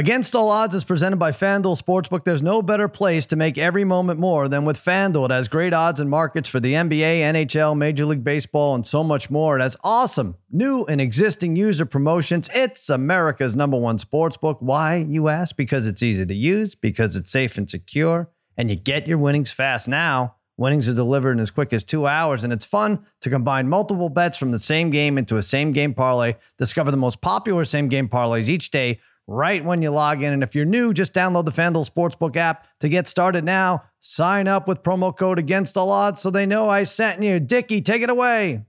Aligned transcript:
Against 0.00 0.34
All 0.34 0.48
Odds 0.48 0.74
is 0.74 0.82
presented 0.82 1.18
by 1.18 1.30
FanDuel 1.30 1.78
Sportsbook. 1.78 2.24
There's 2.24 2.40
no 2.40 2.62
better 2.62 2.88
place 2.88 3.26
to 3.26 3.36
make 3.36 3.58
every 3.58 3.84
moment 3.84 4.18
more 4.18 4.48
than 4.48 4.64
with 4.64 4.82
FanDuel. 4.82 5.26
It 5.26 5.30
has 5.30 5.46
great 5.46 5.74
odds 5.74 6.00
and 6.00 6.08
markets 6.08 6.48
for 6.48 6.58
the 6.58 6.72
NBA, 6.72 7.20
NHL, 7.20 7.76
Major 7.76 8.06
League 8.06 8.24
Baseball, 8.24 8.74
and 8.74 8.86
so 8.86 9.04
much 9.04 9.28
more. 9.28 9.58
It 9.58 9.60
has 9.60 9.76
awesome 9.84 10.36
new 10.50 10.86
and 10.86 11.02
existing 11.02 11.54
user 11.54 11.84
promotions. 11.84 12.48
It's 12.54 12.88
America's 12.88 13.54
number 13.54 13.76
one 13.76 13.98
sportsbook. 13.98 14.62
Why, 14.62 15.04
you 15.06 15.28
ask? 15.28 15.54
Because 15.54 15.86
it's 15.86 16.02
easy 16.02 16.24
to 16.24 16.34
use, 16.34 16.74
because 16.74 17.14
it's 17.14 17.30
safe 17.30 17.58
and 17.58 17.68
secure, 17.68 18.30
and 18.56 18.70
you 18.70 18.76
get 18.76 19.06
your 19.06 19.18
winnings 19.18 19.52
fast 19.52 19.86
now. 19.86 20.36
Winnings 20.56 20.88
are 20.88 20.94
delivered 20.94 21.32
in 21.32 21.40
as 21.40 21.50
quick 21.50 21.74
as 21.74 21.84
two 21.84 22.06
hours, 22.06 22.42
and 22.42 22.54
it's 22.54 22.64
fun 22.64 23.04
to 23.20 23.28
combine 23.28 23.68
multiple 23.68 24.08
bets 24.08 24.38
from 24.38 24.50
the 24.50 24.58
same 24.58 24.88
game 24.88 25.18
into 25.18 25.36
a 25.36 25.42
same 25.42 25.72
game 25.72 25.92
parlay. 25.92 26.36
Discover 26.56 26.90
the 26.90 26.96
most 26.96 27.20
popular 27.20 27.66
same 27.66 27.88
game 27.88 28.08
parlays 28.08 28.48
each 28.48 28.70
day 28.70 29.00
right 29.30 29.64
when 29.64 29.80
you 29.80 29.90
log 29.90 30.22
in. 30.22 30.32
And 30.32 30.42
if 30.42 30.54
you're 30.54 30.64
new, 30.64 30.92
just 30.92 31.14
download 31.14 31.44
the 31.44 31.52
FanDuel 31.52 31.88
Sportsbook 31.88 32.36
app 32.36 32.66
to 32.80 32.88
get 32.88 33.06
started 33.06 33.44
now. 33.44 33.84
Sign 34.00 34.48
up 34.48 34.66
with 34.66 34.82
promo 34.82 35.16
code 35.16 35.38
Against 35.38 35.76
All 35.76 35.90
Odds 35.90 36.20
so 36.20 36.30
they 36.30 36.46
know 36.46 36.68
I 36.68 36.82
sent 36.82 37.22
you. 37.22 37.38
Dickie, 37.38 37.80
take 37.80 38.02
it 38.02 38.10
away. 38.10 38.64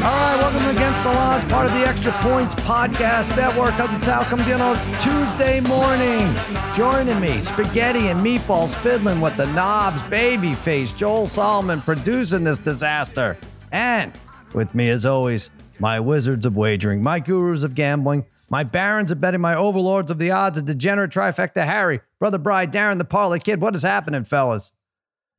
All 0.00 0.14
right, 0.14 0.38
welcome 0.38 0.76
Against 0.76 1.02
the 1.02 1.08
Odds, 1.08 1.44
part 1.46 1.66
of 1.66 1.72
the 1.72 1.80
Extra 1.80 2.12
Points 2.12 2.54
Podcast 2.56 3.34
Network. 3.36 3.74
Because 3.74 3.94
it's 3.94 4.06
Al 4.06 4.24
come 4.24 4.40
on 4.40 4.76
Tuesday 4.98 5.60
morning. 5.60 6.34
Joining 6.74 7.18
me, 7.20 7.38
spaghetti 7.38 8.08
and 8.08 8.24
meatballs 8.24 8.74
fiddling 8.74 9.22
with 9.22 9.36
the 9.38 9.46
knobs, 9.46 10.02
babyface, 10.02 10.94
Joel 10.94 11.26
Solomon 11.26 11.80
producing 11.80 12.44
this 12.44 12.58
disaster. 12.58 13.38
And 13.72 14.12
with 14.54 14.74
me, 14.74 14.88
as 14.88 15.06
always, 15.06 15.50
my 15.78 16.00
wizards 16.00 16.46
of 16.46 16.56
wagering, 16.56 17.02
my 17.02 17.20
gurus 17.20 17.62
of 17.62 17.74
gambling, 17.74 18.26
my 18.50 18.64
barons 18.64 19.10
of 19.10 19.20
betting, 19.20 19.40
my 19.40 19.54
overlords 19.54 20.10
of 20.10 20.18
the 20.18 20.30
odds, 20.30 20.58
a 20.58 20.62
degenerate 20.62 21.10
trifecta, 21.10 21.64
Harry, 21.64 22.00
Brother 22.18 22.38
Bride, 22.38 22.72
Darren, 22.72 22.98
the 22.98 23.04
Parlay 23.04 23.38
Kid. 23.38 23.60
What 23.60 23.76
is 23.76 23.82
happening, 23.82 24.24
fellas? 24.24 24.72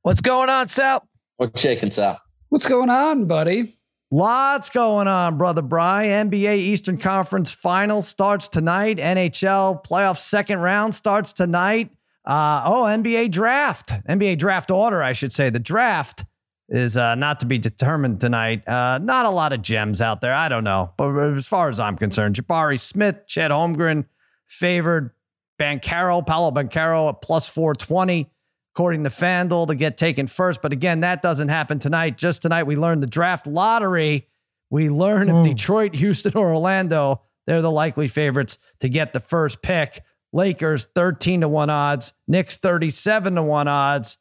What's 0.04 0.22
going 0.22 0.50
on, 0.50 0.68
Sal? 0.68 1.08
What's 1.38 1.60
shaking, 1.60 1.92
Sal? 1.92 2.22
What's 2.50 2.68
going 2.68 2.90
on, 2.90 3.26
buddy? 3.26 3.80
Lots 4.12 4.70
going 4.70 5.08
on, 5.08 5.38
Brother 5.38 5.62
Bry. 5.62 6.08
NBA 6.08 6.58
Eastern 6.58 6.98
Conference 6.98 7.52
Final 7.52 8.02
starts 8.02 8.50
tonight. 8.50 8.98
NHL 8.98 9.86
playoff 9.86 10.18
second 10.18 10.60
round 10.60 10.96
starts 10.96 11.32
tonight. 11.32 11.92
Uh, 12.26 12.64
oh, 12.66 12.84
NBA 12.86 13.32
draft. 13.32 13.90
NBA 14.08 14.40
draft 14.40 14.72
order, 14.72 15.04
I 15.04 15.14
should 15.14 15.32
say. 15.32 15.50
The 15.50 15.60
draft 15.60 16.26
is 16.70 16.98
uh, 16.98 17.16
not 17.16 17.40
to 17.40 17.46
be 17.46 17.58
determined 17.58 18.22
tonight. 18.22 18.68
Uh, 18.68 19.00
not 19.00 19.26
a 19.26 19.30
lot 19.30 19.54
of 19.54 19.62
gems 19.62 20.02
out 20.02 20.22
there. 20.22 20.34
I 20.34 20.50
don't 20.50 20.64
know. 20.64 20.94
But 20.98 21.18
as 21.36 21.48
far 21.48 21.70
as 21.70 21.80
I'm 21.80 21.98
concerned, 21.98 22.36
Jabari 22.36 22.80
Smith, 22.80 23.26
Chet 23.28 23.52
Holmgren 23.52 24.06
favored. 24.48 25.12
Banchero, 25.60 26.26
Paolo 26.26 26.52
Banchero 26.52 27.10
at 27.10 27.22
plus 27.22 27.48
420, 27.48 28.32
according 28.74 29.04
to 29.04 29.10
FanDuel, 29.10 29.68
to 29.68 29.76
get 29.76 29.98
taken 29.98 30.26
first. 30.26 30.62
But 30.62 30.72
again, 30.72 31.02
that 31.02 31.22
doesn't 31.22 31.50
happen 31.50 31.78
tonight. 31.80 32.18
Just 32.18 32.42
tonight, 32.42 32.64
we 32.64 32.78
learned 32.78 33.04
the 33.04 33.08
draft 33.08 33.46
lottery. 33.46 34.28
We 34.70 34.90
learn 34.90 35.30
if 35.30 35.38
hmm. 35.38 35.42
Detroit, 35.42 35.96
Houston, 35.96 36.32
or 36.36 36.54
Orlando, 36.54 37.22
they're 37.46 37.62
the 37.62 37.72
likely 37.72 38.08
favorites 38.08 38.58
to 38.80 38.90
get 38.90 39.14
the 39.14 39.20
first 39.20 39.62
pick. 39.62 40.02
Lakers 40.32 40.88
13 40.96 41.42
to 41.42 41.48
1 41.48 41.70
odds, 41.70 42.14
Knicks 42.28 42.58
37 42.58 43.36
to 43.36 43.44
1 43.44 43.68
odds. 43.68 44.18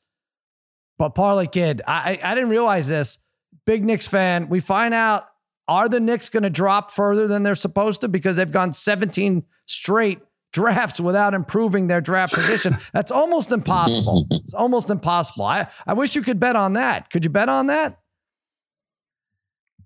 But 0.99 1.11
Parlay 1.11 1.47
Kid, 1.47 1.83
I, 1.87 2.19
I 2.23 2.35
didn't 2.35 2.51
realize 2.51 2.89
this. 2.89 3.19
Big 3.67 3.85
Knicks 3.85 4.07
fan. 4.07 4.49
We 4.49 4.61
find 4.61 4.93
out 4.93 5.29
are 5.69 5.89
the 5.89 6.01
Knicks 6.01 6.29
going 6.29 6.43
to 6.43 6.51
drop 6.51 6.91
further 6.91 7.29
than 7.29 7.43
they're 7.43 7.55
supposed 7.55 8.01
to 8.01 8.09
because 8.09 8.37
they've 8.37 8.51
gone 8.51 8.73
17 8.73 9.45
straight 9.67 10.19
drafts 10.53 10.99
without 10.99 11.35
improving 11.35 11.87
their 11.87 12.01
draft 12.01 12.33
position. 12.33 12.79
That's 12.93 13.11
almost 13.11 13.53
impossible. 13.53 14.27
It's 14.49 14.55
almost 14.55 14.89
impossible. 14.89 15.45
I, 15.45 15.67
I 15.87 15.93
wish 15.93 16.17
you 16.17 16.23
could 16.23 16.41
bet 16.41 16.57
on 16.57 16.73
that. 16.73 17.11
Could 17.11 17.23
you 17.23 17.31
bet 17.31 17.51
on 17.51 17.67
that? 17.67 17.99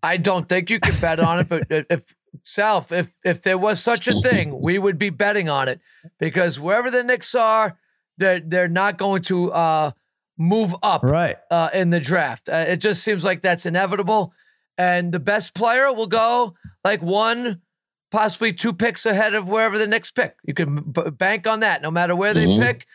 I 0.05 0.17
don't 0.19 0.49
think 0.49 0.71
you 0.71 0.79
could 0.79 1.01
bet 1.01 1.19
on 1.19 1.41
it, 1.41 1.49
but 1.49 1.67
if 1.69 2.15
Self, 2.45 2.93
if 2.93 3.15
if 3.25 3.43
there 3.43 3.59
was 3.59 3.79
such 3.81 4.09
a 4.09 4.19
thing, 4.21 4.59
we 4.63 4.79
would 4.79 4.99
be 4.99 5.11
betting 5.11 5.51
on 5.51 5.69
it 5.69 5.81
because 6.19 6.59
wherever 6.59 6.91
the 6.91 7.05
Knicks 7.05 7.35
are, 7.35 7.79
they're 8.17 8.41
they're 8.41 8.69
not 8.69 8.97
going 8.97 9.23
to 9.25 9.53
uh, 9.53 9.91
move 10.43 10.75
up 10.83 11.03
right 11.03 11.37
uh, 11.51 11.71
in 11.73 11.91
the 11.91 12.01
draft. 12.01 12.49
Uh, 12.49 12.65
it 12.69 12.77
just 12.77 13.03
seems 13.03 13.25
like 13.25 13.41
that's 13.41 13.67
inevitable, 13.67 14.35
and 14.77 15.13
the 15.13 15.21
best 15.21 15.55
player 15.55 15.93
will 15.93 16.07
go 16.07 16.55
like 16.85 17.01
one, 17.03 17.61
possibly 18.11 18.53
two 18.53 18.73
picks 18.73 19.07
ahead 19.07 19.35
of 19.35 19.49
wherever 19.49 19.79
the 19.79 19.87
next 19.87 20.13
pick. 20.13 20.37
You 20.45 20.55
can 20.55 20.81
b- 20.93 21.11
bank 21.11 21.47
on 21.47 21.61
that. 21.61 21.83
No 21.83 21.91
matter 21.91 22.17
where 22.17 22.35
they 22.35 22.47
mm-hmm. 22.47 22.63
pick, 22.63 22.87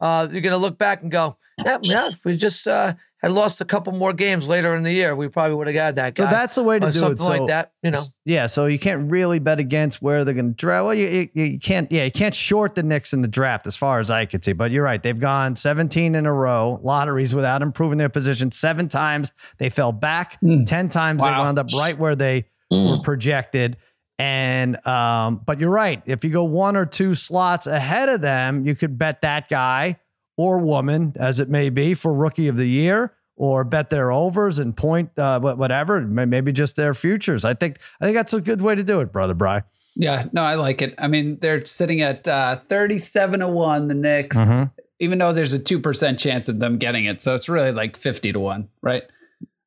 uh, 0.00 0.28
you're 0.30 0.40
gonna 0.40 0.56
look 0.56 0.78
back 0.78 1.02
and 1.02 1.10
go, 1.10 1.36
yeah, 1.58 1.78
yeah. 1.82 2.08
If 2.08 2.24
we 2.24 2.36
just 2.36 2.66
uh, 2.66 2.94
had 3.24 3.32
lost 3.32 3.60
a 3.60 3.64
couple 3.64 3.92
more 3.92 4.12
games 4.12 4.48
later 4.48 4.74
in 4.74 4.82
the 4.82 4.92
year, 4.92 5.16
we 5.16 5.28
probably 5.28 5.54
would 5.54 5.66
have 5.66 5.74
got 5.74 5.94
that 5.94 6.14
guy. 6.14 6.24
So 6.24 6.30
that's 6.30 6.54
the 6.54 6.62
way 6.62 6.78
to 6.78 6.86
do 6.86 6.92
something 6.92 7.12
it. 7.12 7.20
Something 7.20 7.40
like 7.40 7.48
that, 7.48 7.72
you 7.82 7.90
know. 7.90 8.02
Yeah, 8.24 8.46
so 8.46 8.66
you 8.66 8.78
can't 8.78 9.10
really 9.10 9.38
bet 9.38 9.58
against 9.58 10.02
where 10.02 10.24
they're 10.24 10.34
going 10.34 10.50
to 10.50 10.54
draft. 10.54 10.84
Well, 10.84 10.94
you, 10.94 11.30
you, 11.34 11.44
you, 11.44 11.58
can't. 11.58 11.90
Yeah, 11.90 12.04
you 12.04 12.12
can't 12.12 12.34
short 12.34 12.74
the 12.74 12.82
Knicks 12.82 13.12
in 13.12 13.22
the 13.22 13.28
draft, 13.28 13.66
as 13.66 13.76
far 13.76 13.98
as 13.98 14.10
I 14.10 14.26
could 14.26 14.44
see. 14.44 14.52
But 14.52 14.70
you're 14.70 14.84
right; 14.84 15.02
they've 15.02 15.18
gone 15.18 15.56
17 15.56 16.14
in 16.14 16.26
a 16.26 16.32
row 16.32 16.80
lotteries 16.82 17.34
without 17.34 17.62
improving 17.62 17.98
their 17.98 18.08
position. 18.08 18.50
Seven 18.52 18.88
times 18.88 19.32
they 19.58 19.70
fell 19.70 19.92
back. 19.92 20.40
Mm. 20.40 20.66
Ten 20.66 20.88
times 20.88 21.22
wow. 21.22 21.30
they 21.30 21.38
wound 21.38 21.58
up 21.58 21.68
right 21.76 21.98
where 21.98 22.14
they 22.14 22.44
mm. 22.72 22.90
were 22.90 23.02
projected. 23.02 23.76
And 24.18 24.84
um, 24.86 25.40
but 25.44 25.58
you're 25.58 25.70
right. 25.70 26.02
If 26.06 26.24
you 26.24 26.30
go 26.30 26.44
one 26.44 26.76
or 26.76 26.86
two 26.86 27.14
slots 27.14 27.66
ahead 27.66 28.08
of 28.08 28.20
them, 28.20 28.66
you 28.66 28.76
could 28.76 28.96
bet 28.96 29.22
that 29.22 29.48
guy 29.48 29.98
or 30.36 30.58
woman, 30.58 31.12
as 31.16 31.40
it 31.40 31.48
may 31.48 31.70
be, 31.70 31.94
for 31.94 32.12
rookie 32.12 32.48
of 32.48 32.56
the 32.56 32.66
year 32.66 33.14
or 33.36 33.64
bet 33.64 33.90
their 33.90 34.12
overs 34.12 34.58
and 34.58 34.76
point 34.76 35.18
uh, 35.18 35.40
whatever, 35.40 36.00
maybe 36.00 36.52
just 36.52 36.76
their 36.76 36.94
futures. 36.94 37.44
I 37.44 37.54
think 37.54 37.78
I 38.00 38.06
think 38.06 38.16
that's 38.16 38.32
a 38.32 38.40
good 38.40 38.62
way 38.62 38.74
to 38.74 38.84
do 38.84 39.00
it, 39.00 39.12
brother 39.12 39.34
Bry. 39.34 39.62
Yeah, 39.96 40.26
no, 40.32 40.42
I 40.42 40.56
like 40.56 40.82
it. 40.82 40.94
I 40.98 41.06
mean, 41.06 41.38
they're 41.40 41.64
sitting 41.66 42.02
at 42.02 42.26
uh, 42.26 42.58
37 42.68 43.40
to 43.40 43.48
1, 43.48 43.88
the 43.88 43.94
Knicks, 43.94 44.36
mm-hmm. 44.36 44.64
even 44.98 45.18
though 45.18 45.32
there's 45.32 45.52
a 45.52 45.58
2% 45.58 46.18
chance 46.18 46.48
of 46.48 46.58
them 46.58 46.78
getting 46.78 47.04
it. 47.04 47.22
So 47.22 47.34
it's 47.34 47.48
really 47.48 47.70
like 47.70 47.96
50 47.96 48.32
to 48.32 48.40
1, 48.40 48.68
right? 48.82 49.04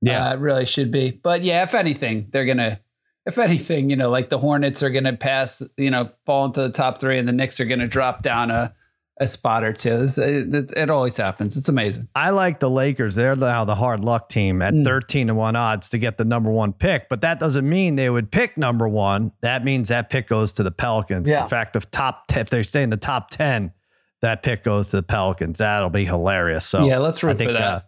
Yeah, 0.01 0.29
uh, 0.29 0.33
it 0.33 0.39
really 0.39 0.65
should 0.65 0.91
be. 0.91 1.11
But 1.11 1.43
yeah, 1.43 1.63
if 1.63 1.73
anything, 1.73 2.27
they're 2.31 2.45
going 2.45 2.57
to, 2.57 2.79
if 3.25 3.37
anything, 3.37 3.89
you 3.89 3.95
know, 3.95 4.09
like 4.09 4.27
the 4.27 4.37
Hornets 4.37 4.83
are 4.83 4.89
going 4.89 5.05
to 5.05 5.15
pass, 5.15 5.63
you 5.77 5.91
know, 5.91 6.09
fall 6.25 6.45
into 6.45 6.61
the 6.61 6.71
top 6.71 6.99
three 6.99 7.17
and 7.17 7.27
the 7.27 7.33
Knicks 7.33 7.61
are 7.61 7.65
going 7.65 7.79
to 7.79 7.87
drop 7.87 8.21
down 8.21 8.51
a, 8.51 8.73
a 9.19 9.27
spot 9.27 9.63
or 9.63 9.73
two. 9.73 10.05
It, 10.17 10.53
it, 10.53 10.73
it, 10.75 10.89
always 10.89 11.17
happens. 11.17 11.57
It's 11.57 11.69
amazing. 11.69 12.07
I 12.13 12.29
like 12.29 12.59
the 12.59 12.69
Lakers. 12.69 13.15
They're 13.15 13.35
now 13.35 13.65
the 13.65 13.75
hard 13.75 14.03
luck 14.03 14.29
team 14.29 14.61
at 14.61 14.73
mm. 14.73 14.83
13 14.83 15.27
to 15.27 15.33
1 15.33 15.55
odds 15.55 15.89
to 15.89 15.97
get 15.97 16.17
the 16.17 16.25
number 16.25 16.51
one 16.51 16.73
pick, 16.73 17.09
but 17.09 17.21
that 17.21 17.39
doesn't 17.39 17.67
mean 17.67 17.95
they 17.95 18.09
would 18.09 18.31
pick 18.31 18.57
number 18.57 18.87
one. 18.87 19.31
That 19.41 19.63
means 19.63 19.89
that 19.89 20.09
pick 20.09 20.27
goes 20.27 20.51
to 20.53 20.63
the 20.63 20.71
Pelicans. 20.71 21.29
Yeah. 21.29 21.43
In 21.43 21.49
fact, 21.49 21.75
if 21.75 21.89
top 21.89 22.27
10, 22.27 22.41
if 22.41 22.49
they 22.49 22.63
stay 22.63 22.83
in 22.83 22.89
the 22.89 22.97
top 22.97 23.29
10, 23.31 23.73
that 24.21 24.43
pick 24.43 24.63
goes 24.63 24.89
to 24.89 24.97
the 24.97 25.03
Pelicans. 25.03 25.59
That'll 25.59 25.89
be 25.89 26.05
hilarious. 26.05 26.65
So 26.65 26.85
yeah, 26.85 26.97
let's 26.99 27.23
root 27.23 27.37
think, 27.37 27.49
for 27.49 27.53
that. 27.53 27.61
Uh, 27.61 27.81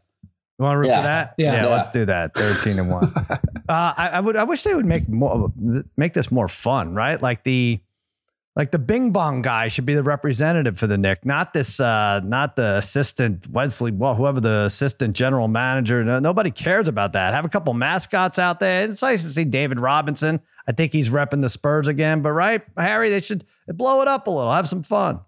you 0.58 0.66
want 0.66 0.76
to 0.76 0.80
root 0.80 0.88
yeah. 0.88 0.98
for 0.98 1.04
that? 1.04 1.36
Yeah. 1.38 1.54
yeah, 1.54 1.68
let's 1.68 1.90
do 1.90 2.06
that. 2.06 2.34
13 2.34 2.80
and 2.80 2.90
1. 2.90 3.04
uh, 3.16 3.38
I, 3.70 4.10
I 4.14 4.20
would 4.20 4.36
I 4.36 4.44
wish 4.44 4.64
they 4.64 4.76
would 4.76 4.86
make 4.86 5.08
more 5.08 5.52
make 5.96 6.14
this 6.14 6.32
more 6.32 6.48
fun, 6.48 6.94
right? 6.94 7.22
Like 7.22 7.44
the 7.44 7.80
like 8.60 8.72
the 8.72 8.78
Bing 8.78 9.12
Bong 9.12 9.42
guy 9.42 9.70
should 9.70 9.86
be 9.86 9.94
the 9.94 10.04
representative 10.04 10.78
for 10.78 10.86
the 10.86 10.98
Nick, 10.98 11.24
not 11.24 11.54
this, 11.54 11.80
uh, 11.80 12.20
not 12.26 12.58
the 12.58 12.76
assistant 12.76 13.48
Wesley, 13.48 13.90
well, 13.90 14.16
whoever 14.16 14.42
the 14.42 14.66
assistant 14.66 15.16
general 15.16 15.48
manager. 15.48 16.04
No, 16.04 16.20
nobody 16.20 16.52
cares 16.52 16.90
about 16.90 17.14
that. 17.14 17.34
Have 17.34 17.46
a 17.46 17.50
couple 17.50 17.74
mascots 17.74 18.38
out 18.38 18.60
there. 18.60 18.84
It's 18.84 19.02
nice 19.02 19.24
to 19.24 19.30
see 19.30 19.46
David 19.46 19.80
Robinson. 19.80 20.42
I 20.68 20.74
think 20.74 20.92
he's 20.92 21.10
repping 21.10 21.40
the 21.42 21.48
Spurs 21.48 21.88
again, 21.88 22.22
but 22.22 22.34
right, 22.34 22.62
Harry, 22.78 23.10
they 23.10 23.22
should 23.22 23.46
blow 23.70 24.02
it 24.02 24.10
up 24.10 24.28
a 24.28 24.30
little, 24.30 24.52
have 24.52 24.68
some 24.68 24.84
fun. 24.84 25.22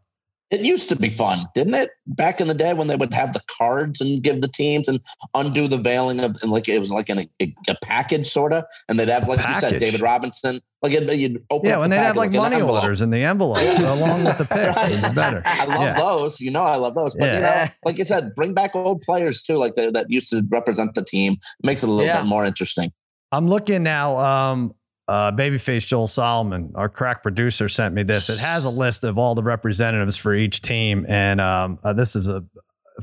It 0.52 0.66
used 0.66 0.90
to 0.90 0.98
be 0.98 1.10
fun, 1.10 1.48
didn't 1.56 1.76
it? 1.76 1.92
Back 2.06 2.42
in 2.42 2.50
the 2.50 2.54
day 2.54 2.74
when 2.74 2.88
they 2.88 2.98
would 2.98 3.14
have 3.14 3.32
the 3.32 3.42
cards 3.58 4.02
and 4.02 4.22
give 4.22 4.42
the 4.42 4.50
teams 4.50 4.90
and 4.90 5.00
undo 5.34 5.70
the 5.70 5.78
veiling 5.78 6.20
of, 6.20 6.36
and 6.42 6.52
like 6.52 6.68
it 6.68 6.78
was 6.80 6.92
like 6.92 7.10
in 7.10 7.20
a, 7.20 7.56
a 7.70 7.76
package 7.82 8.28
sort 8.28 8.52
of, 8.52 8.66
and 8.90 9.00
they'd 9.00 9.08
have 9.08 9.30
like 9.30 9.40
package. 9.40 9.64
you 9.64 9.70
said, 9.70 9.80
David 9.80 10.02
Robinson. 10.02 10.60
Like 10.82 10.94
it, 10.94 11.18
you'd 11.18 11.46
open 11.52 11.70
yeah, 11.70 11.78
when 11.78 11.90
the 11.90 11.96
they'd 11.96 12.02
have 12.02 12.18
like, 12.18 12.34
like 12.34 12.52
money 12.52 12.62
orders 12.62 13.02
in 13.02 13.12
the 13.12 13.24
envelope 13.24 13.60
along 13.80 14.26
with 14.26 14.40
the 14.40 14.46
pick. 14.46 14.76
right. 14.76 15.16
better. 15.16 15.42
I 15.46 15.66
love 15.66 15.82
yeah. 15.82 15.94
those. 15.94 16.42
You 16.42 16.52
know, 16.52 16.64
I 16.64 16.76
love 16.76 16.96
those. 16.96 17.16
But 17.16 17.30
yeah. 17.30 17.36
you 17.36 17.42
know, 17.42 17.72
like 17.86 17.98
you 17.98 18.06
said, 18.06 18.36
bring 18.36 18.54
back 18.54 18.76
old 18.76 19.02
players 19.04 19.44
too, 19.44 19.58
like 19.58 19.76
that 19.76 20.08
used 20.10 20.32
to 20.32 20.44
represent 20.50 20.96
the 20.96 21.04
team. 21.04 21.34
It 21.34 21.66
makes 21.66 21.84
it 21.84 21.88
a 21.88 21.92
little 21.92 22.08
yeah. 22.08 22.22
bit 22.22 22.28
more 22.28 22.46
interesting. 22.46 22.92
I'm 23.32 23.48
looking 23.48 23.84
now. 23.84 24.18
Um, 24.18 24.74
uh, 25.12 25.32
Babyface 25.34 25.86
Joel 25.86 26.08
Solomon, 26.08 26.72
our 26.76 26.88
crack 26.88 27.22
producer, 27.22 27.68
sent 27.68 27.94
me 27.94 28.02
this. 28.04 28.30
It 28.30 28.40
has 28.40 28.64
a 28.64 28.70
list 28.70 29.04
of 29.04 29.18
all 29.18 29.36
the 29.36 29.44
representatives 29.44 30.16
for 30.16 30.34
each 30.34 30.62
team, 30.62 31.06
and 31.10 31.42
um, 31.42 31.80
uh, 31.84 31.92
this 31.92 32.16
is 32.16 32.30
a 32.30 32.46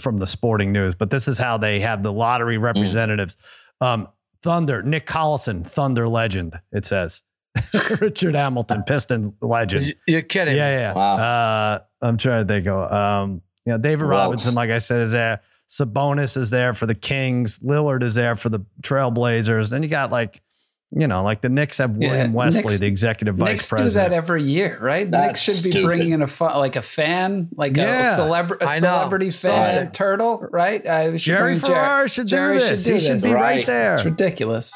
from 0.00 0.16
the 0.16 0.26
Sporting 0.26 0.72
News. 0.72 0.94
But 0.94 1.10
this 1.10 1.28
is 1.28 1.36
how 1.36 1.58
they 1.58 1.80
have 1.80 2.02
the 2.02 2.12
lottery 2.12 2.56
mm. 2.56 2.62
representatives. 2.62 3.36
Mm. 3.82 3.86
Um, 3.86 4.08
Thunder, 4.42 4.82
Nick 4.82 5.06
Collison, 5.06 5.66
Thunder 5.66 6.08
legend. 6.08 6.58
It 6.72 6.86
says 6.86 7.22
Richard 8.00 8.34
Hamilton, 8.34 8.84
Piston 8.84 9.34
legend. 9.42 9.94
You're 10.06 10.22
kidding. 10.22 10.56
Yeah, 10.56 10.70
yeah. 10.70 10.94
Wow. 10.94 11.16
Uh, 11.16 11.78
I'm 12.00 12.16
trying 12.16 12.46
to 12.46 12.54
think 12.54 12.66
of. 12.68 12.90
Um, 12.90 13.42
you 13.66 13.72
know, 13.72 13.78
David 13.78 14.04
Who 14.04 14.10
Robinson, 14.12 14.54
like 14.54 14.70
I 14.70 14.78
said, 14.78 15.02
is 15.02 15.12
there. 15.12 15.42
Sabonis 15.68 16.38
is 16.38 16.48
there 16.48 16.72
for 16.72 16.86
the 16.86 16.94
Kings. 16.94 17.58
Lillard 17.58 18.02
is 18.02 18.14
there 18.14 18.34
for 18.34 18.48
the 18.48 18.64
Trailblazers. 18.80 19.68
Then 19.68 19.82
you 19.82 19.90
got 19.90 20.10
like, 20.10 20.40
you 20.90 21.06
know, 21.06 21.22
like 21.22 21.40
the 21.42 21.48
Knicks 21.48 21.78
have 21.78 21.96
William 21.96 22.30
Yeah, 22.32 22.36
Wesley, 22.36 22.62
Knicks- 22.62 22.80
the 22.80 22.86
executive 22.86 23.36
vice 23.36 23.70
Knicks 23.70 23.82
do 23.82 23.88
that 23.90 24.12
every 24.12 24.42
year, 24.42 24.78
right? 24.80 25.10
The 25.10 25.26
Knicks 25.26 25.40
should 25.40 25.62
be 25.62 25.70
stupid. 25.70 25.86
bringing 25.86 26.12
in 26.12 26.22
a 26.22 26.26
fu- 26.26 26.44
like 26.44 26.76
a 26.76 26.82
fan, 26.82 27.48
like 27.56 27.76
Yeah. 27.76 28.14
a, 28.16 28.18
celebra- 28.18 28.60
a 28.62 28.64
I 28.68 28.74
know. 28.76 28.80
celebrity 28.80 29.30
fan 29.30 29.74
Something. 29.76 29.90
turtle, 29.92 30.46
right? 30.50 30.84
Uh, 30.86 30.90
I 30.90 31.10
should 31.12 31.20
Jerry 31.20 31.52
bring 31.54 31.60
Jer- 31.60 31.66
Ferrara 31.66 32.08
should 32.08 32.26
do 32.26 32.30
Jerry 32.36 32.58
this. 32.58 32.82
should 32.84 32.86
do 32.90 32.94
he 32.94 33.00
should 33.00 33.22
be 33.22 33.32
right, 33.34 33.66
Right. 33.68 33.94
It's 33.94 34.04
ridiculous. 34.04 34.74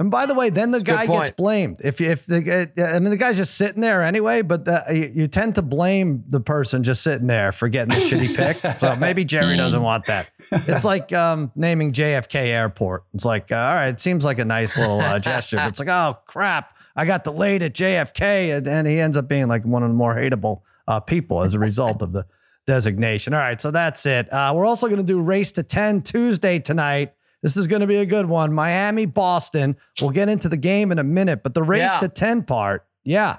And 0.00 0.12
by 0.12 0.26
the 0.26 0.34
way, 0.34 0.48
then 0.50 0.70
the 0.70 0.78
That's 0.78 1.08
guy 1.08 1.18
gets 1.18 1.30
blamed. 1.30 1.80
If 1.82 2.00
if 2.00 2.24
the 2.26 2.70
I 2.78 3.00
mean 3.00 3.10
the 3.10 3.16
guy's 3.16 3.36
just 3.36 3.56
sitting 3.56 3.80
there 3.80 4.04
anyway, 4.04 4.42
but 4.42 4.64
the, 4.64 4.84
you, 4.90 5.22
you 5.22 5.26
tend 5.26 5.56
to 5.56 5.62
blame 5.62 6.22
the 6.28 6.38
person 6.38 6.84
just 6.84 7.02
sitting 7.02 7.26
there 7.26 7.50
for 7.50 7.68
getting 7.68 7.90
the 7.90 8.04
shitty 8.04 8.36
pick. 8.36 8.58
So 8.78 8.94
maybe 8.94 9.24
Jerry 9.24 9.56
doesn't 9.56 9.82
want 9.82 10.06
that. 10.06 10.28
It's 10.52 10.84
like 10.84 11.12
um, 11.12 11.50
naming 11.56 11.92
JFK 11.92 12.34
Airport. 12.34 13.04
It's 13.12 13.24
like 13.24 13.50
uh, 13.50 13.56
all 13.56 13.74
right, 13.74 13.88
it 13.88 13.98
seems 13.98 14.24
like 14.24 14.38
a 14.38 14.44
nice 14.44 14.78
little 14.78 15.00
uh, 15.00 15.18
gesture, 15.18 15.56
but 15.56 15.68
it's 15.68 15.80
like 15.80 15.88
oh 15.88 16.18
crap, 16.26 16.76
I 16.94 17.04
got 17.04 17.24
delayed 17.24 17.62
at 17.62 17.74
JFK, 17.74 18.56
and, 18.56 18.68
and 18.68 18.86
he 18.86 19.00
ends 19.00 19.16
up 19.16 19.26
being 19.26 19.48
like 19.48 19.64
one 19.64 19.82
of 19.82 19.88
the 19.88 19.94
more 19.94 20.14
hateable 20.14 20.62
uh, 20.86 21.00
people 21.00 21.42
as 21.42 21.54
a 21.54 21.58
result 21.58 22.02
of 22.02 22.12
the 22.12 22.24
designation. 22.66 23.34
All 23.34 23.40
right, 23.40 23.60
so 23.60 23.72
that's 23.72 24.06
it. 24.06 24.32
Uh, 24.32 24.52
we're 24.54 24.66
also 24.66 24.86
going 24.86 24.98
to 24.98 25.04
do 25.04 25.20
race 25.20 25.50
to 25.52 25.64
ten 25.64 26.02
Tuesday 26.02 26.60
tonight. 26.60 27.14
This 27.42 27.56
is 27.56 27.66
going 27.66 27.80
to 27.80 27.86
be 27.86 27.96
a 27.96 28.06
good 28.06 28.26
one. 28.26 28.52
Miami, 28.52 29.06
Boston. 29.06 29.76
We'll 30.00 30.10
get 30.10 30.28
into 30.28 30.48
the 30.48 30.56
game 30.56 30.90
in 30.92 30.98
a 30.98 31.04
minute, 31.04 31.42
but 31.42 31.54
the 31.54 31.62
race 31.62 31.80
Yeah. 31.82 31.98
to 32.00 32.08
10 32.08 32.42
part, 32.42 32.84
yeah. 33.04 33.36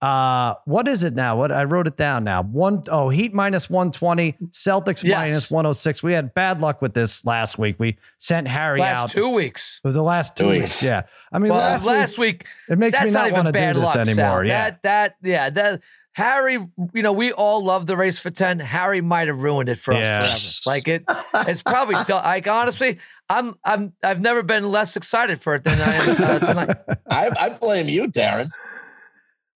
Uh, 0.00 0.54
what 0.64 0.86
is 0.86 1.02
it 1.02 1.14
now? 1.16 1.36
What 1.36 1.50
I 1.50 1.64
wrote 1.64 1.88
it 1.88 1.96
down 1.96 2.22
now. 2.22 2.42
One 2.44 2.84
oh, 2.88 3.08
Heat 3.08 3.34
minus 3.34 3.68
120, 3.68 4.32
Celtics 4.50 5.02
Yes. 5.02 5.18
minus 5.18 5.50
106. 5.50 6.04
We 6.04 6.12
had 6.12 6.32
bad 6.34 6.60
luck 6.60 6.80
with 6.80 6.94
this 6.94 7.24
last 7.24 7.58
week. 7.58 7.74
We 7.80 7.98
sent 8.18 8.46
Harry 8.46 8.78
Last 8.80 8.96
out. 9.04 9.10
two 9.10 9.30
weeks. 9.34 9.80
it 9.82 9.88
was 9.88 9.96
the 9.96 10.02
last 10.02 10.36
two 10.36 10.44
Two 10.44 10.50
weeks. 10.50 10.60
weeks. 10.60 10.82
Yeah. 10.84 11.02
I 11.32 11.40
mean, 11.40 11.50
Well, 11.50 11.58
last, 11.60 11.84
last, 11.84 12.16
week, 12.16 12.44
week, 12.68 12.74
it 12.74 12.78
makes 12.78 13.00
me 13.00 13.10
not, 13.10 13.12
not, 13.12 13.22
want 13.32 13.32
even 13.32 13.44
to 13.46 13.52
do 13.52 13.58
bad 13.58 13.76
this 13.76 13.84
luck, 13.84 13.96
anymore. 13.96 14.14
Sal. 14.14 14.44
Yeah. 14.44 14.70
That 14.70 14.82
that 14.82 15.16
yeah 15.22 15.50
that 15.50 15.80
Harry, 16.12 16.58
you 16.94 17.02
know, 17.02 17.12
we 17.12 17.32
all 17.32 17.64
love 17.64 17.86
the 17.86 17.96
race 17.96 18.20
for 18.20 18.30
ten. 18.30 18.60
Harry 18.60 19.00
might 19.00 19.26
have 19.26 19.42
ruined 19.42 19.68
it 19.68 19.78
for 19.78 19.94
Yeah. 19.94 20.18
us 20.22 20.60
forever. 20.60 20.76
Like 20.76 20.86
it, 20.88 21.04
it's 21.48 21.62
probably 21.62 21.94
done. 22.06 22.22
like 22.24 22.46
honestly, 22.46 22.98
I'm 23.30 23.54
I'm 23.64 23.92
I've 24.02 24.20
never 24.20 24.42
been 24.42 24.70
less 24.70 24.96
excited 24.96 25.40
for 25.40 25.54
it 25.54 25.64
than 25.64 25.80
I 25.80 25.94
am 25.94 26.10
uh, 26.22 26.38
tonight. 26.40 26.76
I, 27.10 27.30
I 27.38 27.58
blame 27.60 27.88
you, 27.88 28.08
Darren. 28.08 28.48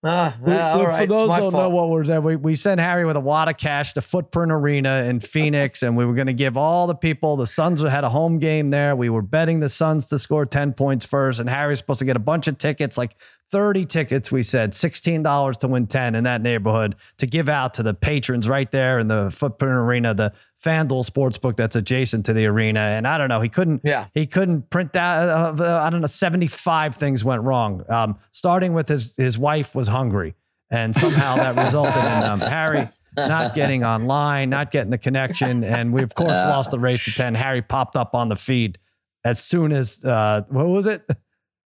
Uh, 0.03 0.33
We- 0.45 0.53
all 0.53 0.79
we- 0.79 0.85
right, 0.85 1.01
For 1.01 1.05
those 1.07 1.31
who 1.31 1.37
don't 1.37 1.53
know 1.53 1.69
what 1.69 1.89
we're 1.89 2.03
saying, 2.03 2.23
we, 2.23 2.35
we 2.35 2.55
sent 2.55 2.81
Harry 2.81 3.05
with 3.05 3.15
a 3.15 3.21
wad 3.21 3.47
of 3.47 3.55
cash 3.57 3.93
to 3.93 4.01
Footprint 4.01 4.51
Arena 4.51 5.05
in 5.05 5.21
Phoenix, 5.21 5.81
and 5.81 5.95
we 5.95 6.05
were 6.05 6.13
going 6.13 6.27
to 6.27 6.33
give 6.33 6.57
all 6.57 6.87
the 6.87 6.95
people. 6.95 7.37
The 7.37 7.47
Suns 7.47 7.81
had 7.81 8.03
a 8.03 8.09
home 8.09 8.37
game 8.37 8.69
there. 8.69 8.95
We 8.97 9.09
were 9.09 9.21
betting 9.21 9.61
the 9.61 9.69
Suns 9.69 10.07
to 10.09 10.19
score 10.19 10.45
ten 10.45 10.73
points 10.73 11.05
first, 11.05 11.39
and 11.39 11.49
Harry's 11.49 11.77
supposed 11.79 11.99
to 11.99 12.05
get 12.05 12.17
a 12.17 12.19
bunch 12.19 12.47
of 12.49 12.57
tickets, 12.57 12.97
like 12.97 13.15
thirty 13.53 13.85
tickets. 13.85 14.31
We 14.31 14.43
said 14.43 14.73
sixteen 14.73 15.23
dollars 15.23 15.55
to 15.57 15.67
win 15.69 15.87
ten 15.87 16.15
in 16.15 16.25
that 16.25 16.41
neighborhood 16.41 16.95
to 17.19 17.25
give 17.27 17.47
out 17.47 17.75
to 17.75 17.83
the 17.83 17.93
patrons 17.93 18.49
right 18.49 18.69
there 18.71 18.99
in 18.99 19.07
the 19.07 19.29
Footprint 19.31 19.73
Arena, 19.75 20.13
the 20.13 20.33
FanDuel 20.61 21.09
Sportsbook 21.09 21.55
that's 21.55 21.75
adjacent 21.75 22.25
to 22.25 22.33
the 22.33 22.45
arena. 22.47 22.79
And 22.79 23.07
I 23.07 23.17
don't 23.17 23.29
know, 23.29 23.39
he 23.41 23.49
couldn't 23.49 23.81
Yeah. 23.83 24.07
he 24.13 24.25
couldn't 24.25 24.69
print 24.69 24.91
that. 24.93 25.29
Uh, 25.29 25.55
uh, 25.59 25.79
I 25.83 25.89
don't 25.89 26.01
know. 26.01 26.07
Seventy-five 26.07 26.95
things 26.95 27.23
went 27.23 27.43
wrong. 27.43 27.83
Um, 27.87 28.17
starting 28.31 28.73
with 28.73 28.89
his 28.89 29.13
his 29.15 29.37
wife 29.37 29.75
was 29.75 29.87
hungry, 29.87 30.33
and 30.71 30.93
somehow 30.95 31.35
that 31.37 31.55
resulted 31.55 32.03
in 32.03 32.23
um, 32.23 32.39
Harry 32.41 32.89
not 33.15 33.53
getting 33.53 33.85
online, 33.85 34.49
not 34.49 34.71
getting 34.71 34.89
the 34.89 34.97
connection, 34.97 35.63
and 35.63 35.93
we 35.93 36.01
of 36.01 36.15
course 36.15 36.31
lost 36.31 36.71
the 36.71 36.79
race 36.79 37.05
to 37.05 37.11
ten. 37.13 37.35
Harry 37.35 37.61
popped 37.61 37.95
up 37.95 38.15
on 38.15 38.27
the 38.29 38.35
feed 38.35 38.79
as 39.23 39.41
soon 39.43 39.71
as 39.71 40.03
uh, 40.03 40.41
what 40.49 40.65
was 40.67 40.87
it? 40.87 41.07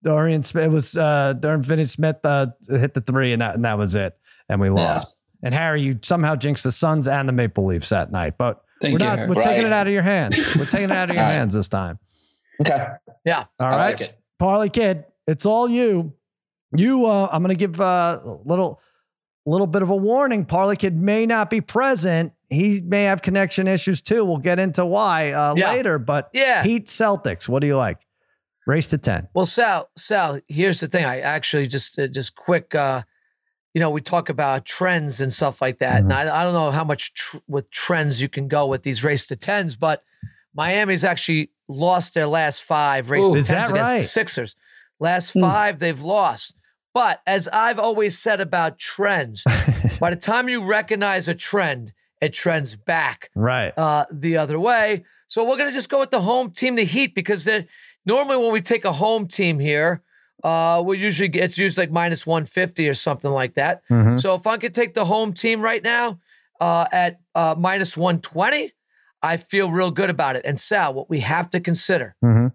Dorian 0.02 0.42
Smith. 0.42 0.64
It 0.64 0.70
was 0.70 0.96
uh, 0.96 1.32
Dorian 1.34 1.62
Finney-Smith 1.62 2.18
uh, 2.24 2.46
hit 2.68 2.94
the 2.94 3.00
three, 3.00 3.32
and 3.32 3.42
that 3.42 3.54
and 3.54 3.64
that 3.64 3.78
was 3.78 3.94
it, 3.94 4.16
and 4.48 4.60
we 4.60 4.70
lost. 4.70 5.18
And 5.42 5.54
Harry, 5.54 5.82
you 5.82 5.98
somehow 6.02 6.34
jinxed 6.36 6.64
the 6.64 6.72
Suns 6.72 7.06
and 7.08 7.28
the 7.28 7.32
Maple 7.32 7.64
Leafs 7.66 7.88
that 7.90 8.10
night, 8.10 8.34
but 8.38 8.62
Thank 8.82 8.92
we're 8.94 8.98
you. 9.00 9.04
not. 9.06 9.18
Harry. 9.18 9.28
We're 9.30 9.42
taking 9.42 9.66
it 9.66 9.72
out 9.72 9.86
of 9.86 9.92
your 9.92 10.02
hands. 10.02 10.36
We're 10.56 10.64
taking 10.66 10.90
it 10.90 10.96
out 10.96 11.10
of 11.10 11.16
your 11.16 11.24
hands 11.24 11.54
this 11.54 11.68
time. 11.68 11.98
Okay. 12.60 12.86
Yeah. 13.24 13.44
All 13.60 13.66
I 13.66 13.70
right. 13.70 13.76
like 13.92 14.00
it. 14.00 14.18
Parlay 14.38 14.68
Kid, 14.68 15.04
it's 15.26 15.46
all 15.46 15.68
you. 15.68 16.12
You, 16.76 17.06
uh, 17.06 17.28
I'm 17.30 17.42
going 17.42 17.54
to 17.56 17.58
give 17.58 17.80
uh, 17.80 18.18
a 18.22 18.38
little, 18.44 18.80
little 19.46 19.66
bit 19.68 19.82
of 19.82 19.90
a 19.90 19.96
warning. 19.96 20.44
Parlay 20.44 20.74
Kid 20.76 20.96
may 20.96 21.24
not 21.24 21.50
be 21.50 21.60
present. 21.60 22.32
He 22.50 22.80
may 22.80 23.04
have 23.04 23.22
connection 23.22 23.68
issues 23.68 24.02
too. 24.02 24.24
We'll 24.24 24.38
get 24.38 24.58
into 24.58 24.84
why 24.84 25.30
uh, 25.32 25.54
Yeah. 25.56 25.70
later. 25.70 25.98
But 26.00 26.30
Yeah. 26.32 26.64
Heat 26.64 26.86
Celtics. 26.86 27.48
What 27.48 27.60
do 27.60 27.66
you 27.68 27.76
like? 27.76 27.98
Race 28.68 28.86
to 28.88 28.98
ten. 28.98 29.28
Well, 29.34 29.46
Sal, 29.46 29.88
Sal, 29.96 30.40
here's 30.46 30.78
the 30.80 30.86
thing. 30.88 31.06
I 31.06 31.20
actually 31.20 31.66
just 31.66 31.98
uh, 31.98 32.06
just 32.06 32.36
quick. 32.36 32.74
Uh, 32.74 33.02
you 33.72 33.80
know, 33.80 33.90
we 33.90 34.02
talk 34.02 34.28
about 34.28 34.66
trends 34.66 35.20
and 35.22 35.32
stuff 35.32 35.62
like 35.62 35.78
that, 35.78 36.02
and 36.02 36.12
I, 36.12 36.20
I 36.40 36.44
don't 36.44 36.52
know 36.52 36.70
how 36.70 36.84
much 36.84 37.14
tr- 37.14 37.38
with 37.48 37.70
trends 37.70 38.20
you 38.20 38.28
can 38.28 38.46
go 38.46 38.66
with 38.66 38.82
these 38.82 39.02
race 39.02 39.26
to 39.28 39.36
tens, 39.36 39.74
but 39.74 40.04
Miami's 40.54 41.02
actually 41.02 41.50
lost 41.66 42.12
their 42.12 42.26
last 42.26 42.62
five 42.62 43.10
race 43.10 43.24
Ooh, 43.24 43.34
to 43.34 43.42
tens 43.42 43.68
that 43.68 43.70
against 43.70 43.96
the? 43.96 44.02
Sixers. 44.04 44.54
Last 45.00 45.32
Hmm. 45.32 45.40
five 45.40 45.78
they've 45.78 46.00
lost. 46.00 46.54
But 46.92 47.22
as 47.26 47.48
I've 47.48 47.78
always 47.78 48.18
said 48.18 48.40
about 48.40 48.78
trends, 48.78 49.44
by 50.00 50.10
the 50.10 50.16
time 50.16 50.48
you 50.48 50.62
recognize 50.64 51.26
a 51.28 51.34
trend, 51.34 51.92
it 52.20 52.34
trends 52.34 52.74
back 52.74 53.30
right. 53.34 53.72
uh, 53.78 54.04
the 54.10 54.36
other 54.36 54.58
way. 54.58 55.04
So 55.26 55.44
we're 55.44 55.56
going 55.58 55.68
to 55.70 55.74
just 55.74 55.88
go 55.90 56.00
with 56.00 56.10
the 56.10 56.22
home 56.22 56.50
team, 56.50 56.74
the 56.74 56.84
Heat, 56.84 57.14
because 57.14 57.44
they're- 57.44 57.66
normally 58.08 58.38
when 58.38 58.52
we 58.52 58.60
take 58.60 58.84
a 58.84 58.92
home 58.92 59.28
team 59.28 59.58
here, 59.60 60.02
uh, 60.42 60.82
we 60.84 60.98
usually 60.98 61.28
it's 61.38 61.58
used 61.58 61.78
like 61.78 61.90
minus 61.92 62.26
one 62.26 62.44
fifty 62.46 62.88
or 62.88 62.94
something 62.94 63.30
like 63.30 63.54
that. 63.54 63.82
Mhm. 63.90 64.18
So 64.18 64.34
if 64.34 64.46
I 64.46 64.56
could 64.56 64.74
take 64.74 64.94
the 64.94 65.04
home 65.04 65.32
team 65.32 65.60
right 65.60 65.82
now 65.82 66.18
uh, 66.60 66.86
at 66.90 67.20
uh, 67.34 67.54
minus 67.56 67.96
one 67.96 68.20
twenty, 68.20 68.72
I 69.22 69.36
feel 69.36 69.70
real 69.70 69.90
good 69.90 70.10
about 70.10 70.34
it. 70.36 70.42
And 70.44 70.58
Sal, 70.58 70.94
what 70.94 71.08
we 71.10 71.20
have 71.20 71.50
to 71.50 71.60
consider, 71.60 72.16
Mhm. 72.24 72.52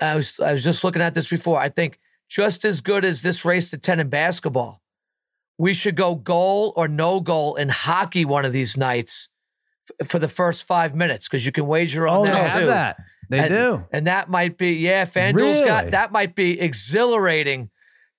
I 0.00 0.14
was 0.16 0.38
I 0.40 0.52
was 0.52 0.64
just 0.64 0.84
looking 0.84 1.02
at 1.02 1.14
this 1.14 1.28
before. 1.28 1.58
I 1.58 1.68
think 1.68 1.98
just 2.28 2.64
as 2.64 2.80
good 2.80 3.04
as 3.04 3.22
this 3.22 3.44
race 3.44 3.70
to 3.70 3.78
ten 3.78 4.00
in 4.00 4.08
basketball, 4.08 4.80
we 5.58 5.72
should 5.74 5.96
go 5.96 6.14
goal 6.14 6.72
or 6.76 6.88
no 6.88 7.20
goal 7.20 7.54
in 7.56 7.68
hockey 7.68 8.24
one 8.24 8.44
of 8.44 8.52
these 8.52 8.76
nights 8.76 9.28
f- 10.00 10.08
for 10.08 10.18
the 10.18 10.28
first 10.28 10.64
five 10.66 10.94
minutes 10.94 11.26
because 11.28 11.46
you 11.46 11.52
can 11.52 11.66
wager 11.66 12.06
on 12.08 12.18
Oh, 12.18 12.24
they 12.24 12.32
that 12.32 12.48
have 12.50 12.60
too. 12.60 12.66
that. 12.66 12.96
They 13.30 13.38
And- 13.38 13.48
do. 13.48 13.84
And 13.92 14.06
that 14.06 14.28
might 14.30 14.58
be, 14.58 14.72
yeah, 14.74 15.04
FanDuel's 15.06 15.34
Really? 15.34 15.66
got 15.66 15.90
that 15.92 16.12
might 16.12 16.34
be 16.34 16.60
exhilarating 16.60 17.70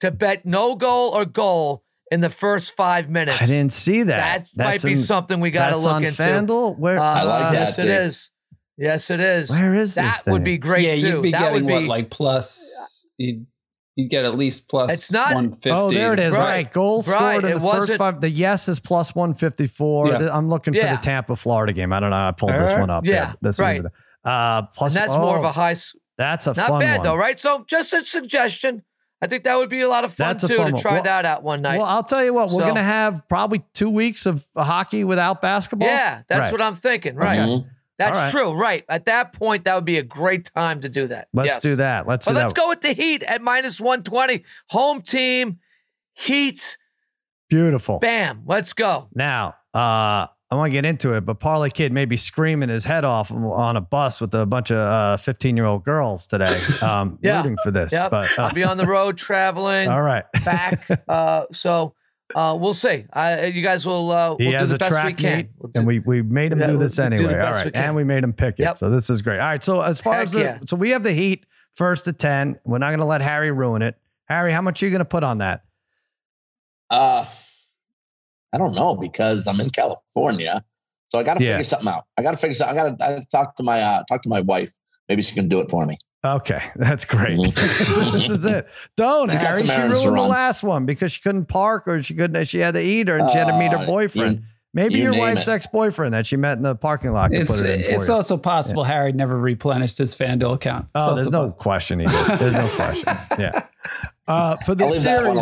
to 0.02 0.12
bet 0.12 0.46
no 0.46 0.76
goal 0.76 1.10
or 1.12 1.26
goal 1.26 1.84
in 2.12 2.22
the 2.22 2.30
first 2.30 2.76
five 2.76 3.10
minutes. 3.10 3.42
I 3.42 3.46
didn't 3.46 3.74
see 3.74 4.04
that. 4.04 4.48
That 4.56 4.64
might 4.64 4.72
That's 4.74 4.84
be 4.84 4.92
in- 4.92 4.98
something 4.98 5.40
we 5.40 5.52
got 5.52 5.68
to 5.70 5.72
that's 5.76 5.84
look 5.84 5.94
on 5.94 6.04
into. 6.06 6.22
FanDuel. 6.22 6.78
Where? 6.78 7.00
Uh, 7.00 7.04
I 7.04 7.24
like 7.24 7.52
that, 7.52 7.60
Yes, 7.60 7.80
it 7.80 7.82
Dick. 7.84 8.02
is. 8.02 8.32
Yes, 8.78 9.10
it 9.10 9.20
is. 9.22 9.50
Where 9.52 9.74
is 9.74 9.96
that 9.96 10.22
this? 10.26 10.32
would 10.32 10.44
be 10.44 10.58
great 10.58 10.84
yeah, 10.86 10.96
too. 10.96 11.08
you'd 11.16 11.22
be 11.22 11.32
that 11.32 11.40
getting 11.40 11.66
would 11.66 11.68
be 11.70 11.74
what, 11.74 11.84
like 11.86 12.10
plus. 12.10 13.08
You'd, 13.18 13.46
you'd 13.96 14.10
get 14.10 14.26
at 14.26 14.38
least 14.38 14.68
plus. 14.68 14.92
It's 14.92 15.12
not- 15.14 15.28
150. 15.34 15.72
Oh, 15.72 15.90
there 15.90 16.12
it 16.12 16.20
is. 16.20 16.34
Right. 16.34 16.40
Right. 16.42 16.74
Goals 16.74 17.08
Right. 17.08 17.18
scored 17.40 17.46
in 17.46 17.52
It 17.52 17.54
the 17.54 17.60
first 17.62 17.74
wasn't- 17.74 17.98
five. 18.00 18.20
The 18.22 18.30
yes 18.30 18.68
is 18.68 18.82
plus 18.82 19.16
154. 19.16 20.08
Yeah. 20.10 20.30
I'm 20.38 20.50
looking 20.50 20.74
for 20.74 20.80
Yeah. 20.80 20.98
the 20.98 21.02
Tampa 21.02 21.38
Florida 21.38 21.72
game. 21.72 21.94
I 21.94 22.02
don't 22.02 22.10
know. 22.10 22.28
I 22.28 22.32
pulled 22.38 22.52
this 22.52 22.72
Uh, 22.72 22.78
one 22.80 22.90
up. 22.90 23.06
yeah, 23.06 23.34
This 23.42 23.60
right. 23.60 23.82
Uh, 24.26 24.64
plus, 24.64 24.96
and 24.96 25.02
that's 25.04 25.16
more 25.16 25.38
of 25.38 25.46
oh, 25.46 25.50
a 25.50 25.52
high. 25.52 25.76
That's 26.18 26.48
a 26.48 26.54
Not 26.54 26.68
fun 26.68 26.80
bad 26.82 26.98
one. 27.00 27.04
though, 27.08 27.16
right? 27.16 27.40
So 27.40 27.64
just 27.68 27.94
a 27.94 28.02
suggestion. 28.02 28.84
I 29.22 29.28
think 29.28 29.44
that 29.46 29.58
would 29.58 29.70
be 29.70 29.82
a 29.82 29.88
lot 29.90 30.04
of 30.04 30.14
fun 30.14 30.28
That's 30.38 30.48
too 30.48 30.58
fun 30.58 30.68
to 30.68 30.74
one. 30.74 30.82
try 30.82 30.94
Well- 30.96 31.04
that 31.04 31.26
out 31.26 31.44
one 31.44 31.62
night. 31.62 31.78
Well, 31.78 31.88
I'll 31.88 32.04
tell 32.04 32.24
you 32.24 32.34
what. 32.34 32.46
We're 32.50 32.60
So- 32.60 32.60
going 32.60 32.76
to 32.76 32.82
have 32.84 33.28
probably 33.30 33.64
two 33.74 33.90
weeks 33.90 34.26
of 34.26 34.46
hockey 34.56 35.04
without 35.04 35.42
basketball. 35.42 35.88
yeah, 35.88 36.22
that's 36.28 36.40
Right. 36.42 36.52
what 36.52 36.62
I'm 36.62 36.76
thinking. 36.76 37.16
Right. 37.16 37.40
Mhm. 37.40 37.66
That's 37.98 38.18
All 38.18 38.24
right. 38.24 38.32
true. 38.32 38.54
Right. 38.54 38.84
At 38.90 39.06
that 39.06 39.32
point, 39.34 39.64
that 39.66 39.76
would 39.76 39.86
be 39.86 39.98
a 39.98 40.04
great 40.04 40.52
time 40.54 40.82
to 40.82 40.90
do 40.90 41.08
that. 41.08 41.30
Let's 41.34 41.48
Yes. 41.48 41.60
do 41.60 41.76
that. 41.78 42.06
Let's 42.08 42.26
But 42.26 42.34
do 42.34 42.38
let's 42.40 42.52
that. 42.54 42.60
go 42.60 42.68
with 42.68 42.82
the 42.82 42.92
Heat 42.94 43.24
at 43.24 43.42
minus 43.42 43.80
120. 43.80 44.44
Home 44.72 45.02
team, 45.02 45.60
Heat, 46.14 46.78
Beautiful. 47.50 48.00
bam. 48.00 48.44
Let's 48.46 48.74
go. 48.74 49.08
Now, 49.16 49.56
uh, 49.74 50.28
I 50.52 50.56
want 50.56 50.70
to 50.70 50.74
get 50.74 50.86
into 50.86 51.14
it, 51.14 51.22
but 51.26 51.40
Parlay 51.40 51.70
Kid 51.72 51.92
may 51.92 52.06
be 52.06 52.18
screaming 52.18 52.70
his 52.70 52.84
head 52.84 53.04
off 53.04 53.32
on 53.32 53.78
a 53.78 53.82
bus 53.82 54.22
with 54.22 54.34
a 54.36 54.46
bunch 54.46 54.72
of 54.72 55.20
15 55.22 55.58
year 55.58 55.66
old 55.66 55.84
girls 55.84 56.28
today, 56.28 56.56
um, 56.84 57.18
Yeah. 57.22 57.38
rooting 57.42 57.58
for 57.64 57.72
this. 57.72 57.92
Yep. 57.92 58.12
But 58.12 58.30
uh, 58.38 58.44
I'll 58.44 58.54
be 58.54 58.64
on 58.64 58.78
the 58.78 58.86
road 58.86 59.18
traveling 59.18 59.90
all 59.90 60.04
right. 60.04 60.24
back. 60.46 60.88
Uh, 61.10 61.46
so 61.52 61.96
uh, 62.36 62.56
we'll 62.60 62.76
see. 62.76 63.06
I, 63.12 63.46
you 63.46 63.64
guys 63.64 63.86
will 63.88 64.12
uh, 64.12 64.36
we'll 64.38 64.52
do 64.52 64.56
has 64.58 64.70
the 64.70 64.76
a 64.76 64.78
best 64.78 64.92
track 64.92 65.06
we 65.06 65.14
can. 65.14 65.38
meet, 65.38 65.50
We'll 65.58 65.72
do- 65.72 65.80
and 65.80 65.88
we 65.88 66.00
we 66.00 66.22
made 66.22 66.52
him 66.52 66.60
Yeah, 66.60 66.68
do 66.68 66.72
we'll 66.74 66.82
this 66.82 66.96
do 66.96 67.02
the 67.10 67.16
anyway. 67.16 67.40
All 67.40 67.64
we 67.66 67.72
and 67.74 67.96
we 67.96 68.04
made 68.04 68.24
him 68.24 68.34
pick 68.34 68.60
it. 68.60 68.64
Yep. 68.64 68.78
So 68.78 68.90
this 68.92 69.10
is 69.10 69.24
great. 69.24 69.40
All 69.40 69.48
right. 69.48 69.64
So 69.64 69.82
as 69.82 70.00
far 70.00 70.14
Heck 70.14 70.24
as 70.26 70.32
the 70.32 70.40
yeah. 70.42 70.60
so 70.66 70.76
we 70.76 70.92
have 70.92 71.02
the 71.02 71.12
Heat 71.14 71.46
first 71.76 72.06
to 72.06 72.14
10. 72.14 72.60
We're 72.66 72.78
not 72.78 72.90
going 72.90 73.00
to 73.00 73.06
let 73.06 73.22
Harry 73.22 73.52
ruin 73.52 73.82
it. 73.82 73.98
Harry, 74.26 74.54
how 74.54 74.62
much 74.62 74.82
are 74.82 74.86
you 74.86 74.92
going 74.92 75.00
to 75.00 75.06
put 75.06 75.24
on 75.24 75.40
that? 75.40 75.64
Uh, 76.90 77.26
I 78.56 78.58
don't 78.58 78.74
know 78.74 78.96
because 78.96 79.48
I'm 79.48 79.60
in 79.60 79.70
California, 79.70 80.64
so 81.10 81.20
I 81.20 81.24
got 81.24 81.38
to 81.38 81.44
yeah. 81.44 81.52
figure 81.52 81.66
something 81.66 81.90
out. 81.90 82.06
I 82.18 82.24
got 82.24 82.32
to 82.32 82.38
figure 82.38 82.56
something. 82.56 82.80
I 82.80 82.90
got 82.90 83.00
to 83.00 83.28
talk 83.30 83.58
to 83.58 83.64
my 83.64 83.82
uh, 83.82 84.04
talk 84.10 84.24
to 84.24 84.30
my 84.30 84.40
wife. 84.40 84.72
Maybe 85.10 85.22
she 85.22 85.36
can 85.36 85.50
do 85.50 85.60
it 85.60 85.70
for 85.70 85.86
me. 85.86 85.98
Okay, 86.24 86.64
that's 86.78 87.04
great. 87.04 87.38
Mm-hmm. 87.38 88.12
this 88.18 88.30
is 88.30 88.46
it. 88.46 88.68
Don't 88.96 89.30
she 89.30 89.38
Harry. 89.38 89.66
She 89.66 89.72
ruined 89.72 90.18
the 90.18 90.22
last 90.22 90.64
one 90.64 90.86
because 90.86 91.12
she 91.12 91.22
couldn't 91.22 91.46
park 91.46 91.84
or 91.88 92.02
she 92.02 92.16
couldn't. 92.16 92.48
She 92.48 92.60
had 92.60 92.76
to 92.76 92.82
eat 92.82 93.10
or 93.10 93.18
and 93.18 93.30
she 93.30 93.38
had 93.38 93.48
to 93.48 93.60
meet 93.60 93.72
her 93.72 93.78
uh, 93.78 93.86
boyfriend. 93.86 94.38
You, 94.38 94.44
Maybe 94.76 94.96
you 94.96 95.04
your 95.04 95.18
wife's 95.18 95.48
ex 95.48 95.66
boyfriend 95.68 96.14
that 96.14 96.28
she 96.28 96.36
met 96.36 96.58
in 96.58 96.64
the 96.64 96.76
parking 96.76 97.14
lot. 97.14 97.34
It's, 97.34 97.62
it 97.62 97.80
it's 97.80 98.10
also 98.10 98.36
possible 98.36 98.84
yeah. 98.84 98.90
Harry 98.90 99.14
never 99.14 99.40
replenished 99.40 99.98
his 99.98 100.14
FanDuel 100.14 100.56
account. 100.56 100.88
It's 100.94 101.06
oh, 101.06 101.16
there's 101.16 101.32
no 101.32 101.44
possible. 101.44 101.62
question 101.62 102.00
he 102.02 102.06
did. 102.06 102.40
There's 102.40 102.54
no 102.54 102.68
question. 102.68 103.18
Yeah. 103.40 103.68
Uh, 104.28 104.58
for 104.58 104.74
the 104.74 104.90
series, 104.92 105.40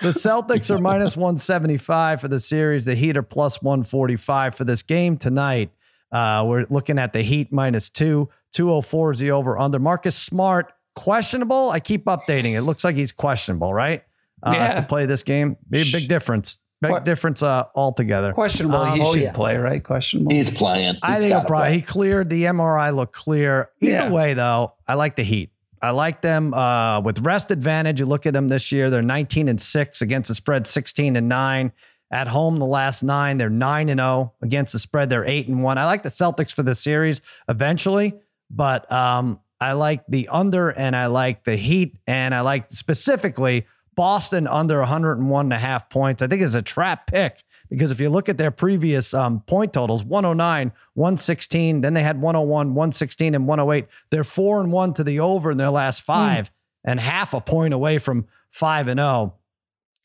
the 0.00 0.18
Celtics 0.18 0.70
are 0.70 0.78
minus 0.78 1.14
175 1.16 2.20
for 2.20 2.28
the 2.28 2.40
series. 2.40 2.84
The 2.84 2.94
Heat 2.94 3.16
are 3.16 3.22
plus 3.22 3.62
145 3.62 4.54
for 4.54 4.64
this 4.64 4.82
game 4.82 5.18
tonight. 5.18 5.70
Uh, 6.10 6.44
we're 6.46 6.64
looking 6.70 6.98
at 6.98 7.12
the 7.12 7.22
Heat 7.22 7.52
minus 7.52 7.90
two. 7.90 8.30
204 8.52 9.12
is 9.12 9.18
the 9.18 9.30
over 9.30 9.58
under. 9.58 9.78
Marcus 9.78 10.16
Smart, 10.16 10.72
questionable. 10.96 11.70
I 11.70 11.80
keep 11.80 12.06
updating. 12.06 12.56
It 12.56 12.62
looks 12.62 12.82
like 12.82 12.96
he's 12.96 13.12
questionable, 13.12 13.74
right? 13.74 14.02
Uh, 14.42 14.52
yeah. 14.54 14.74
To 14.74 14.82
play 14.82 15.06
this 15.06 15.22
game. 15.22 15.56
Be 15.68 15.82
a 15.82 15.92
big 15.92 16.08
difference. 16.08 16.60
Big 16.88 16.98
Qu- 16.98 17.04
difference 17.04 17.42
uh, 17.42 17.66
altogether. 17.74 18.32
Questionable. 18.32 18.78
Um, 18.78 18.98
he 18.98 19.04
oh, 19.04 19.14
should 19.14 19.22
yeah. 19.22 19.32
play, 19.32 19.56
right? 19.56 19.82
Questionable. 19.82 20.32
He's 20.32 20.56
playing. 20.56 20.94
He's 20.94 21.00
I 21.02 21.20
think 21.20 21.46
probably 21.46 21.74
he 21.74 21.82
cleared 21.82 22.30
the 22.30 22.44
MRI. 22.44 22.94
Look 22.94 23.12
clear. 23.12 23.70
Either 23.80 23.92
yeah. 23.92 24.10
way, 24.10 24.34
though, 24.34 24.74
I 24.86 24.94
like 24.94 25.16
the 25.16 25.22
Heat. 25.22 25.50
I 25.82 25.90
like 25.90 26.22
them 26.22 26.54
uh, 26.54 27.00
with 27.00 27.18
rest 27.20 27.50
advantage. 27.50 28.00
You 28.00 28.06
look 28.06 28.26
at 28.26 28.32
them 28.32 28.48
this 28.48 28.72
year; 28.72 28.90
they're 28.90 29.02
19 29.02 29.48
and 29.48 29.60
six 29.60 30.00
against 30.00 30.28
the 30.28 30.34
spread, 30.34 30.66
16 30.66 31.16
and 31.16 31.28
nine 31.28 31.72
at 32.10 32.28
home. 32.28 32.58
The 32.58 32.66
last 32.66 33.02
nine, 33.02 33.36
they're 33.36 33.50
nine 33.50 33.88
and 33.88 34.00
zero 34.00 34.32
against 34.42 34.72
the 34.72 34.78
spread. 34.78 35.10
They're 35.10 35.26
eight 35.26 35.48
and 35.48 35.62
one. 35.62 35.78
I 35.78 35.84
like 35.84 36.02
the 36.02 36.08
Celtics 36.08 36.52
for 36.52 36.62
the 36.62 36.74
series 36.74 37.20
eventually, 37.48 38.14
but 38.50 38.90
um, 38.90 39.40
I 39.60 39.72
like 39.72 40.04
the 40.08 40.28
under 40.28 40.70
and 40.70 40.94
I 40.96 41.06
like 41.06 41.44
the 41.44 41.56
Heat 41.56 41.96
and 42.06 42.34
I 42.34 42.40
like 42.40 42.66
specifically 42.70 43.66
Boston 43.94 44.46
under 44.46 44.78
101 44.78 45.46
and 45.46 45.52
a 45.52 45.58
half 45.58 45.88
points. 45.90 46.22
I 46.22 46.26
think 46.26 46.42
is 46.42 46.54
a 46.54 46.62
trap 46.62 47.06
pick 47.06 47.44
because 47.70 47.90
if 47.90 48.00
you 48.00 48.10
look 48.10 48.28
at 48.28 48.38
their 48.38 48.50
previous 48.50 49.14
um, 49.14 49.40
point 49.40 49.72
totals 49.72 50.04
109, 50.04 50.72
116, 50.94 51.80
then 51.80 51.94
they 51.94 52.02
had 52.02 52.20
101, 52.20 52.68
116, 52.68 53.34
and 53.34 53.46
108. 53.46 53.86
They're 54.10 54.24
four 54.24 54.60
and 54.60 54.70
one 54.70 54.92
to 54.94 55.04
the 55.04 55.20
over 55.20 55.50
in 55.50 55.58
their 55.58 55.70
last 55.70 56.00
hmm. 56.00 56.06
five 56.06 56.50
mm. 56.50 56.52
and 56.84 57.00
half 57.00 57.34
a 57.34 57.40
point 57.40 57.74
away 57.74 57.98
from 57.98 58.26
five 58.50 58.88
and 58.88 59.00
oh. 59.00 59.34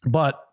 But 0.06 0.44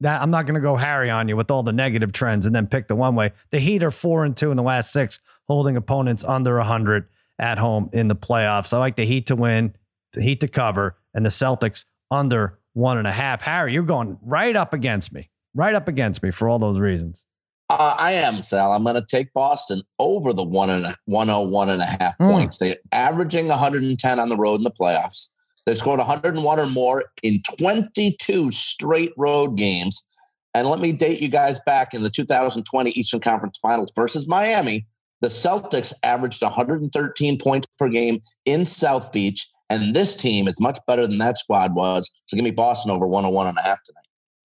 that 0.00 0.22
I'm 0.22 0.30
not 0.30 0.46
going 0.46 0.54
to 0.54 0.60
go 0.60 0.76
Harry 0.76 1.10
on 1.10 1.28
you 1.28 1.36
with 1.36 1.50
all 1.50 1.62
the 1.62 1.72
negative 1.72 2.12
trends 2.12 2.46
and 2.46 2.54
then 2.54 2.66
pick 2.66 2.88
the 2.88 2.96
one 2.96 3.14
way. 3.14 3.32
The 3.50 3.58
Heat 3.58 3.82
are 3.82 3.90
four 3.90 4.24
and 4.24 4.36
two 4.36 4.50
in 4.50 4.56
the 4.56 4.62
last 4.62 4.92
six, 4.92 5.20
holding 5.46 5.76
opponents 5.76 6.24
under 6.24 6.56
100 6.56 7.06
at 7.38 7.58
home 7.58 7.90
in 7.92 8.08
the 8.08 8.16
playoffs. 8.16 8.72
I 8.72 8.78
like 8.78 8.96
the 8.96 9.06
Heat 9.06 9.26
to 9.26 9.36
win, 9.36 9.74
the 10.12 10.22
Heat 10.22 10.40
to 10.40 10.48
cover, 10.48 10.96
and 11.14 11.24
the 11.24 11.30
Celtics 11.30 11.84
under 12.10 12.58
one 12.72 12.98
and 12.98 13.06
a 13.06 13.12
half. 13.12 13.42
Harry, 13.42 13.72
you're 13.72 13.82
going 13.82 14.18
right 14.22 14.56
up 14.56 14.72
against 14.72 15.12
me, 15.12 15.30
right 15.54 15.74
up 15.74 15.88
against 15.88 16.22
me 16.22 16.30
for 16.30 16.48
all 16.48 16.58
those 16.58 16.78
reasons. 16.78 17.26
Uh, 17.68 17.94
I 17.98 18.12
am, 18.12 18.42
Sal. 18.42 18.72
I'm 18.72 18.82
going 18.82 18.96
to 18.96 19.06
take 19.06 19.32
Boston 19.32 19.82
over 20.00 20.32
the 20.32 20.42
one 20.42 20.70
and 20.70 20.86
a, 20.86 20.96
101 21.04 21.70
and 21.70 21.80
a 21.80 21.84
half 21.84 22.18
mm. 22.18 22.30
points. 22.30 22.58
They're 22.58 22.78
averaging 22.90 23.46
110 23.46 24.18
on 24.18 24.28
the 24.28 24.36
road 24.36 24.56
in 24.56 24.64
the 24.64 24.72
playoffs. 24.72 25.28
They've 25.66 25.78
scored 25.78 25.98
101 25.98 26.58
or 26.58 26.66
more 26.66 27.04
in 27.22 27.40
22 27.58 28.50
straight 28.50 29.12
road 29.16 29.56
games. 29.56 30.04
And 30.52 30.66
let 30.66 30.80
me 30.80 30.90
date 30.90 31.20
you 31.20 31.28
guys 31.28 31.60
back 31.64 31.94
in 31.94 32.02
the 32.02 32.10
2020 32.10 32.90
Eastern 32.90 33.20
Conference 33.20 33.58
Finals 33.62 33.92
versus 33.94 34.26
Miami. 34.26 34.86
The 35.20 35.28
Celtics 35.28 35.92
averaged 36.02 36.42
113 36.42 37.38
points 37.38 37.68
per 37.78 37.88
game 37.88 38.20
in 38.46 38.66
South 38.66 39.12
Beach 39.12 39.48
and 39.70 39.94
this 39.94 40.16
team 40.16 40.48
is 40.48 40.60
much 40.60 40.78
better 40.86 41.06
than 41.06 41.18
that 41.18 41.38
squad 41.38 41.74
was. 41.74 42.10
So 42.26 42.36
give 42.36 42.44
me 42.44 42.50
Boston 42.50 42.90
over 42.90 43.06
101 43.06 43.46
and 43.46 43.56
a 43.56 43.62
half 43.62 43.82
tonight. 43.84 44.00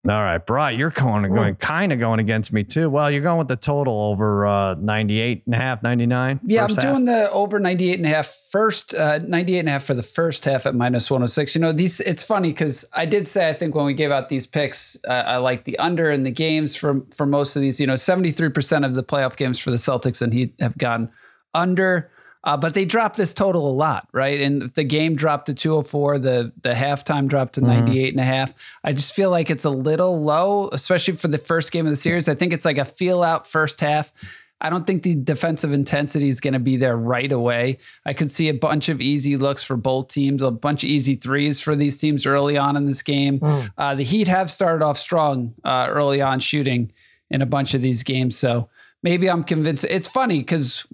All 0.07 0.21
right, 0.21 0.45
Bry, 0.45 0.69
you're 0.69 0.91
going, 0.91 1.33
going 1.33 1.55
kind 1.55 1.91
of 1.91 1.99
going 1.99 2.19
against 2.19 2.53
me 2.53 2.63
too. 2.63 2.91
Well, 2.91 3.09
you're 3.09 3.23
going 3.23 3.39
with 3.39 3.47
the 3.47 3.55
total 3.55 4.03
over 4.03 4.45
uh, 4.45 4.75
98 4.75 5.43
and 5.47 5.55
a 5.55 5.57
half, 5.57 5.81
99. 5.81 6.41
Yeah, 6.43 6.63
I'm 6.63 6.69
half. 6.69 6.79
doing 6.79 7.05
the 7.05 7.31
over 7.31 7.59
98 7.59 7.97
and 7.97 8.05
a 8.05 8.09
half 8.09 8.31
first, 8.51 8.93
uh, 8.93 9.17
98 9.17 9.59
and 9.59 9.67
a 9.67 9.71
half 9.71 9.83
for 9.83 9.95
the 9.95 10.03
first 10.03 10.45
half 10.45 10.67
at 10.67 10.75
minus 10.75 11.09
106. 11.09 11.55
You 11.55 11.61
know, 11.61 11.71
these, 11.71 12.01
it's 12.01 12.23
funny 12.23 12.51
because 12.51 12.85
I 12.93 13.07
did 13.07 13.27
say, 13.27 13.49
I 13.49 13.53
think 13.53 13.73
when 13.73 13.85
we 13.85 13.95
gave 13.95 14.11
out 14.11 14.29
these 14.29 14.45
picks, 14.45 14.95
uh, 15.07 15.11
I 15.11 15.37
like 15.37 15.63
the 15.63 15.79
under 15.79 16.11
in 16.11 16.21
the 16.21 16.31
games 16.31 16.75
for, 16.75 17.01
for 17.15 17.25
most 17.25 17.55
of 17.55 17.63
these, 17.63 17.81
you 17.81 17.87
know, 17.87 17.93
73% 17.93 18.85
of 18.85 18.93
the 18.93 19.03
playoff 19.03 19.35
games 19.35 19.57
for 19.57 19.71
the 19.71 19.77
Celtics 19.77 20.21
and 20.21 20.31
he 20.31 20.53
have 20.59 20.77
gone 20.77 21.09
under. 21.55 22.11
Uh, 22.45 22.55
but 22.55 22.75
they 22.75 22.85
dropped 22.85 23.17
this 23.17 23.33
total 23.33 23.67
a 23.67 23.73
lot, 23.73 24.07
right? 24.13 24.39
And 24.39 24.63
the 24.75 24.83
game 24.83 25.15
dropped 25.15 25.47
to 25.47 25.53
204, 25.53 26.19
the 26.19 26.53
the 26.61 26.73
halftime 26.73 27.27
dropped 27.27 27.55
to 27.55 27.61
mm-hmm. 27.61 27.85
98 27.85 28.13
and 28.13 28.19
a 28.19 28.25
half. 28.25 28.53
I 28.83 28.93
just 28.93 29.15
feel 29.15 29.31
like 29.31 29.49
it's 29.49 29.65
a 29.65 29.69
little 29.69 30.21
low, 30.21 30.69
especially 30.71 31.15
for 31.15 31.27
the 31.27 31.39
first 31.39 31.71
game 31.71 31.85
of 31.85 31.89
the 31.89 31.95
series. 31.95 32.29
I 32.29 32.35
think 32.35 32.53
it's 32.53 32.65
like 32.65 32.77
a 32.77 32.85
feel 32.85 33.23
out 33.23 33.47
first 33.47 33.81
half. 33.81 34.13
I 34.61 34.69
don't 34.69 34.87
think 34.87 35.03
the 35.03 35.15
defensive 35.15 35.73
intensity 35.73 36.29
is 36.29 36.39
going 36.39 36.53
to 36.53 36.59
be 36.59 36.77
there 36.77 36.95
right 36.95 37.31
away. 37.31 37.79
I 38.05 38.13
could 38.13 38.31
see 38.31 38.47
a 38.47 38.53
bunch 38.53 38.87
of 38.87 39.01
easy 39.01 39.35
looks 39.35 39.63
for 39.63 39.75
both 39.75 40.07
teams, 40.07 40.41
a 40.41 40.49
bunch 40.49 40.83
of 40.83 40.89
easy 40.89 41.15
threes 41.15 41.59
for 41.59 41.75
these 41.75 41.97
teams 41.97 42.25
early 42.25 42.57
on 42.57 42.77
in 42.77 42.85
this 42.85 43.01
game. 43.01 43.39
Mm. 43.39 43.71
Uh, 43.77 43.95
the 43.95 44.03
Heat 44.03 44.27
have 44.29 44.49
started 44.49 44.83
off 44.83 44.97
strong 44.97 45.55
uh, 45.63 45.87
early 45.89 46.21
on 46.21 46.39
shooting 46.39 46.93
in 47.29 47.41
a 47.41 47.45
bunch 47.45 47.73
of 47.73 47.81
these 47.81 48.03
games. 48.03 48.37
So 48.37 48.69
maybe 49.03 49.29
I'm 49.29 49.43
convinced. 49.43 49.83
It's 49.83 50.07
funny 50.07 50.39
because 50.39 50.87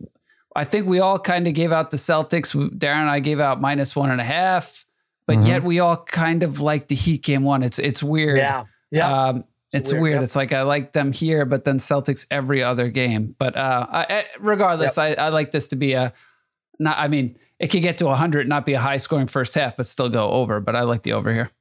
I 0.55 0.65
think 0.65 0.87
we 0.87 0.99
all 0.99 1.19
kind 1.19 1.47
of 1.47 1.53
gave 1.53 1.71
out 1.71 1.91
the 1.91 1.97
Celtics. 1.97 2.53
Darren 2.77 3.01
and 3.01 3.09
I 3.09 3.19
gave 3.19 3.39
out 3.39 3.61
minus 3.61 3.95
one 3.95 4.11
and 4.11 4.19
a 4.19 4.23
half, 4.23 4.85
but 5.25 5.37
mm-hmm. 5.37 5.47
yet 5.47 5.63
we 5.63 5.79
all 5.79 5.97
kind 5.97 6.43
of 6.43 6.59
like 6.59 6.87
the 6.87 6.95
Heat 6.95 7.23
game 7.23 7.43
one. 7.43 7.63
It's 7.63 7.79
it's 7.79 8.03
weird. 8.03 8.37
Yeah, 8.37 8.65
yeah. 8.91 9.27
Um, 9.27 9.37
it's, 9.73 9.89
it's 9.89 9.91
weird. 9.91 10.01
weird. 10.01 10.13
Yep. 10.15 10.23
It's 10.23 10.35
like 10.35 10.53
I 10.53 10.63
like 10.63 10.91
them 10.91 11.13
here, 11.13 11.45
but 11.45 11.63
then 11.63 11.77
Celtics 11.77 12.25
every 12.29 12.61
other 12.61 12.89
game. 12.89 13.35
But 13.39 13.55
uh, 13.55 13.87
I, 13.89 14.25
regardless, 14.39 14.97
yep. 14.97 15.17
I, 15.17 15.25
I 15.25 15.29
like 15.29 15.51
this 15.51 15.67
to 15.67 15.75
be 15.77 15.93
a 15.93 16.13
not. 16.79 16.97
I 16.97 17.07
mean, 17.07 17.37
it 17.59 17.67
could 17.67 17.81
get 17.81 17.97
to 17.99 18.05
100, 18.07 18.49
not 18.49 18.65
be 18.65 18.73
a 18.73 18.79
high 18.79 18.97
scoring 18.97 19.27
first 19.27 19.55
half, 19.55 19.77
but 19.77 19.87
still 19.87 20.09
go 20.09 20.29
over. 20.31 20.59
But 20.59 20.75
I 20.75 20.81
like 20.81 21.03
the 21.03 21.13
over 21.13 21.33
here. 21.33 21.51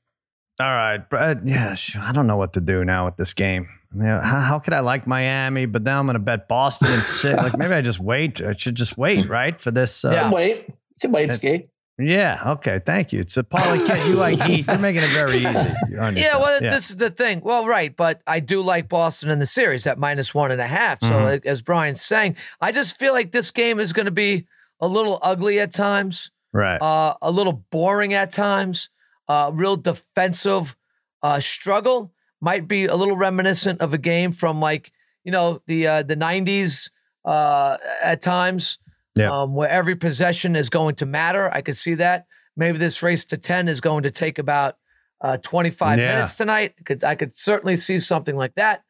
All 0.61 0.66
right, 0.66 1.09
but 1.09 1.47
Yeah, 1.47 1.75
I 1.99 2.12
don't 2.12 2.26
know 2.26 2.37
what 2.37 2.52
to 2.54 2.61
do 2.61 2.85
now 2.85 3.06
with 3.06 3.16
this 3.16 3.32
game. 3.32 3.68
I 3.92 3.97
mean, 3.97 4.06
how, 4.06 4.40
how 4.40 4.59
could 4.61 4.73
I 4.73 4.80
like 4.80 5.06
Miami, 5.06 5.66
but 5.66 5.82
now 5.82 5.99
I'm 5.99 6.06
going 6.06 6.14
to 6.14 6.20
bet 6.20 6.47
Boston 6.47 6.92
and 6.92 7.04
sit? 7.04 7.37
like 7.37 7.59
maybe 7.59 7.75
I 7.75 7.80
just 7.80 7.99
wait. 7.99 8.40
I 8.40 8.54
should 8.54 8.76
just 8.76 8.97
wait, 8.97 9.28
right, 9.28 9.61
for 9.61 9.70
this. 9.70 10.04
Uh, 10.04 10.12
yeah, 10.12 10.30
wait. 10.30 10.66
You 10.68 10.75
can 11.00 11.12
wait, 11.12 11.32
Ski. 11.32 11.68
Yeah. 11.99 12.40
Okay. 12.47 12.80
Thank 12.85 13.12
you. 13.12 13.20
It's 13.20 13.37
a 13.37 13.42
Paulie 13.42 13.87
kid. 13.87 14.06
You 14.09 14.14
like 14.14 14.40
Heat. 14.42 14.66
You're 14.66 14.78
making 14.78 15.02
it 15.02 15.11
very 15.11 15.37
easy. 15.37 15.75
Yeah. 15.90 16.38
Well, 16.38 16.62
yeah. 16.62 16.70
this 16.70 16.88
is 16.90 16.97
the 16.97 17.11
thing. 17.11 17.42
Well, 17.44 17.66
right. 17.66 17.94
But 17.94 18.23
I 18.26 18.40
do 18.40 18.62
like 18.62 18.88
Boston 18.88 19.28
in 19.28 19.38
the 19.38 19.44
series 19.44 19.87
at 19.87 19.99
minus 19.99 20.35
one 20.35 20.50
and 20.50 20.61
a 20.61 20.66
half. 20.66 21.00
So, 21.00 21.11
mm-hmm. 21.11 21.47
as 21.47 21.61
Brian's 21.61 22.00
saying, 22.00 22.37
I 22.61 22.73
just 22.73 22.99
feel 22.99 23.12
like 23.12 23.32
this 23.32 23.50
game 23.50 23.78
is 23.78 23.92
going 23.92 24.06
to 24.06 24.12
be 24.12 24.47
a 24.80 24.88
little 24.88 25.18
ugly 25.20 25.61
at 25.61 25.75
times. 25.75 26.30
Right. 26.52 26.78
Uh, 26.80 27.16
a 27.20 27.30
little 27.30 27.64
boring 27.70 28.14
at 28.14 28.30
times. 28.30 28.88
Uh, 29.28 29.50
real 29.52 29.76
defensive 29.76 30.76
uh, 31.23 31.38
struggle 31.38 32.12
might 32.40 32.66
be 32.66 32.87
a 32.87 32.94
little 32.94 33.16
reminiscent 33.16 33.80
of 33.80 33.94
a 33.94 33.99
game 33.99 34.32
from 34.32 34.61
like 34.61 34.92
you 35.25 35.32
know 35.32 35.62
the 35.66 35.87
uh, 35.87 36.02
the 36.02 36.16
'90s 36.16 36.90
uh, 37.25 37.76
at 38.02 38.23
times, 38.23 38.78
yeah. 39.14 39.42
um, 39.42 39.54
where 39.54 39.68
every 39.68 39.97
possession 39.97 40.56
is 40.56 40.70
going 40.70 40.94
to 40.97 41.06
matter. 41.06 41.52
I 41.52 41.61
could 41.61 41.76
see 41.76 41.94
that. 41.94 42.26
Maybe 42.56 42.78
this 42.78 43.02
race 43.02 43.25
to 43.26 43.37
ten 43.37 43.68
is 43.68 43.80
going 43.80 44.04
to 44.04 44.11
take 44.11 44.38
about 44.38 44.76
uh, 45.20 45.37
25 45.38 45.99
yeah. 45.99 46.14
minutes 46.14 46.35
tonight. 46.35 46.75
Could 46.85 47.04
I 47.04 47.14
could 47.14 47.37
certainly 47.37 47.76
see 47.76 47.99
something 47.99 48.37
like 48.37 48.54
that. 48.54 48.82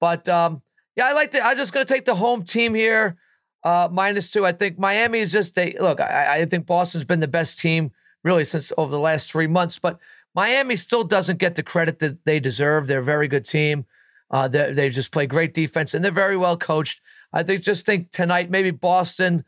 But 0.00 0.28
um, 0.28 0.62
yeah, 0.96 1.06
I 1.06 1.12
like 1.12 1.30
to. 1.32 1.44
I'm 1.44 1.56
just 1.56 1.72
going 1.72 1.84
to 1.86 1.92
take 1.92 2.04
the 2.04 2.14
home 2.14 2.44
team 2.44 2.74
here, 2.74 3.16
uh, 3.64 3.88
minus 3.90 4.30
two. 4.30 4.46
I 4.46 4.52
think 4.52 4.78
Miami 4.78 5.20
is 5.20 5.32
just 5.32 5.58
a 5.58 5.76
look. 5.80 6.00
I, 6.00 6.40
I 6.40 6.44
think 6.46 6.66
Boston's 6.66 7.04
been 7.04 7.20
the 7.20 7.28
best 7.28 7.58
team 7.58 7.92
really 8.22 8.44
since 8.44 8.72
over 8.76 8.90
the 8.90 8.98
last 8.98 9.30
three 9.30 9.46
months, 9.46 9.78
but 9.78 9.98
Miami 10.36 10.76
still 10.76 11.02
doesn't 11.02 11.38
get 11.38 11.54
the 11.54 11.62
credit 11.62 11.98
that 12.00 12.24
they 12.26 12.38
deserve. 12.38 12.86
They're 12.86 13.00
a 13.00 13.04
very 13.04 13.26
good 13.26 13.46
team. 13.46 13.86
Uh, 14.30 14.46
they, 14.48 14.72
they 14.72 14.90
just 14.90 15.10
play 15.10 15.26
great 15.26 15.54
defense 15.54 15.94
and 15.94 16.04
they're 16.04 16.12
very 16.12 16.36
well 16.36 16.58
coached. 16.58 17.00
I 17.32 17.42
think 17.42 17.62
just 17.62 17.86
think 17.86 18.10
tonight 18.10 18.50
maybe 18.50 18.70
Boston 18.70 19.44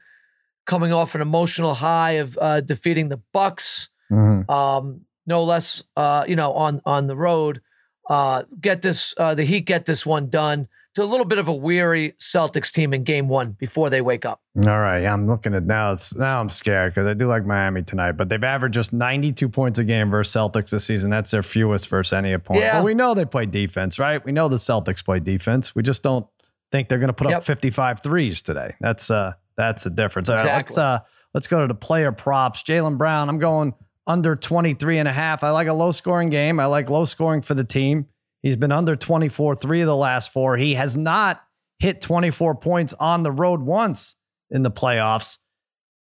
coming 0.65 0.93
off 0.93 1.15
an 1.15 1.21
emotional 1.21 1.75
high 1.75 2.13
of 2.13 2.39
uh, 2.41 2.63
defeating 2.63 3.09
the 3.11 3.21
Bucks, 3.33 3.91
mm-hmm. 4.11 4.51
um, 4.51 5.03
no 5.27 5.45
less. 5.45 5.85
Uh, 5.97 6.25
you 6.27 6.37
know, 6.37 6.53
on 6.53 6.81
on 6.85 7.07
the 7.07 7.17
road, 7.17 7.61
uh, 8.09 8.45
get 8.61 8.83
this 8.83 9.15
uh, 9.19 9.35
the 9.35 9.45
Heat 9.45 9.67
get 9.67 9.85
this 9.85 10.07
one 10.07 10.29
done 10.29 10.69
to 10.99 11.05
a 11.05 11.07
little 11.07 11.25
bit 11.25 11.39
of 11.39 11.49
a 11.49 11.53
weary 11.53 12.13
Celtics 12.19 12.73
team 12.73 12.93
in 12.93 13.05
game 13.05 13.29
one 13.29 13.53
before 13.53 13.89
they 13.91 14.01
wake 14.01 14.25
up. 14.25 14.41
All 14.67 14.79
right. 14.79 15.05
I'm 15.05 15.27
looking 15.29 15.55
at 15.55 15.65
now. 15.65 15.93
It's 15.93 16.15
now 16.17 16.41
I'm 16.41 16.49
scared 16.49 16.93
because 16.95 17.07
I 17.07 17.15
do 17.15 17.29
like 17.29 17.47
Miami 17.47 17.83
tonight, 17.83 18.13
but 18.13 18.29
they've 18.29 18.43
averaged 18.43 18.75
just 18.75 18.93
92 18.93 19.49
points 19.49 19.79
a 19.79 19.85
game 19.85 20.11
versus 20.11 20.35
Celtics 20.35 20.71
this 20.71 20.85
season. 20.85 21.11
That's 21.11 21.31
their 21.31 21.43
fewest 21.43 21.89
versus 21.89 22.13
any 22.13 22.33
opponent. 22.33 22.65
Yeah. 22.65 22.79
But 22.81 22.85
we 22.85 22.95
know 22.95 23.15
they 23.15 23.25
play 23.25 23.47
defense, 23.47 23.99
right? 23.99 24.25
We 24.25 24.33
know 24.33 24.49
the 24.49 24.57
Celtics 24.57 25.05
play 25.05 25.21
defense. 25.21 25.75
We 25.75 25.83
just 25.83 26.03
don't 26.03 26.27
think 26.73 26.89
they're 26.89 26.99
going 26.99 27.09
to 27.09 27.13
put 27.15 27.29
Yep. 27.31 27.39
up 27.39 27.45
55 27.45 28.01
threes 28.03 28.43
today. 28.43 28.75
That's 28.81 29.11
uh 29.11 29.33
that's 29.57 29.85
the 29.85 29.91
difference. 29.91 30.29
All 30.29 30.37
right, 30.37 30.57
let's 30.57 30.77
uh 30.77 31.01
let's 31.35 31.47
go 31.47 31.61
to 31.61 31.67
the 31.69 31.75
player 31.75 32.13
props. 32.13 32.63
Jaylen 32.63 32.99
Brown, 32.99 33.29
I'm 33.29 33.39
going 33.39 33.75
under 34.07 34.35
23 34.37 34.99
and 34.99 35.07
a 35.09 35.13
half. 35.13 35.45
I 35.45 35.51
like 35.51 35.69
a 35.69 35.73
low 35.73 35.93
scoring 35.93 36.31
game. 36.31 36.59
I 36.59 36.67
like 36.67 36.91
low 36.91 37.05
scoring 37.05 37.43
for 37.43 37.55
the 37.55 37.65
team. 37.65 38.07
He's 38.43 38.57
been 38.57 38.73
under 38.73 38.97
24 38.97 39.57
three 39.57 39.81
of 39.81 39.87
the 39.87 39.97
last 39.97 40.33
four. 40.33 40.57
He 40.57 40.75
has 40.75 40.97
not 40.97 41.43
hit 41.79 42.01
24 42.01 42.57
points 42.57 42.95
on 42.95 43.23
the 43.23 43.33
road 43.33 43.61
once 43.61 44.17
in 44.51 44.63
the 44.63 44.71
playoffs. 44.71 45.39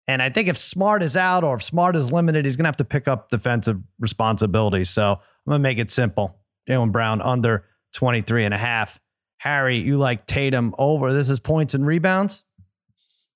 And 0.07 0.21
I 0.21 0.29
think 0.29 0.47
if 0.47 0.57
Smart 0.57 1.01
is 1.01 1.17
out 1.17 1.43
or 1.43 1.55
if 1.55 1.63
Smart 1.63 1.95
is 1.95 2.11
limited, 2.11 2.45
he's 2.45 2.55
going 2.55 2.65
to 2.65 2.67
have 2.67 2.77
to 2.77 2.85
pick 2.85 3.07
up 3.07 3.29
defensive 3.29 3.81
responsibilities. 3.99 4.89
So 4.89 5.03
I'm 5.13 5.19
going 5.47 5.59
to 5.59 5.63
make 5.63 5.79
it 5.79 5.89
simple. 5.89 6.37
Jaylen 6.69 6.91
Brown 6.91 7.21
under 7.21 7.65
23 7.95 8.45
and 8.45 8.53
a 8.53 8.57
half. 8.57 8.99
Harry, 9.37 9.77
you 9.77 9.97
like 9.97 10.25
Tatum 10.25 10.75
over. 10.77 11.13
This 11.13 11.29
is 11.29 11.39
points 11.39 11.73
and 11.73 11.85
rebounds. 11.85 12.43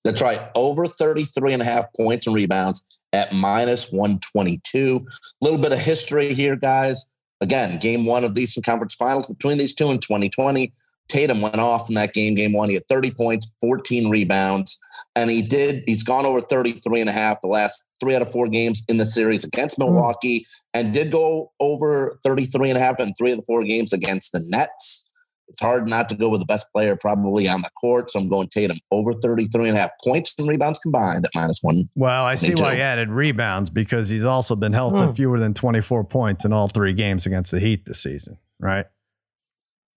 That's 0.03 0.21
right. 0.21 0.41
Over 0.55 0.85
33 0.85 1.53
and 1.53 1.61
a 1.61 1.65
half 1.65 1.85
points 1.93 2.25
and 2.27 2.35
rebounds 2.35 2.83
at 3.13 3.33
minus 3.33 3.91
122. 3.91 5.05
A 5.05 5.43
little 5.43 5.59
bit 5.59 5.71
of 5.71 5.79
history 5.79 6.33
here, 6.33 6.55
guys. 6.55 7.07
Again, 7.41 7.79
game 7.79 8.05
one 8.05 8.23
of 8.23 8.35
the 8.35 8.41
Eastern 8.41 8.63
Conference 8.63 8.93
Finals 8.93 9.27
between 9.27 9.57
these 9.57 9.73
two 9.73 9.89
in 9.91 9.99
2020. 9.99 10.73
Tatum 11.07 11.41
went 11.41 11.57
off 11.57 11.89
in 11.89 11.95
that 11.95 12.13
game, 12.13 12.35
game 12.35 12.53
one. 12.53 12.69
He 12.69 12.75
had 12.75 12.87
30 12.87 13.11
points, 13.11 13.51
14 13.61 14.09
rebounds, 14.09 14.79
and 15.15 15.29
he 15.29 15.41
did, 15.41 15.83
he's 15.87 16.03
gone 16.03 16.25
over 16.25 16.39
33 16.39 17.01
and 17.01 17.09
a 17.09 17.13
half 17.13 17.41
the 17.41 17.47
last 17.47 17.83
three 17.99 18.15
out 18.15 18.21
of 18.21 18.31
four 18.31 18.47
games 18.47 18.83
in 18.87 18.97
the 18.97 19.05
series 19.05 19.43
against 19.43 19.77
hmm. 19.77 19.83
Milwaukee 19.83 20.45
and 20.73 20.93
did 20.93 21.11
go 21.11 21.51
over 21.59 22.19
33 22.23 22.69
and 22.69 22.77
a 22.77 22.81
half 22.81 22.99
in 22.99 23.13
three 23.15 23.31
of 23.31 23.37
the 23.37 23.45
four 23.45 23.63
games 23.63 23.91
against 23.91 24.31
the 24.31 24.41
Nets. 24.45 25.08
It's 25.49 25.61
hard 25.61 25.87
not 25.89 26.07
to 26.09 26.15
go 26.15 26.29
with 26.29 26.39
the 26.41 26.45
best 26.45 26.67
player 26.73 26.95
probably 26.95 27.47
on 27.49 27.61
the 27.61 27.69
court. 27.71 28.11
So 28.11 28.19
I'm 28.19 28.29
going 28.29 28.47
Tatum 28.49 28.77
over 28.91 29.13
33 29.13 29.67
and 29.69 29.77
a 29.77 29.79
half 29.81 29.89
points 30.03 30.33
and 30.37 30.47
rebounds 30.47 30.79
combined 30.79 31.25
at 31.25 31.31
minus 31.33 31.59
one. 31.61 31.89
Well, 31.95 32.23
I 32.23 32.35
see 32.35 32.53
why 32.55 32.69
too. 32.71 32.75
he 32.77 32.81
added 32.81 33.09
rebounds 33.09 33.69
because 33.69 34.09
he's 34.09 34.23
also 34.23 34.55
been 34.55 34.73
held 34.73 34.97
to 34.97 35.07
Hmm. 35.07 35.13
fewer 35.13 35.39
than 35.39 35.53
24 35.53 36.03
points 36.05 36.45
in 36.45 36.53
all 36.53 36.67
three 36.67 36.93
games 36.93 37.25
against 37.25 37.51
the 37.51 37.59
Heat 37.59 37.85
this 37.85 38.01
season, 38.01 38.37
right? 38.59 38.85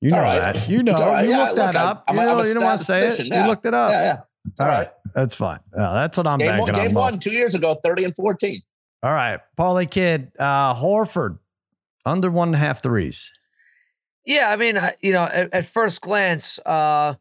You 0.01 0.11
know 0.11 0.17
All 0.17 0.23
right. 0.23 0.55
that. 0.55 0.69
You 0.69 0.83
know. 0.83 0.93
It's 0.93 1.01
all 1.01 1.07
right. 1.13 1.25
You 1.25 1.31
Yeah, 1.31 1.39
looked 1.45 1.57
that 1.57 1.67
look, 1.67 1.77
I- 1.77 1.85
up. 1.85 2.05
I'm 2.09 2.15
you 2.17 2.21
a- 2.21 2.25
I'm 2.25 2.29
know, 2.39 2.43
a 2.43 2.49
you 2.49 2.55
don't 2.55 2.65
want 2.65 2.79
to 2.81 2.85
say 2.85 2.99
it. 2.99 3.01
statistician, 3.13 3.41
You 3.43 3.47
looked 3.49 3.67
it 3.67 3.75
up. 3.75 3.91
Yeah, 3.91 4.03
yeah. 4.03 4.17
All 4.59 4.67
All 4.67 4.67
right. 4.67 4.79
right. 4.79 4.89
That's 5.15 5.35
fine. 5.37 5.61
Yeah, 5.77 5.93
that's 5.93 6.17
what 6.17 6.27
I'm 6.27 6.39
Game, 6.39 6.49
banking 6.49 6.61
one, 6.67 6.75
on. 6.75 6.81
game 6.87 6.95
Mo. 6.95 7.01
one, 7.03 7.19
two 7.21 7.31
years 7.31 7.55
ago, 7.55 7.77
30 7.85 8.05
and 8.05 8.17
14. 8.17 8.61
All 9.05 9.13
right. 9.13 9.39
Parlay 9.57 9.87
Kid, 9.87 10.33
uh, 10.39 10.75
Horford, 10.75 11.39
under 12.05 12.31
one 12.31 12.49
and 12.49 12.55
a 12.57 12.59
half 12.59 12.83
threes. 12.83 13.33
Yeah, 14.25 14.50
I 14.50 14.57
mean, 14.57 14.79
I, 14.79 14.95
you 15.00 15.12
know, 15.12 15.25
at, 15.25 15.52
at 15.52 15.67
first 15.67 16.00
glance, 16.00 16.59
uh, 16.64 17.14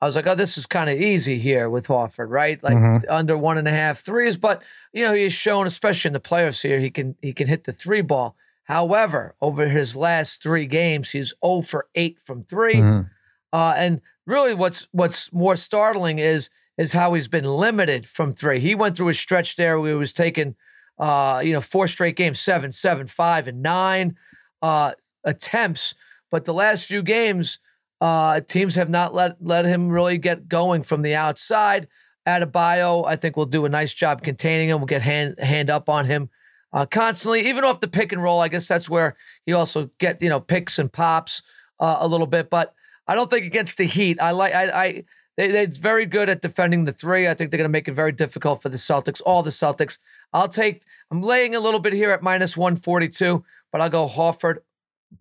I 0.00 0.06
was 0.06 0.14
like, 0.14 0.26
oh, 0.26 0.34
this 0.34 0.56
is 0.58 0.66
kind 0.66 0.88
of 0.90 1.00
easy 1.00 1.38
here 1.38 1.68
with 1.70 1.88
Horford, 1.88 2.28
right? 2.28 2.62
Like 2.62 2.76
Mhm. 2.76 3.04
under 3.08 3.36
one 3.36 3.58
and 3.58 3.66
a 3.66 3.70
half 3.72 4.00
threes, 4.00 4.36
but 4.36 4.62
you 4.92 5.04
know, 5.04 5.12
he's 5.14 5.32
shown, 5.32 5.66
especially 5.66 6.08
in 6.10 6.12
the 6.12 6.20
playoffs 6.20 6.62
here, 6.62 6.78
he 6.78 6.90
can 6.90 7.16
he 7.22 7.32
can 7.32 7.48
hit 7.48 7.64
the 7.64 7.72
three 7.72 8.02
ball. 8.02 8.36
However, 8.64 9.34
over 9.40 9.68
his 9.68 9.96
last 9.96 10.42
three 10.42 10.66
games, 10.66 11.10
he's 11.10 11.32
0 11.44 11.62
for 11.62 11.86
8 11.94 12.18
from 12.24 12.44
3 12.44 12.74
Mhm. 12.74 13.10
Uh, 13.52 13.74
and 13.76 14.00
really, 14.26 14.54
what's 14.54 14.88
what's 14.92 15.32
more 15.32 15.56
startling 15.56 16.18
is 16.18 16.50
is 16.76 16.92
how 16.92 17.14
he's 17.14 17.28
been 17.28 17.44
limited 17.44 18.06
from 18.06 18.34
three. 18.34 18.60
He 18.60 18.74
went 18.74 18.96
through 18.98 19.08
a 19.08 19.14
stretch 19.14 19.56
there 19.56 19.80
where 19.80 19.92
he 19.92 19.96
was 19.96 20.12
taking, 20.12 20.54
uh, 20.98 21.40
you 21.42 21.52
know, 21.54 21.60
four 21.62 21.88
straight 21.88 22.16
games, 22.16 22.38
seven, 22.38 22.70
seven, 22.70 23.06
five, 23.06 23.48
and 23.48 23.62
nine 23.62 24.16
uh, 24.60 24.92
attempts. 25.24 25.94
But 26.36 26.44
the 26.44 26.52
last 26.52 26.84
few 26.84 27.02
games, 27.02 27.60
uh, 27.98 28.42
teams 28.42 28.74
have 28.74 28.90
not 28.90 29.14
let 29.14 29.38
let 29.40 29.64
him 29.64 29.88
really 29.88 30.18
get 30.18 30.50
going 30.50 30.82
from 30.82 31.00
the 31.00 31.14
outside. 31.14 31.88
Adebayo, 32.28 33.06
I 33.06 33.16
think, 33.16 33.38
will 33.38 33.46
do 33.46 33.64
a 33.64 33.70
nice 33.70 33.94
job 33.94 34.22
containing 34.22 34.68
him. 34.68 34.80
We'll 34.80 34.86
get 34.86 35.00
hand 35.00 35.36
hand 35.38 35.70
up 35.70 35.88
on 35.88 36.04
him 36.04 36.28
uh, 36.74 36.84
constantly, 36.84 37.48
even 37.48 37.64
off 37.64 37.80
the 37.80 37.88
pick 37.88 38.12
and 38.12 38.22
roll. 38.22 38.38
I 38.38 38.48
guess 38.48 38.68
that's 38.68 38.90
where 38.90 39.16
he 39.46 39.54
also 39.54 39.88
get 39.96 40.20
you 40.20 40.28
know 40.28 40.38
picks 40.38 40.78
and 40.78 40.92
pops 40.92 41.40
uh, 41.80 41.96
a 42.00 42.06
little 42.06 42.26
bit. 42.26 42.50
But 42.50 42.74
I 43.08 43.14
don't 43.14 43.30
think 43.30 43.46
against 43.46 43.78
the 43.78 43.86
Heat. 43.86 44.20
I 44.20 44.32
like 44.32 44.52
I. 44.52 44.64
I 44.64 45.04
they, 45.38 45.50
they're 45.50 45.66
very 45.68 46.04
good 46.04 46.28
at 46.28 46.42
defending 46.42 46.84
the 46.84 46.92
three. 46.92 47.26
I 47.26 47.32
think 47.32 47.50
they're 47.50 47.56
going 47.56 47.70
to 47.70 47.72
make 47.72 47.88
it 47.88 47.94
very 47.94 48.12
difficult 48.12 48.60
for 48.60 48.68
the 48.68 48.76
Celtics, 48.76 49.22
all 49.24 49.42
the 49.42 49.48
Celtics. 49.48 49.98
I'll 50.34 50.48
take, 50.48 50.82
I'm 51.10 51.22
laying 51.22 51.54
a 51.54 51.60
little 51.60 51.80
bit 51.80 51.94
here 51.94 52.10
at 52.10 52.22
minus 52.22 52.58
142, 52.58 53.42
but 53.72 53.80
I'll 53.80 53.90
go 53.90 54.06
Horford 54.08 54.60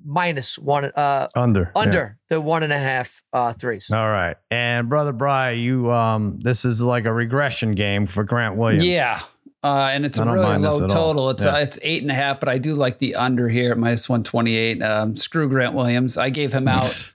minus 0.04 0.58
one, 0.58 0.86
uh, 0.86 1.28
Under. 1.36 1.72
yeah. 1.76 1.82
under 1.82 2.18
the 2.30 2.42
one 2.42 2.64
and 2.64 2.74
a 2.74 2.78
half 2.80 3.22
uh, 3.34 3.54
threes. 3.54 3.92
All 3.92 4.10
right. 4.10 4.36
And 4.52 4.90
brother 4.90 5.12
Bry, 5.14 5.52
you 5.52 5.92
um 5.92 6.40
this 6.42 6.66
is 6.66 6.82
like 6.82 7.06
a 7.06 7.14
regression 7.14 7.74
game 7.74 8.08
for 8.08 8.24
Grant 8.24 8.56
Williams. 8.56 8.86
Yeah. 8.86 9.20
Uh, 9.64 9.90
and 9.92 10.06
it's 10.06 10.20
I 10.20 10.30
a 10.30 10.32
really 10.32 10.58
low 10.60 10.88
total. 10.88 11.32
It's 11.32 11.44
Yeah. 11.44 11.56
uh, 11.56 11.60
it's 11.60 11.80
eight 11.82 12.04
and 12.04 12.12
a 12.12 12.14
half, 12.14 12.40
but 12.40 12.50
I 12.50 12.60
do 12.60 12.76
like 12.76 13.00
the 13.00 13.16
under 13.16 13.50
here 13.50 13.72
at 13.72 13.78
minus 13.80 14.08
one 14.08 14.24
twenty 14.24 14.56
eight. 14.56 14.82
Um, 14.84 15.16
screw 15.16 15.50
Grant 15.50 15.74
Williams. 15.74 16.18
I 16.18 16.30
gave 16.30 16.54
him 16.54 16.68
out. 16.68 17.14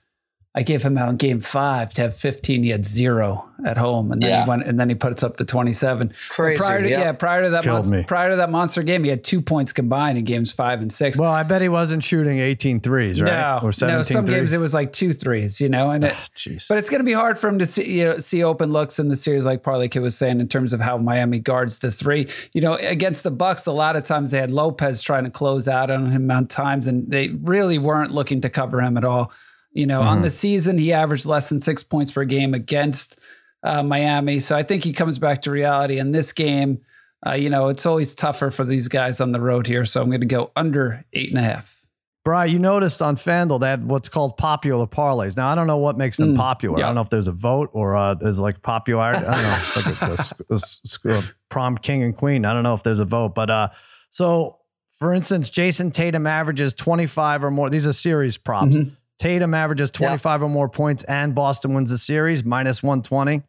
I 0.53 0.63
gave 0.63 0.83
him 0.83 0.97
out 0.97 1.07
in 1.09 1.15
game 1.15 1.39
five 1.39 1.93
to 1.93 2.01
have 2.01 2.15
fifteen. 2.17 2.63
He 2.63 2.69
had 2.71 2.85
zero 2.85 3.47
at 3.65 3.77
home, 3.77 4.11
and 4.11 4.21
then 4.21 4.29
Yeah. 4.29 4.43
he 4.43 4.49
went 4.49 4.63
and 4.67 4.77
then 4.77 4.89
he 4.89 4.95
puts 4.95 5.23
up 5.23 5.37
to 5.37 5.45
twenty 5.45 5.71
seven. 5.71 6.11
Crazy. 6.29 6.57
Prior 6.59 6.81
to 6.81 6.89
yeah. 6.89 6.99
yeah, 6.99 7.11
prior 7.13 7.43
to 7.43 7.49
that 7.51 7.63
Killed 7.63 7.77
monster, 7.77 7.97
me. 7.97 8.03
prior 8.03 8.31
to 8.31 8.35
that 8.35 8.49
monster 8.49 8.83
game, 8.83 9.05
he 9.05 9.09
had 9.09 9.23
two 9.23 9.41
points 9.41 9.71
combined 9.71 10.17
in 10.17 10.25
games 10.25 10.51
five 10.51 10.81
and 10.81 10.91
six. 10.91 11.17
Well, 11.17 11.31
I 11.31 11.43
bet 11.43 11.61
he 11.61 11.69
wasn't 11.69 12.03
shooting 12.03 12.39
18 12.39 12.81
threes, 12.81 13.21
right? 13.21 13.31
No, 13.31 13.59
or 13.63 13.71
17 13.71 13.97
no, 13.97 14.03
some 14.03 14.25
threes. 14.25 14.37
games 14.37 14.53
it 14.53 14.57
was 14.57 14.73
like 14.73 14.91
two 14.91 15.13
threes, 15.13 15.61
you 15.61 15.69
know, 15.69 15.89
and 15.91 16.03
it, 16.03 16.13
ah, 16.17 16.27
Jeez. 16.35 16.67
but 16.67 16.77
it's 16.77 16.89
going 16.89 16.99
to 16.99 17.05
be 17.05 17.13
hard 17.13 17.39
for 17.39 17.47
him 17.47 17.59
to 17.59 17.65
see, 17.65 17.99
you 17.99 18.03
know, 18.05 18.17
see 18.17 18.43
open 18.43 18.73
looks 18.73 18.99
in 18.99 19.07
the 19.07 19.15
series, 19.15 19.45
like 19.45 19.63
Parlay 19.63 19.87
Kid 19.87 19.99
was 19.99 20.17
saying, 20.17 20.41
in 20.41 20.49
terms 20.49 20.73
of 20.73 20.81
how 20.81 20.97
Miami 20.97 21.39
guards 21.39 21.79
the 21.79 21.91
three. 21.91 22.27
You 22.51 22.59
know, 22.59 22.73
against 22.75 23.23
the 23.23 23.31
Bucks, 23.31 23.67
a 23.67 23.71
lot 23.71 23.95
of 23.95 24.03
times 24.03 24.31
they 24.31 24.39
had 24.39 24.51
Lopez 24.51 25.01
trying 25.01 25.23
to 25.23 25.29
close 25.29 25.69
out 25.69 25.89
on 25.89 26.11
him 26.11 26.29
on 26.29 26.47
times, 26.47 26.87
and 26.87 27.09
they 27.09 27.29
really 27.29 27.77
weren't 27.77 28.11
looking 28.11 28.41
to 28.41 28.49
cover 28.49 28.81
him 28.81 28.97
at 28.97 29.05
all. 29.05 29.31
You 29.73 29.87
know, 29.87 30.01
on 30.01 30.19
Mhm. 30.19 30.23
the 30.23 30.29
season, 30.29 30.77
he 30.77 30.91
averaged 30.91 31.25
less 31.25 31.49
than 31.49 31.61
six 31.61 31.81
points 31.83 32.11
per 32.11 32.25
game 32.25 32.53
against 32.53 33.19
uh, 33.63 33.83
Miami. 33.83 34.39
So 34.39 34.55
I 34.57 34.63
think 34.63 34.83
he 34.83 34.91
comes 34.91 35.19
back 35.19 35.43
to 35.43 35.51
reality 35.51 35.99
in 35.99 36.11
this 36.11 36.33
game. 36.33 36.79
Uh, 37.25 37.33
you 37.33 37.47
know, 37.49 37.69
it's 37.69 37.85
always 37.85 38.15
tougher 38.15 38.49
for 38.49 38.63
these 38.65 38.87
guys 38.87 39.21
on 39.21 39.31
the 39.33 39.39
road 39.39 39.67
here. 39.67 39.85
So 39.85 40.01
I'm 40.01 40.09
going 40.09 40.21
to 40.21 40.25
go 40.25 40.49
under 40.55 41.05
eight 41.13 41.29
and 41.29 41.37
a 41.37 41.43
half. 41.43 41.69
Brian, 42.25 42.51
you 42.51 42.59
noticed 42.59 43.01
on 43.01 43.15
FanDuel 43.15 43.59
that 43.61 43.79
what's 43.81 44.09
called 44.09 44.35
popular 44.37 44.87
parlays. 44.87 45.37
Now 45.37 45.47
I 45.49 45.55
don't 45.55 45.67
know 45.67 45.77
what 45.77 45.97
makes 45.97 46.17
them 46.17 46.33
Mm, 46.33 46.37
popular. 46.37 46.77
I 46.77 46.81
don't 46.81 46.95
know 46.95 47.01
if 47.01 47.09
there's 47.11 47.27
a 47.27 47.31
vote 47.31 47.69
or 47.73 47.95
uh, 47.95 48.13
there's 48.15 48.39
like 48.39 48.61
popularity. 48.63 49.25
I 49.25 49.31
don't 49.33 49.43
know. 49.43 49.57
It's 49.59 50.45
like 50.45 50.51
a, 50.51 51.13
a 51.13 51.15
a 51.15 51.19
a 51.19 51.23
prom 51.49 51.77
king 51.77 52.01
and 52.03 52.15
queen. 52.17 52.45
I 52.45 52.53
don't 52.53 52.63
know 52.63 52.73
if 52.75 52.83
there's 52.83 52.99
a 52.99 53.05
vote, 53.05 53.33
but 53.35 53.49
uh, 53.49 53.69
so 54.09 54.57
for 54.99 55.13
instance, 55.13 55.49
Jayson 55.49 55.91
Tatum 55.91 56.27
averages 56.27 56.73
25 56.75 57.43
or 57.43 57.49
more. 57.51 57.69
These 57.71 57.87
are 57.87 57.93
series 57.93 58.37
props. 58.37 58.77
Mhm. 58.77 58.91
Tatum 59.21 59.53
averages 59.53 59.91
25 59.91 60.41
or 60.43 60.49
more 60.49 60.67
points, 60.67 61.03
and 61.03 61.35
Boston 61.35 61.75
wins 61.75 61.91
the 61.91 61.97
series 61.99 62.43
minus 62.43 62.81
120. 62.81 63.43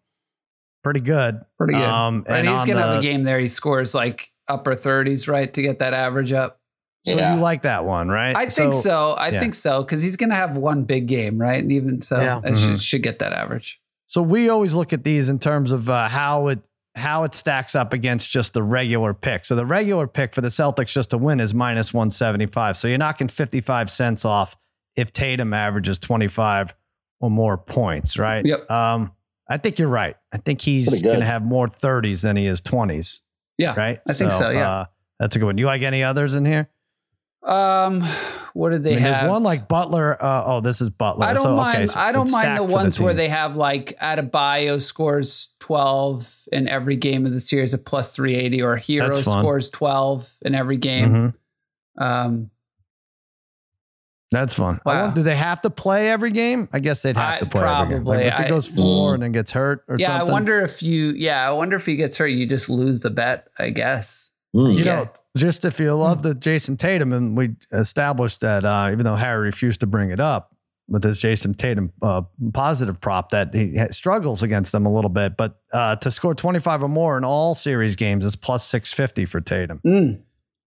Pretty 0.85 1.00
good. 1.00 1.40
Pretty 1.56 1.72
good. 1.72 1.82
Um, 1.82 2.26
Right, 2.28 2.40
and 2.40 2.48
he's 2.48 2.64
gonna 2.66 2.82
have 2.82 2.98
a 2.98 3.02
game 3.02 3.22
there. 3.24 3.38
He 3.40 3.48
scores 3.48 3.94
like 3.94 4.30
upper 4.48 4.74
thirties, 4.74 5.28
right, 5.28 5.52
to 5.54 5.62
get 5.62 5.78
that 5.78 5.94
average 5.94 6.32
up. 6.32 6.58
So 7.06 7.16
Yeah. 7.16 7.35
you 7.37 7.40
like 7.40 7.62
that 7.62 7.85
one, 7.87 8.08
right? 8.08 8.37
I 8.37 8.46
think 8.50 8.74
so. 8.74 9.12
I 9.12 9.28
yeah. 9.28 9.40
think 9.40 9.54
so 9.54 9.82
because 9.82 10.02
he's 10.02 10.16
gonna 10.16 10.35
have 10.35 10.56
one 10.56 10.85
big 10.85 11.06
game, 11.06 11.38
right? 11.38 11.62
And 11.62 11.72
even 11.72 12.02
so, 12.02 12.20
Yeah. 12.20 12.38
it 12.38 12.52
Mhm. 12.52 12.58
should, 12.72 12.82
should 12.82 13.02
get 13.02 13.20
that 13.20 13.32
average. 13.32 13.80
So 14.06 14.20
we 14.20 14.50
always 14.50 14.74
look 14.74 14.92
at 14.92 15.04
these 15.04 15.28
in 15.30 15.38
terms 15.38 15.72
of 15.72 15.88
uh, 15.88 16.08
how 16.08 16.48
it 16.48 16.61
how 16.96 17.24
it 17.24 17.32
stacks 17.32 17.74
up 17.74 17.94
against 17.94 18.28
just 18.28 18.52
the 18.52 18.62
regular 18.62 19.14
pick. 19.14 19.46
So 19.46 19.56
the 19.56 19.64
regular 19.64 20.06
pick 20.06 20.35
for 20.35 20.42
the 20.42 20.48
Celtics 20.48 20.92
just 20.92 21.08
to 21.11 21.16
win 21.16 21.40
is 21.40 21.54
minus 21.54 21.94
175. 21.94 22.76
So 22.76 22.87
you're 22.87 22.98
knocking 22.98 23.28
55 23.28 23.88
cents 23.90 24.26
off 24.26 24.56
if 24.96 25.12
Tatum 25.12 25.52
averages 25.55 25.98
25 25.98 26.74
or 27.20 27.31
more 27.31 27.57
points, 27.59 28.18
right? 28.18 28.44
Yep. 28.44 28.70
Um, 28.70 29.12
I 29.48 29.59
think 29.59 29.78
you're 29.78 29.88
right. 29.88 30.16
I 30.33 30.38
think 30.38 30.61
he's 30.61 31.02
going 31.02 31.18
to 31.20 31.24
have 31.24 31.42
more 31.42 31.66
30s 31.66 32.22
than 32.22 32.37
he 32.37 32.46
is 32.46 32.61
20s, 32.62 33.20
Yeah, 33.59 33.74
right? 33.74 34.00
I 34.09 34.12
think 34.12 34.33
so, 34.33 34.50
yeah. 34.50 34.70
Uh, 34.70 34.85
that's 35.18 35.37
a 35.37 35.38
good 35.38 35.46
one. 35.46 35.59
You 35.59 35.66
like 35.66 35.83
any 35.83 36.02
others 36.02 36.35
in 36.35 36.44
here? 36.44 36.68
Um, 37.44 38.02
what 38.55 38.70
did 38.70 38.85
they 38.85 38.92
I 38.92 38.94
mean, 38.94 39.02
have? 39.02 39.20
there's 39.22 39.31
one 39.31 39.42
like 39.42 39.66
Butler. 39.66 40.22
Uh, 40.22 40.44
oh, 40.46 40.61
this 40.61 40.81
is 40.81 40.90
Butler. 40.90 41.26
I 41.26 41.35
don't 41.35 41.42
So, 41.42 41.57
mind. 41.57 41.76
okay, 41.76 41.87
so 41.88 41.98
I 42.00 42.12
don't 42.12 42.31
mind 42.31 42.57
the 42.57 42.66
for 42.66 42.72
ones 42.72 43.00
where 43.00 43.14
they 43.14 43.28
have 43.28 43.57
like 43.57 43.98
Adebayo 44.00 44.81
scores 44.81 45.48
twelve 45.59 46.33
in 46.52 46.68
every 46.68 46.94
game 46.94 47.26
of 47.26 47.33
the 47.33 47.40
series 47.40 47.74
at 47.74 47.85
plus 47.85 48.12
three 48.12 48.37
eighty, 48.37 48.62
or 48.62 48.76
Herro 48.78 49.16
scores 49.16 49.70
twelve 49.70 50.33
in 50.42 50.55
every 50.55 50.76
game. 50.76 51.35
Mhm. 51.98 52.02
Um, 52.05 52.50
That's 54.32 54.54
fun. 54.54 54.80
Wow. 54.84 55.10
do 55.10 55.22
they 55.22 55.36
have 55.36 55.60
to 55.60 55.70
play 55.70 56.08
every 56.08 56.30
game? 56.30 56.68
I 56.72 56.80
guess 56.80 57.02
they'd 57.02 57.16
have 57.16 57.34
I, 57.34 57.38
to 57.38 57.46
play 57.46 57.60
probably. 57.60 58.00
Like 58.00 58.26
if 58.26 58.34
he 58.38 58.48
goes 58.48 58.66
four 58.66 59.10
I, 59.10 59.14
and 59.14 59.22
then 59.22 59.32
gets 59.32 59.52
hurt 59.52 59.84
or 59.88 59.96
yeah, 59.98 60.08
something. 60.08 60.28
I 60.28 60.32
wonder 60.32 60.60
if 60.62 60.82
you. 60.82 61.10
Yeah, 61.10 61.46
I 61.46 61.52
wonder 61.52 61.76
if 61.76 61.86
he 61.86 61.96
gets 61.96 62.16
hurt, 62.16 62.28
you 62.28 62.46
just 62.46 62.68
lose 62.70 63.00
the 63.00 63.10
bet. 63.10 63.48
I 63.58 63.70
guess. 63.70 64.30
Mm. 64.56 64.72
You 64.72 64.84
yeah. 64.84 64.96
know, 64.96 65.12
just 65.36 65.64
if 65.64 65.78
you 65.78 65.94
love 65.94 66.22
the 66.22 66.34
Jayson 66.34 66.76
Tatum, 66.76 67.12
and 67.12 67.36
we 67.36 67.50
established 67.72 68.40
that 68.40 68.64
uh, 68.64 68.88
even 68.90 69.04
though 69.04 69.16
Harry 69.16 69.44
refused 69.44 69.80
to 69.80 69.86
bring 69.86 70.10
it 70.10 70.20
up 70.20 70.54
with 70.88 71.04
his 71.04 71.18
Jayson 71.18 71.54
Tatum 71.54 71.92
uh, 72.02 72.22
positive 72.52 73.00
prop, 73.00 73.30
that 73.30 73.54
he 73.54 73.78
struggles 73.90 74.42
against 74.42 74.72
them 74.72 74.84
a 74.84 74.92
little 74.92 75.10
bit. 75.10 75.36
But 75.36 75.60
uh, 75.72 75.96
to 75.96 76.10
score 76.10 76.34
25 76.34 76.82
or 76.82 76.88
more 76.88 77.16
in 77.16 77.24
all 77.24 77.54
series 77.54 77.96
games 77.96 78.24
is 78.24 78.36
plus 78.36 78.66
650 78.66 79.26
for 79.26 79.40
Tatum. 79.40 79.80
Mm. 79.84 80.20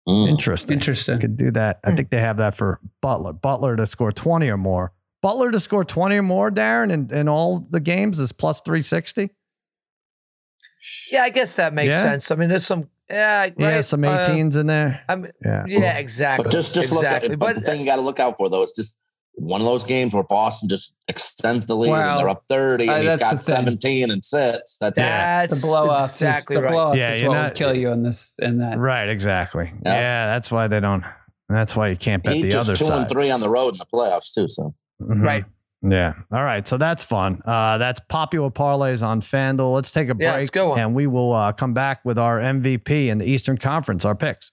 Mm. 0.08 0.30
Interesting. 0.30 0.74
Interesting. 0.76 1.20
Could 1.20 1.38
do 1.38 1.52
that. 1.52 1.82
Mm. 1.84 1.92
I 1.92 1.96
think 1.96 2.10
they 2.10 2.20
have 2.20 2.38
that 2.38 2.56
for 2.56 2.80
Butler. 3.02 3.34
Butler 3.34 3.76
to 3.76 3.86
score 3.86 4.12
20 4.12 4.50
or 4.50 4.58
more. 4.58 4.92
Butler 5.22 5.52
to 5.52 5.60
score 5.60 5.84
20 5.84 6.18
or 6.18 6.22
more, 6.22 6.52
Darren, 6.52 6.92
in, 6.92 7.12
in 7.12 7.28
all 7.28 7.66
the 7.72 7.80
games 7.80 8.20
is 8.20 8.32
plus 8.32 8.62
360. 8.62 9.32
Yeah, 11.12 11.24
I 11.24 11.30
guess 11.30 11.56
that 11.56 11.74
makes 11.74 11.96
yeah. 11.96 12.02
sense. 12.04 12.30
I 12.30 12.36
mean, 12.36 12.50
there's 12.50 12.66
some 12.66 12.90
yeah, 13.10 13.42
right. 13.42 13.54
yeah, 13.58 13.82
some 13.82 14.02
18s 14.02 14.56
uh, 14.56 14.60
in 14.60 14.68
there. 14.68 15.04
I 15.08 15.16
mean, 15.16 15.32
yeah, 15.44 15.66
yeah, 15.68 15.98
exactly. 15.98 16.44
But 16.44 16.52
just, 16.52 16.74
just 16.74 16.92
exactly. 16.92 17.30
look 17.30 17.34
at, 17.34 17.40
but, 17.40 17.46
but 17.48 17.56
the 17.56 17.62
thing 17.62 17.80
you 17.80 17.86
got 17.86 17.96
to 17.96 18.02
look 18.02 18.20
out 18.20 18.38
for 18.38 18.50
though, 18.50 18.64
is 18.64 18.74
just 18.74 18.98
one 19.38 19.62
of 19.62 19.66
those 19.66 19.84
games 19.84 20.14
where 20.14 20.24
Boston 20.24 20.70
just 20.70 20.94
extends 21.08 21.66
the 21.66 21.76
lead 21.76 21.92
well, 21.92 22.10
and 22.10 22.20
they're 22.20 22.30
up 22.30 22.44
30 22.48 22.88
and 22.88 22.92
uh, 22.92 23.02
he's 23.02 23.18
got 23.18 23.42
17 23.42 24.10
and 24.10 24.24
sits. 24.24 24.78
That's, 24.78 24.98
that's 24.98 25.62
the 25.62 25.68
blow 25.68 25.88
up. 25.88 26.06
Exactly 26.06 26.56
the 26.56 26.64
right. 26.64 26.72
blow 26.72 26.94
yeah, 26.94 27.12
is 27.12 27.24
what 27.24 27.34
not, 27.34 27.44
would 27.50 27.58
kill 27.58 27.76
you 27.76 27.92
in 27.92 28.04
this 28.04 28.34
in 28.40 28.60
that. 28.60 28.78
Right, 28.78 29.10
exactly. 29.10 29.66
Yep. 29.66 29.82
Yeah, 29.86 30.28
that's 30.28 30.52
why 30.52 30.68
they 30.68 30.80
don't 30.80 31.04
that's 31.50 31.76
why 31.76 31.90
you 31.90 31.98
can't 31.98 32.24
bet 32.24 32.36
he 32.36 32.44
the 32.44 32.56
other 32.56 32.76
two 32.76 32.86
side. 32.86 33.02
and 33.02 33.10
three 33.10 33.30
on 33.30 33.40
the 33.40 33.50
road 33.50 33.74
in 33.74 33.78
the 33.78 33.86
playoffs 33.86 34.34
too. 34.34 34.48
So 34.48 34.74
mm-hmm. 35.02 35.22
right. 35.22 35.46
Yeah. 35.88 36.14
All 36.32 36.44
right. 36.44 36.68
So 36.68 36.78
that's 36.78 37.04
fun. 37.04 37.42
Uh, 37.46 37.78
that's 37.78 38.00
popular 38.10 38.50
parlays 38.50 39.06
on 39.06 39.22
FanDuel. 39.22 39.76
Let's 39.76 39.92
take 39.92 40.10
a 40.10 40.16
break. 40.16 40.28
Yeah, 40.28 40.38
let's 40.38 40.50
go 40.50 40.76
and 40.76 40.96
we 40.96 41.06
will 41.06 41.34
uh, 41.34 41.52
come 41.52 41.74
back 41.74 42.04
with 42.04 42.18
our 42.18 42.40
MVP 42.40 43.10
in 43.10 43.20
the 43.20 43.26
Eastern 43.26 43.58
Conference, 43.58 44.06
our 44.06 44.16
picks. 44.16 44.52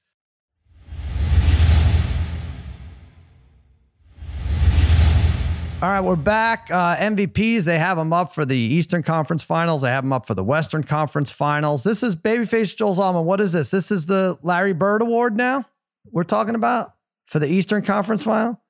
All 5.83 5.89
right, 5.89 6.01
we're 6.01 6.15
back. 6.15 6.69
Uh, 6.71 6.95
MVPs, 6.95 7.65
they 7.65 7.77
have 7.77 7.97
them 7.97 8.13
up 8.13 8.33
for 8.33 8.45
the 8.45 8.57
Eastern 8.57 9.03
Conference 9.03 9.43
Finals. 9.43 9.83
They 9.83 9.91
have 9.91 10.05
them 10.05 10.13
up 10.13 10.27
for 10.27 10.35
the 10.35 10.45
Western 10.45 10.85
Conference 10.85 11.29
Finals. 11.29 11.83
This 11.83 12.05
is 12.05 12.15
Babyface 12.15 12.77
Joel 12.77 12.95
Zalman. 12.95 13.25
What 13.25 13.41
is 13.41 13.53
this? 13.53 13.73
This 13.73 13.91
is 13.91 14.07
the 14.07 14.39
Larry 14.43 14.75
Bird 14.75 15.03
Award 15.03 15.37
now 15.37 15.65
we're 16.13 16.23
talking 16.23 16.55
about 16.55 16.95
for 17.27 17.41
the 17.41 17.49
Eastern 17.49 17.83
Conference 17.83 18.23
Final? 18.23 18.61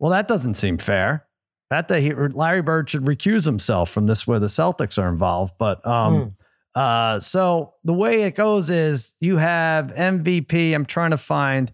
Well, 0.00 0.10
that 0.10 0.26
doesn't 0.26 0.54
seem 0.54 0.76
fair. 0.76 1.24
That 1.70 1.86
day, 1.86 2.12
Larry 2.12 2.62
Bird 2.62 2.90
should 2.90 3.04
recuse 3.04 3.44
himself 3.44 3.90
from 3.90 4.08
this 4.08 4.26
where 4.26 4.40
the 4.40 4.48
Celtics 4.48 5.00
are 5.00 5.08
involved. 5.08 5.54
But 5.56 5.86
um, 5.86 6.14
mm. 6.14 6.34
uh, 6.74 7.20
so 7.20 7.74
the 7.84 7.94
way 7.94 8.22
it 8.22 8.34
goes 8.34 8.70
is 8.70 9.14
you 9.20 9.36
have 9.36 9.94
MVP. 9.94 10.74
I'm 10.74 10.84
trying 10.84 11.12
to 11.12 11.16
find 11.16 11.72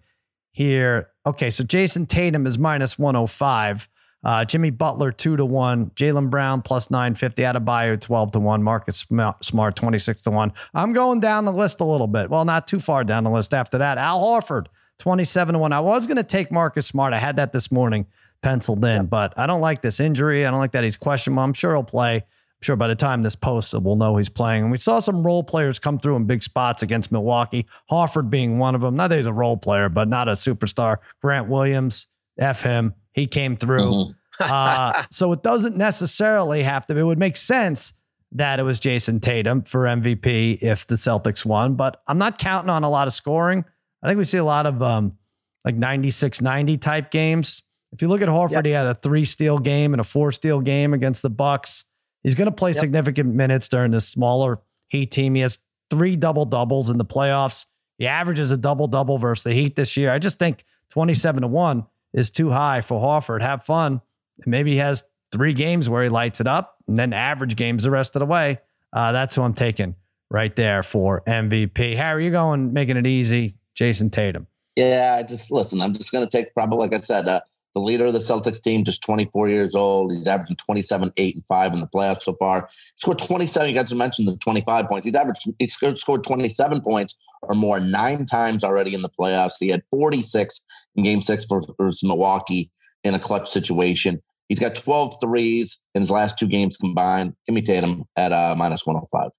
here. 0.51 1.09
Okay, 1.25 1.49
so 1.49 1.63
Jayson 1.63 2.05
Tatum 2.05 2.45
is 2.45 2.59
minus 2.59 2.99
105. 2.99 3.87
Uh, 4.23 4.45
Jimmy 4.45 4.69
Butler 4.69 5.11
two 5.11 5.35
to 5.35 5.45
one, 5.45 5.89
Jaylen 5.95 6.29
Brown 6.29 6.61
plus 6.61 6.91
nine 6.91 7.15
fifty, 7.15 7.41
Adebayo 7.41 7.99
twelve 7.99 8.31
to 8.33 8.39
one, 8.39 8.61
Marcus 8.61 9.05
Smart 9.41 9.75
twenty 9.75 9.97
six 9.97 10.21
to 10.23 10.31
one. 10.31 10.53
I'm 10.73 10.93
going 10.93 11.19
down 11.19 11.45
the 11.45 11.51
list 11.51 11.79
a 11.79 11.85
little 11.85 12.07
bit. 12.07 12.29
Well, 12.29 12.45
not 12.45 12.67
too 12.67 12.79
far 12.79 13.03
down 13.03 13.23
the 13.23 13.31
list 13.31 13.53
after 13.53 13.79
that. 13.79 13.97
Al 13.97 14.21
Horford 14.23 14.67
twenty 14.99 15.23
seven 15.23 15.53
to 15.53 15.59
one. 15.59 15.73
I 15.73 15.79
was 15.79 16.05
going 16.05 16.17
to 16.17 16.23
take 16.23 16.51
Marcus 16.51 16.85
Smart. 16.85 17.13
I 17.13 17.19
had 17.19 17.37
that 17.37 17.51
this 17.51 17.71
morning 17.71 18.05
penciled 18.43 18.85
in, 18.85 19.07
but 19.07 19.33
I 19.37 19.47
don't 19.47 19.61
like 19.61 19.81
this 19.81 19.99
injury. 19.99 20.45
I 20.45 20.51
don't 20.51 20.59
like 20.59 20.73
that 20.73 20.83
he's 20.83 20.97
questionable. 20.97 21.43
I'm 21.43 21.53
sure 21.53 21.73
he'll 21.73 21.83
play. 21.83 22.17
I'm 22.17 22.23
sure 22.61 22.75
by 22.75 22.87
the 22.87 22.95
time 22.95 23.23
this 23.23 23.35
posts, 23.35 23.73
we'll 23.73 23.95
know 23.95 24.17
he's 24.17 24.29
playing. 24.29 24.63
And 24.63 24.71
we 24.71 24.77
saw 24.77 24.99
some 24.99 25.23
role 25.23 25.43
players 25.43 25.79
come 25.79 25.97
through 25.97 26.15
in 26.17 26.25
big 26.25 26.43
spots 26.43 26.83
against 26.83 27.11
Milwaukee. 27.11 27.65
Horford 27.89 28.29
being 28.29 28.59
one 28.59 28.75
of 28.75 28.81
them. 28.81 28.95
Not 28.95 29.07
that 29.07 29.15
he's 29.15 29.25
a 29.25 29.33
role 29.33 29.57
player, 29.57 29.89
but 29.89 30.07
not 30.07 30.27
a 30.27 30.33
superstar. 30.33 30.97
Grant 31.23 31.49
Williams, 31.49 32.07
F 32.37 32.61
him. 32.61 32.93
He 33.13 33.27
came 33.27 33.55
through. 33.55 33.91
Mm-hmm. 33.91 34.43
uh, 34.43 35.03
so 35.11 35.31
it 35.31 35.43
doesn't 35.43 35.77
necessarily 35.77 36.63
have 36.63 36.85
to. 36.87 36.97
It 36.97 37.03
would 37.03 37.19
make 37.19 37.37
sense 37.37 37.93
that 38.33 38.59
it 38.59 38.63
was 38.63 38.79
Jayson 38.79 39.19
Tatum 39.19 39.63
for 39.63 39.83
MVP 39.83 40.59
if 40.61 40.87
the 40.87 40.95
Celtics 40.95 41.45
won, 41.45 41.75
but 41.75 42.01
I'm 42.07 42.17
not 42.17 42.37
counting 42.37 42.69
on 42.69 42.83
a 42.83 42.89
lot 42.89 43.07
of 43.07 43.13
scoring. 43.13 43.65
I 44.01 44.07
think 44.07 44.17
we 44.17 44.23
see 44.23 44.37
a 44.37 44.43
lot 44.43 44.65
of 44.65 44.81
um, 44.81 45.17
like 45.65 45.75
96 45.75 46.41
90 46.41 46.77
type 46.77 47.11
games. 47.11 47.63
If 47.91 48.01
you 48.01 48.07
look 48.07 48.21
at 48.21 48.29
Horford, 48.29 48.51
yep. 48.51 48.65
he 48.65 48.71
had 48.71 48.87
a 48.87 48.95
three 48.95 49.25
steal 49.25 49.59
game 49.59 49.93
and 49.93 49.99
a 49.99 50.03
four 50.03 50.31
steal 50.31 50.61
game 50.61 50.93
against 50.93 51.21
the 51.21 51.29
Bucks. 51.29 51.85
He's 52.23 52.35
going 52.35 52.45
to 52.45 52.55
play 52.55 52.71
yep. 52.71 52.79
significant 52.79 53.33
minutes 53.33 53.67
during 53.67 53.91
this 53.91 54.07
smaller 54.07 54.61
Heat 54.87 55.11
team. 55.11 55.35
He 55.35 55.41
has 55.41 55.59
three 55.89 56.15
double 56.15 56.45
doubles 56.45 56.89
in 56.89 56.97
the 56.97 57.05
playoffs. 57.05 57.65
He 57.97 58.07
averages 58.07 58.51
a 58.51 58.57
double 58.57 58.87
double 58.87 59.17
versus 59.17 59.43
the 59.43 59.53
Heat 59.53 59.75
this 59.75 59.97
year. 59.97 60.11
I 60.11 60.19
just 60.19 60.39
think 60.39 60.63
27 60.89 61.41
to 61.41 61.47
1 61.47 61.85
is 62.13 62.31
too 62.31 62.49
high 62.49 62.81
for 62.81 63.01
Horford. 63.01 63.41
Have 63.41 63.63
fun. 63.63 64.01
maybe 64.45 64.71
he 64.71 64.77
has 64.77 65.03
three 65.31 65.53
games 65.53 65.89
where 65.89 66.03
he 66.03 66.09
lights 66.09 66.41
it 66.41 66.47
up 66.47 66.77
and 66.87 66.97
then 66.97 67.13
average 67.13 67.55
games 67.55 67.83
the 67.83 67.91
rest 67.91 68.15
of 68.15 68.19
the 68.19 68.25
way. 68.25 68.59
Uh, 68.93 69.11
that's 69.11 69.35
who 69.35 69.41
I'm 69.41 69.53
taking 69.53 69.95
right 70.29 70.55
there 70.55 70.83
for 70.83 71.21
MVP. 71.27 71.95
Harry, 71.95 72.23
you're 72.23 72.31
going 72.31 72.73
making 72.73 72.97
it 72.97 73.07
easy. 73.07 73.55
Jayson 73.75 74.11
Tatum. 74.11 74.47
Yeah, 74.75 75.21
just 75.23 75.51
listen. 75.51 75.81
I'm 75.81 75.93
just 75.93 76.11
going 76.11 76.27
to 76.27 76.29
take 76.29 76.53
probably, 76.53 76.79
like 76.79 76.93
I 76.93 76.99
said, 76.99 77.27
uh, 77.27 77.41
the 77.73 77.79
leader 77.79 78.05
of 78.05 78.13
the 78.13 78.19
Celtics 78.19 78.61
team, 78.61 78.83
just 78.83 79.01
24 79.03 79.49
years 79.49 79.75
old. 79.75 80.11
He's 80.11 80.27
averaging 80.27 80.57
27, 80.57 81.11
8, 81.15 81.35
and 81.35 81.45
5 81.45 81.73
in 81.73 81.79
the 81.79 81.87
playoffs 81.87 82.23
so 82.23 82.33
far. 82.33 82.67
He 82.69 82.97
scored 82.97 83.19
27. 83.19 83.69
You 83.69 83.75
got 83.75 83.87
to 83.87 83.95
mention 83.95 84.25
the 84.25 84.35
25 84.37 84.87
points. 84.87 85.05
He's 85.05 85.15
averaged, 85.15 85.49
he 85.57 85.67
scored 85.67 86.23
27 86.23 86.81
points 86.81 87.17
or 87.41 87.55
more 87.55 87.79
nine 87.79 88.25
times 88.25 88.63
already 88.63 88.93
in 88.93 89.01
the 89.01 89.09
playoffs. 89.09 89.53
He 89.59 89.69
had 89.69 89.83
46 89.91 90.61
in 90.95 91.03
game 91.03 91.21
six 91.21 91.45
versus 91.45 92.03
Milwaukee 92.03 92.71
in 93.03 93.13
a 93.13 93.19
clutch 93.19 93.49
situation. 93.49 94.21
He's 94.47 94.59
got 94.59 94.75
12 94.75 95.15
threes 95.21 95.79
in 95.95 96.01
his 96.01 96.11
last 96.11 96.37
two 96.37 96.47
games 96.47 96.77
combined. 96.77 97.33
Give 97.47 97.55
me 97.55 97.61
Tatum 97.61 98.03
at 98.17 98.31
uh, 98.31 98.55
minus 98.57 98.85
105. 98.85 99.31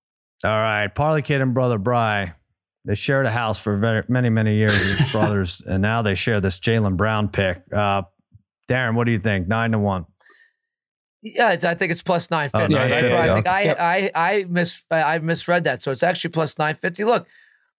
All 0.45 0.51
right. 0.51 0.89
Parlay 0.95 1.23
Kid 1.23 1.41
and 1.41 1.55
Brother 1.55 1.79
Bry 1.79 2.35
they 2.85 2.95
shared 2.95 3.27
a 3.27 3.31
house 3.31 3.61
for 3.61 3.77
very, 3.77 4.03
many, 4.09 4.29
many 4.29 4.57
years 4.57 4.99
brothers, 5.13 5.61
and 5.61 5.83
now 5.83 6.03
they 6.03 6.15
share 6.15 6.41
this 6.41 6.59
Jaylen 6.59 6.97
Brown 6.97 7.29
pick. 7.29 7.63
Uh, 7.73 8.03
Darren, 8.69 8.95
what 8.95 9.05
do 9.05 9.13
you 9.13 9.19
think? 9.19 9.47
Nine 9.49 9.73
to 9.73 9.79
one. 9.79 10.07
Yeah, 11.23 11.57
I 11.63 11.75
think 11.77 11.93
it's 11.93 12.03
plus 12.03 12.31
nine 12.33 12.51
fifty. 12.51 12.75
Oh, 12.75 12.81
I, 12.81 13.31
I 13.31 13.35
think 13.35 13.47
I, 13.47 13.63
yep. 13.63 13.77
I 13.79 14.11
I 14.15 14.47
mis 14.49 14.85
I 14.91 15.19
misread 15.19 15.65
that, 15.65 15.81
so 15.81 15.93
it's 15.93 16.03
actually 16.03 16.31
plus 16.31 16.59
nine 16.59 16.75
fifty. 16.75 17.05
Look, 17.05 17.29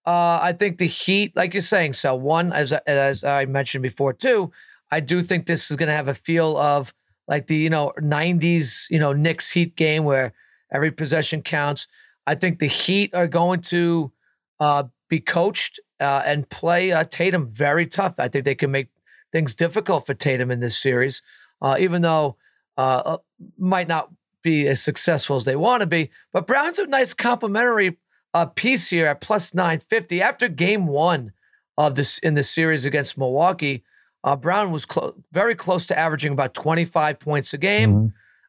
uh, 0.06 0.38
I 0.42 0.54
think 0.58 0.78
the 0.78 0.86
Heat, 0.86 1.34
like 1.34 1.54
you're 1.54 1.62
saying, 1.62 1.94
so 1.94 2.14
one 2.14 2.52
as 2.52 2.72
as 2.72 3.24
I 3.24 3.46
mentioned 3.46 3.82
before 3.82 4.12
too, 4.12 4.52
I 4.90 5.00
do 5.00 5.22
think 5.22 5.46
this 5.46 5.70
is 5.70 5.76
going 5.76 5.88
to 5.88 5.94
have 5.94 6.08
a 6.08 6.14
feel 6.14 6.56
of 6.58 6.92
like 7.26 7.46
the 7.46 7.56
you 7.56 7.70
know 7.70 7.92
'90s 7.98 8.90
you 8.90 8.98
know 8.98 9.12
Knicks 9.12 9.50
Heat 9.50 9.76
game 9.76 10.04
where 10.04 10.34
every 10.72 10.90
possession 10.90 11.42
counts. 11.42 11.86
I 12.26 12.34
think 12.34 12.58
the 12.58 12.66
Heat 12.66 13.14
are 13.14 13.26
going 13.26 13.62
to 13.62 14.12
uh, 14.60 14.84
be 15.08 15.20
coached 15.20 15.80
uh, 16.00 16.22
and 16.24 16.48
play 16.48 16.92
uh, 16.92 17.04
Tatum 17.04 17.48
very 17.48 17.86
tough. 17.86 18.14
I 18.18 18.28
think 18.28 18.44
they 18.44 18.54
can 18.54 18.70
make 18.70 18.88
things 19.32 19.54
difficult 19.54 20.06
for 20.06 20.14
Tatum 20.14 20.50
in 20.50 20.60
this 20.60 20.78
series, 20.78 21.22
uh, 21.62 21.76
even 21.78 22.02
though 22.02 22.36
uh, 22.76 23.18
might 23.58 23.88
not 23.88 24.10
be 24.42 24.68
as 24.68 24.82
successful 24.82 25.36
as 25.36 25.44
they 25.44 25.56
want 25.56 25.80
to 25.80 25.86
be. 25.86 26.10
But 26.32 26.46
Brown's 26.46 26.78
a 26.78 26.86
nice 26.86 27.14
complimentary 27.14 27.98
uh, 28.34 28.46
piece 28.46 28.90
here 28.90 29.06
at 29.06 29.20
plus 29.20 29.54
950. 29.54 30.20
After 30.20 30.48
game 30.48 30.86
one 30.86 31.32
of 31.78 31.94
this 31.94 32.18
in 32.18 32.34
the 32.34 32.42
series 32.42 32.84
against 32.84 33.16
Milwaukee, 33.16 33.84
uh, 34.24 34.36
Brown 34.36 34.72
was 34.72 34.84
clo- 34.84 35.14
very 35.32 35.54
close 35.54 35.86
to 35.86 35.98
averaging 35.98 36.32
about 36.32 36.52
25 36.52 37.20
points 37.20 37.54
a 37.54 37.58
game, 37.58 37.94
mm-hmm. 37.94 38.06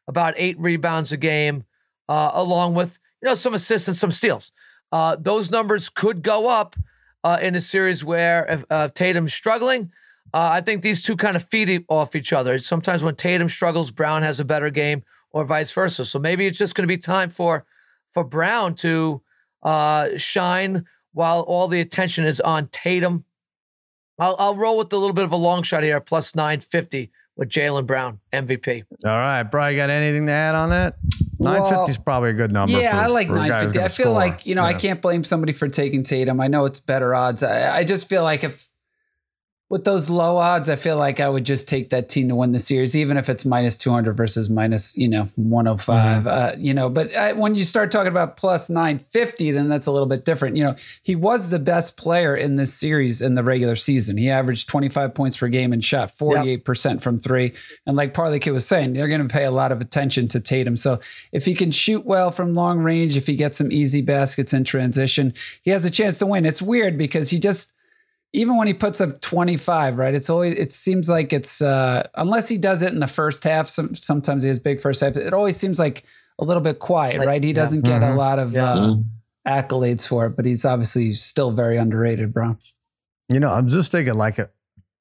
about 0.08 0.34
eight 0.36 0.58
rebounds 0.58 1.12
a 1.12 1.16
game, 1.16 1.64
uh, 2.08 2.32
along 2.34 2.74
with 2.74 2.98
you 3.22 3.28
know 3.28 3.34
some 3.34 3.54
assists 3.54 3.86
and 3.88 3.96
some 3.96 4.10
steals. 4.10 4.52
Uh, 4.90 5.16
those 5.18 5.50
numbers 5.50 5.88
could 5.88 6.22
go 6.22 6.48
up 6.48 6.76
uh, 7.24 7.38
in 7.40 7.54
a 7.54 7.60
series 7.60 8.04
where 8.04 8.64
uh, 8.70 8.88
Tatum's 8.88 9.34
struggling. 9.34 9.92
Uh, 10.34 10.50
I 10.52 10.60
think 10.60 10.82
these 10.82 11.02
two 11.02 11.16
kind 11.16 11.36
of 11.36 11.44
feed 11.44 11.84
off 11.88 12.16
each 12.16 12.32
other. 12.32 12.58
Sometimes 12.58 13.02
when 13.02 13.14
Tatum 13.14 13.48
struggles, 13.48 13.90
Brown 13.90 14.22
has 14.22 14.40
a 14.40 14.44
better 14.44 14.70
game, 14.70 15.04
or 15.32 15.44
vice 15.44 15.72
versa. 15.72 16.04
So 16.04 16.18
maybe 16.18 16.46
it's 16.46 16.58
just 16.58 16.74
going 16.74 16.84
to 16.84 16.92
be 16.92 16.98
time 16.98 17.30
for 17.30 17.64
for 18.12 18.24
Brown 18.24 18.74
to 18.76 19.22
uh, 19.66 20.16
shine 20.16 20.86
while 21.12 21.40
all 21.40 21.66
the 21.68 21.80
attention 21.80 22.24
is 22.24 22.40
on 22.40 22.68
Tatum. 22.68 23.24
I'll, 24.18 24.36
I'll 24.38 24.56
roll 24.56 24.78
with 24.78 24.92
a 24.92 24.96
little 24.96 25.12
bit 25.12 25.24
of 25.24 25.32
a 25.32 25.36
long 25.36 25.62
shot 25.62 25.82
here, 25.82 26.00
plus 26.00 26.34
nine 26.34 26.60
fifty 26.60 27.10
with 27.36 27.50
Jaylen 27.50 27.84
Brown 27.84 28.20
MVP. 28.32 28.84
All 29.04 29.10
right, 29.10 29.42
Brian, 29.42 29.76
got 29.76 29.90
anything 29.90 30.26
to 30.26 30.32
add 30.32 30.54
on 30.54 30.70
that? 30.70 30.96
Nine 31.38 31.62
fifty 31.62 31.74
well, 31.74 31.90
is 31.90 31.98
probably 31.98 32.30
a 32.30 32.34
good 32.34 32.52
number. 32.52 32.80
Yeah, 32.80 32.92
for, 32.92 32.96
I 32.96 33.06
like 33.08 33.28
nine 33.28 33.50
fifty. 33.50 33.80
I 33.80 33.88
feel 33.88 34.06
score. 34.06 34.12
like 34.12 34.46
you 34.46 34.54
know 34.54 34.62
yeah. 34.62 34.68
I 34.68 34.74
can't 34.74 35.02
blame 35.02 35.24
somebody 35.24 35.52
for 35.52 35.68
taking 35.68 36.04
Tatum. 36.04 36.40
I 36.40 36.46
know 36.46 36.64
it's 36.64 36.80
better 36.80 37.14
odds. 37.14 37.42
I, 37.42 37.78
I 37.78 37.84
just 37.84 38.08
feel 38.08 38.22
like 38.22 38.44
if 38.44 38.70
with 39.68 39.82
those 39.82 40.08
low 40.08 40.36
odds, 40.36 40.70
I 40.70 40.76
feel 40.76 40.96
like 40.96 41.18
I 41.18 41.28
would 41.28 41.44
just 41.44 41.68
take 41.68 41.90
that 41.90 42.08
team 42.08 42.28
to 42.28 42.36
win 42.36 42.52
the 42.52 42.58
series, 42.60 42.96
even 42.96 43.16
if 43.16 43.28
it's 43.28 43.44
minus 43.44 43.76
200 43.76 44.16
versus 44.16 44.48
minus, 44.48 44.96
you 44.96 45.08
know, 45.08 45.28
105. 45.34 46.22
Mm-hmm. 46.22 46.28
Uh, 46.28 46.52
you 46.56 46.72
know, 46.72 46.88
but 46.88 47.12
I, 47.16 47.32
when 47.32 47.56
you 47.56 47.64
start 47.64 47.90
talking 47.90 48.06
about 48.06 48.36
plus 48.36 48.70
950, 48.70 49.50
then 49.50 49.68
that's 49.68 49.88
a 49.88 49.90
little 49.90 50.06
bit 50.06 50.24
different. 50.24 50.56
You 50.56 50.62
know, 50.62 50.76
he 51.02 51.16
was 51.16 51.50
the 51.50 51.58
best 51.58 51.96
player 51.96 52.36
in 52.36 52.54
this 52.54 52.72
series 52.72 53.20
in 53.20 53.34
the 53.34 53.42
regular 53.42 53.74
season. 53.74 54.16
He 54.16 54.30
averaged 54.30 54.68
25 54.68 55.12
points 55.14 55.36
per 55.36 55.48
game 55.48 55.72
and 55.72 55.84
shot 55.84 56.16
48% 56.16 56.84
yep. 56.84 57.00
from 57.00 57.18
three. 57.18 57.52
And 57.86 57.96
like 57.96 58.14
Parlay 58.14 58.38
Kid 58.38 58.52
was 58.52 58.68
saying, 58.68 58.92
they're 58.92 59.08
going 59.08 59.26
to 59.26 59.32
pay 59.32 59.44
a 59.44 59.50
lot 59.50 59.72
of 59.72 59.80
attention 59.80 60.28
to 60.28 60.38
Tatum. 60.38 60.76
So 60.76 61.00
if 61.32 61.44
he 61.44 61.54
can 61.54 61.72
shoot 61.72 62.06
well 62.06 62.30
from 62.30 62.54
long 62.54 62.78
range, 62.78 63.16
if 63.16 63.26
he 63.26 63.34
gets 63.34 63.58
some 63.58 63.72
easy 63.72 64.00
baskets 64.00 64.54
in 64.54 64.62
transition, 64.62 65.34
he 65.62 65.72
has 65.72 65.84
a 65.84 65.90
chance 65.90 66.20
to 66.20 66.26
win. 66.26 66.46
It's 66.46 66.62
weird 66.62 66.96
because 66.96 67.30
he 67.30 67.40
just, 67.40 67.72
even 68.32 68.56
when 68.56 68.66
he 68.66 68.74
puts 68.74 69.00
up 69.00 69.20
25, 69.20 69.96
right? 69.96 70.14
It's 70.14 70.28
always 70.28 70.58
it 70.58 70.72
seems 70.72 71.08
like 71.08 71.32
it's 71.32 71.62
uh 71.62 72.06
unless 72.14 72.48
he 72.48 72.58
does 72.58 72.82
it 72.82 72.92
in 72.92 73.00
the 73.00 73.06
first 73.06 73.44
half, 73.44 73.68
some, 73.68 73.94
sometimes 73.94 74.42
he 74.42 74.48
has 74.48 74.58
big 74.58 74.80
first 74.80 75.00
half. 75.00 75.16
It 75.16 75.32
always 75.32 75.56
seems 75.56 75.78
like 75.78 76.04
a 76.38 76.44
little 76.44 76.62
bit 76.62 76.78
quiet, 76.78 77.18
like, 77.18 77.28
right? 77.28 77.44
He 77.44 77.52
doesn't 77.52 77.82
get 77.82 78.02
mm-hmm. 78.02 78.12
a 78.12 78.16
lot 78.16 78.38
of 78.38 78.52
yeah. 78.52 78.72
uh, 78.72 78.76
mm-hmm. 78.76 79.48
accolades 79.48 80.06
for 80.06 80.26
it, 80.26 80.36
but 80.36 80.44
he's 80.44 80.64
obviously 80.64 81.12
still 81.12 81.50
very 81.50 81.78
underrated, 81.78 82.34
bro. 82.34 82.56
You 83.28 83.40
know, 83.40 83.52
I'm 83.52 83.68
just 83.68 83.90
thinking 83.90 84.14
like 84.14 84.38
a, 84.38 84.50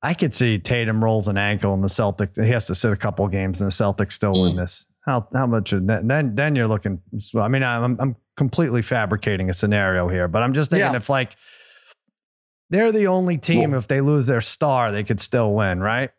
I 0.01 0.13
could 0.13 0.33
see 0.33 0.59
Tatum 0.59 1.03
rolls 1.03 1.27
an 1.27 1.37
ankle 1.37 1.73
in 1.73 1.81
the 1.81 1.87
Celtics. 1.87 2.41
He 2.41 2.51
has 2.51 2.67
to 2.67 2.75
sit 2.75 2.91
a 2.93 2.95
couple 2.95 3.27
games 3.27 3.59
and 3.61 3.69
the 3.69 3.73
Celtics 3.73 4.13
still 4.13 4.33
mm. 4.33 4.43
win 4.43 4.55
this. 4.55 4.87
How 5.05 5.27
how 5.33 5.45
much 5.45 5.71
then 5.71 6.35
then 6.35 6.55
you're 6.55 6.67
looking 6.67 6.99
I 7.35 7.47
mean 7.47 7.61
I'm 7.61 7.95
I'm 7.99 8.15
completely 8.37 8.81
fabricating 8.81 9.49
a 9.49 9.53
scenario 9.53 10.07
here, 10.07 10.27
but 10.27 10.41
I'm 10.41 10.53
just 10.53 10.71
thinking 10.71 10.91
yeah. 10.91 10.97
if 10.97 11.09
like 11.09 11.35
they're 12.69 12.91
the 12.91 13.07
only 13.07 13.37
team. 13.37 13.73
If 13.73 13.87
they 13.87 14.01
lose 14.01 14.27
their 14.27 14.41
star, 14.41 14.91
they 14.91 15.03
could 15.03 15.19
still 15.19 15.53
win, 15.53 15.79
right? 15.79 16.11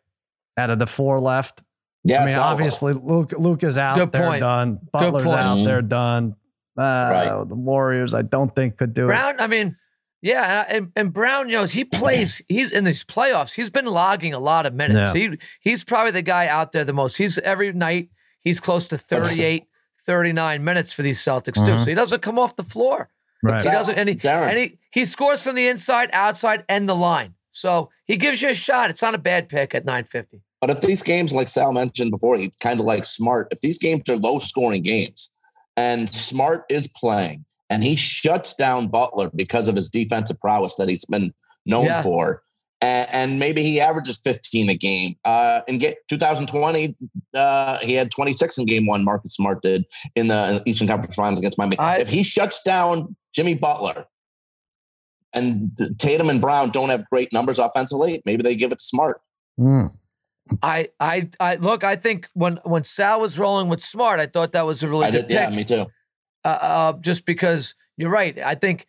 Out 0.57 0.69
of 0.69 0.79
the 0.79 0.87
four 0.87 1.19
left. 1.19 1.63
Yeah, 2.03 2.23
I 2.23 2.25
mean, 2.25 2.37
obviously, 2.37 2.93
Luke 2.93 3.33
Luke 3.37 3.63
is 3.63 3.77
out. 3.77 3.97
Good 3.97 4.11
they're 4.11 4.27
point. 4.27 4.39
done. 4.39 4.79
Butler's 4.91 5.25
out. 5.25 5.63
They're 5.63 5.81
done. 5.81 6.35
Uh, 6.77 6.81
right. 6.81 7.49
The 7.49 7.55
Warriors, 7.55 8.13
I 8.13 8.21
don't 8.21 8.55
think 8.55 8.77
could 8.77 8.93
do 8.93 9.07
Brown, 9.07 9.31
it. 9.31 9.37
Brown, 9.37 9.43
I 9.43 9.47
mean, 9.47 9.75
yeah, 10.21 10.65
and, 10.67 10.91
and 10.95 11.13
Brown, 11.13 11.49
you 11.49 11.57
know, 11.57 11.65
he 11.65 11.83
plays. 11.83 12.41
He's 12.47 12.71
in 12.71 12.83
these 12.83 13.03
playoffs. 13.03 13.53
He's 13.53 13.69
been 13.69 13.85
logging 13.85 14.33
a 14.33 14.39
lot 14.39 14.65
of 14.65 14.73
minutes. 14.73 15.13
Yeah. 15.13 15.29
He 15.31 15.37
he's 15.59 15.83
probably 15.83 16.11
the 16.11 16.21
guy 16.21 16.47
out 16.47 16.71
there 16.71 16.85
the 16.85 16.93
most. 16.93 17.17
He's 17.17 17.37
every 17.39 17.73
night. 17.73 18.09
He's 18.41 18.59
close 18.59 18.85
to 18.87 18.97
38, 18.97 19.65
39 20.05 20.63
minutes 20.63 20.93
for 20.93 21.01
these 21.01 21.19
Celtics 21.19 21.55
too. 21.55 21.71
Mm-hmm. 21.71 21.83
So 21.83 21.85
he 21.85 21.93
doesn't 21.95 22.21
come 22.21 22.39
off 22.39 22.55
the 22.55 22.63
floor. 22.63 23.09
Right. 23.43 23.61
He 23.61 23.69
doesn't, 23.69 23.95
and 23.95 24.09
he, 24.09 24.19
and 24.23 24.57
he 24.57 24.79
he 24.91 25.05
scores 25.05 25.43
from 25.43 25.55
the 25.55 25.67
inside, 25.67 26.09
outside, 26.13 26.65
and 26.67 26.89
the 26.89 26.95
line. 26.95 27.35
So 27.51 27.89
he 28.05 28.17
gives 28.17 28.41
you 28.41 28.49
a 28.49 28.53
shot. 28.53 28.89
It's 28.89 29.01
not 29.01 29.15
a 29.15 29.19
bad 29.19 29.49
pick 29.49 29.75
at 29.75 29.85
950. 29.85 30.41
But 30.61 30.69
if 30.71 30.81
these 30.81 31.03
games, 31.03 31.33
like 31.33 31.49
Sal 31.49 31.71
mentioned 31.71 32.11
before, 32.11 32.37
he 32.37 32.51
kind 32.59 32.79
of 32.79 32.85
like 32.85 33.05
Smart. 33.05 33.47
If 33.51 33.61
these 33.61 33.77
games 33.77 34.09
are 34.09 34.17
low 34.17 34.39
scoring 34.39 34.81
games, 34.81 35.31
and 35.75 36.11
Smart 36.13 36.65
is 36.69 36.87
playing, 36.87 37.45
and 37.69 37.83
he 37.83 37.95
shuts 37.95 38.55
down 38.55 38.87
Butler 38.87 39.29
because 39.35 39.67
of 39.67 39.75
his 39.75 39.89
defensive 39.89 40.39
prowess 40.39 40.75
that 40.77 40.89
he's 40.89 41.05
been 41.05 41.33
known 41.65 41.85
yeah. 41.85 42.01
for, 42.01 42.41
and, 42.81 43.09
and, 43.11 43.39
maybe 43.39 43.63
he 43.63 43.79
averages 43.79 44.19
15 44.23 44.69
a 44.69 44.75
game. 44.75 45.15
Uh, 45.25 45.61
in 45.67 45.79
get 45.79 45.97
2020, 46.09 46.95
uh, 47.35 47.79
he 47.81 47.93
had 47.93 48.11
26 48.11 48.57
in 48.57 48.65
game 48.65 48.85
one. 48.85 49.03
Marcus 49.03 49.35
Smart 49.35 49.61
did 49.61 49.85
in 50.15 50.27
the 50.27 50.61
Eastern 50.65 50.87
Conference 50.87 51.15
Finals 51.15 51.39
against 51.39 51.57
Miami. 51.57 51.77
I, 51.79 51.97
if 51.97 52.09
he 52.09 52.23
shuts 52.23 52.61
down 52.63 53.15
Jimmy 53.33 53.55
Butler 53.55 54.05
and 55.33 55.71
Tatum 55.97 56.29
and 56.29 56.39
Brown 56.39 56.69
don't 56.69 56.89
have 56.89 57.09
great 57.09 57.33
numbers 57.33 57.59
offensively, 57.59 58.21
maybe 58.25 58.43
they 58.43 58.55
give 58.55 58.71
it 58.71 58.79
to 58.79 58.83
Smart. 58.83 59.21
Mm. 59.59 59.91
I, 60.61 60.89
I, 60.99 61.29
I 61.39 61.55
look. 61.55 61.83
I 61.83 61.95
think 61.95 62.27
when 62.33 62.59
when 62.63 62.83
Sal 62.83 63.19
was 63.19 63.37
rolling 63.37 63.67
with 63.67 63.81
Smart, 63.81 64.19
I 64.19 64.27
thought 64.27 64.53
that 64.53 64.65
was 64.65 64.81
a 64.83 64.87
really 64.87 65.05
I 65.05 65.11
good 65.11 65.27
did, 65.27 65.29
pick. 65.29 65.49
Yeah, 65.49 65.49
me 65.49 65.63
too. 65.63 65.85
Uh, 66.45 66.47
uh, 66.47 66.93
just 66.99 67.25
because 67.25 67.75
you're 67.97 68.09
right. 68.09 68.37
I 68.39 68.55
think 68.55 68.87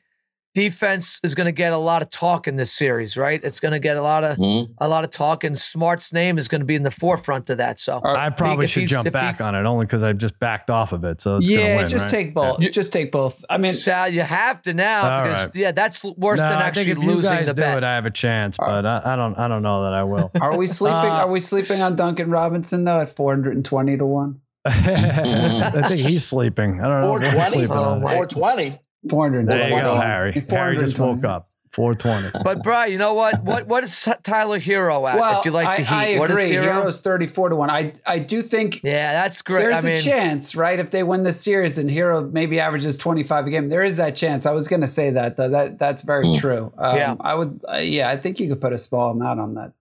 defense 0.54 1.20
is 1.22 1.34
going 1.34 1.46
to 1.46 1.52
get 1.52 1.72
a 1.72 1.76
lot 1.76 2.02
of 2.02 2.10
talk 2.10 2.48
in 2.48 2.56
this 2.56 2.72
series, 2.72 3.16
right? 3.16 3.40
It's 3.42 3.60
going 3.60 3.72
to 3.72 3.78
get 3.78 3.96
a 3.96 4.02
lot 4.02 4.24
of 4.24 4.36
mm-hmm. 4.38 4.72
a 4.78 4.88
lot 4.88 5.04
of 5.04 5.10
talk, 5.10 5.44
and 5.44 5.58
Smart's 5.58 6.12
name 6.12 6.38
is 6.38 6.48
going 6.48 6.60
to 6.60 6.64
be 6.64 6.74
in 6.74 6.82
the 6.82 6.90
forefront 6.90 7.50
of 7.50 7.58
that. 7.58 7.78
So 7.78 8.00
I 8.04 8.30
probably 8.30 8.66
he, 8.66 8.80
should 8.80 8.88
jump 8.88 9.12
back 9.12 9.38
he, 9.38 9.42
on 9.44 9.54
it 9.54 9.64
only 9.64 9.86
because 9.86 10.02
I 10.02 10.12
just 10.12 10.38
backed 10.38 10.70
off 10.70 10.92
of 10.92 11.04
it. 11.04 11.20
So 11.20 11.38
yeah, 11.40 11.76
win, 11.76 11.88
just 11.88 12.04
right? 12.04 12.10
take 12.10 12.34
both. 12.34 12.60
Yeah. 12.60 12.70
Just 12.70 12.92
take 12.92 13.12
both. 13.12 13.44
I 13.48 13.58
mean, 13.58 13.72
Sal, 13.72 14.08
you 14.08 14.22
have 14.22 14.62
to 14.62 14.74
now 14.74 15.18
All 15.18 15.22
because 15.22 15.46
right. 15.46 15.54
yeah, 15.54 15.72
that's 15.72 16.02
worse 16.02 16.40
no, 16.40 16.48
than 16.48 16.58
actually 16.58 16.94
losing 16.94 17.44
the 17.44 17.54
do 17.54 17.62
bet. 17.62 17.78
It, 17.78 17.84
I 17.84 17.94
have 17.94 18.06
a 18.06 18.10
chance, 18.10 18.56
but 18.56 18.84
I, 18.84 19.02
I, 19.04 19.16
don't. 19.16 19.38
I 19.38 19.48
don't 19.48 19.62
know 19.62 19.84
that 19.84 19.94
I 19.94 20.04
will. 20.04 20.30
Are 20.40 20.56
we 20.56 20.66
sleeping? 20.66 20.96
Uh, 20.96 21.18
are 21.18 21.30
we 21.30 21.40
sleeping 21.40 21.82
on 21.82 21.96
Duncan 21.96 22.30
Robinson 22.30 22.84
though 22.84 23.00
at 23.00 23.14
four 23.14 23.32
hundred 23.32 23.56
and 23.56 23.64
twenty 23.64 23.96
to 23.96 24.04
one? 24.04 24.40
I 24.64 25.82
think 25.86 26.00
he's 26.00 26.24
sleeping. 26.24 26.80
I 26.80 26.88
don't 26.88 27.00
know. 27.02 27.10
Or 27.10 27.20
twenty. 27.20 27.66
Or 27.66 28.26
twenty. 28.26 28.78
420. 29.08 29.62
There 29.62 29.78
you 29.78 29.82
go, 29.82 30.00
Harry. 30.00 30.46
Harry 30.50 30.78
just 30.78 30.98
woke 30.98 31.24
up. 31.24 31.48
420. 31.72 32.42
But 32.42 32.62
Brian, 32.62 32.90
you 32.90 32.98
know 32.98 33.14
what? 33.14 33.42
What 33.42 33.66
what 33.66 33.84
is 33.84 34.08
Tyler 34.22 34.58
Herro 34.58 35.08
at? 35.08 35.18
Well, 35.18 35.38
if 35.38 35.44
you 35.44 35.50
like 35.50 35.76
the 35.76 35.84
Heat, 35.84 35.94
I, 35.94 36.14
I 36.14 36.18
what 36.18 36.30
agree. 36.30 36.44
is 36.44 36.50
Herro? 36.50 36.72
Herro's 36.72 37.00
34 37.00 37.50
to 37.50 37.56
one. 37.56 37.70
I 37.70 37.92
I 38.06 38.18
do 38.18 38.42
think. 38.42 38.82
Yeah, 38.82 39.12
that's 39.12 39.42
great. 39.42 39.62
There's 39.62 39.84
I 39.84 39.90
a 39.90 39.92
mean, 39.92 40.02
chance, 40.02 40.56
right? 40.56 40.78
If 40.78 40.90
they 40.90 41.02
win 41.02 41.24
this 41.24 41.40
series 41.40 41.78
and 41.78 41.90
Herro 41.90 42.32
maybe 42.32 42.58
averages 42.58 42.96
25 42.98 43.46
a 43.46 43.50
game, 43.50 43.68
there 43.68 43.84
is 43.84 43.96
that 43.96 44.16
chance. 44.16 44.46
I 44.46 44.52
was 44.52 44.66
going 44.66 44.80
to 44.80 44.86
say 44.86 45.10
that 45.10 45.36
though. 45.36 45.50
That 45.50 45.78
that's 45.78 46.02
very 46.02 46.24
mm. 46.24 46.40
true. 46.40 46.72
Um, 46.78 46.96
yeah, 46.96 47.14
I 47.20 47.34
would. 47.34 47.60
Uh, 47.70 47.76
yeah, 47.76 48.08
I 48.08 48.16
think 48.16 48.40
you 48.40 48.48
could 48.48 48.60
put 48.60 48.72
a 48.72 48.78
small 48.78 49.10
amount 49.10 49.40
on 49.40 49.54
that. 49.54 49.72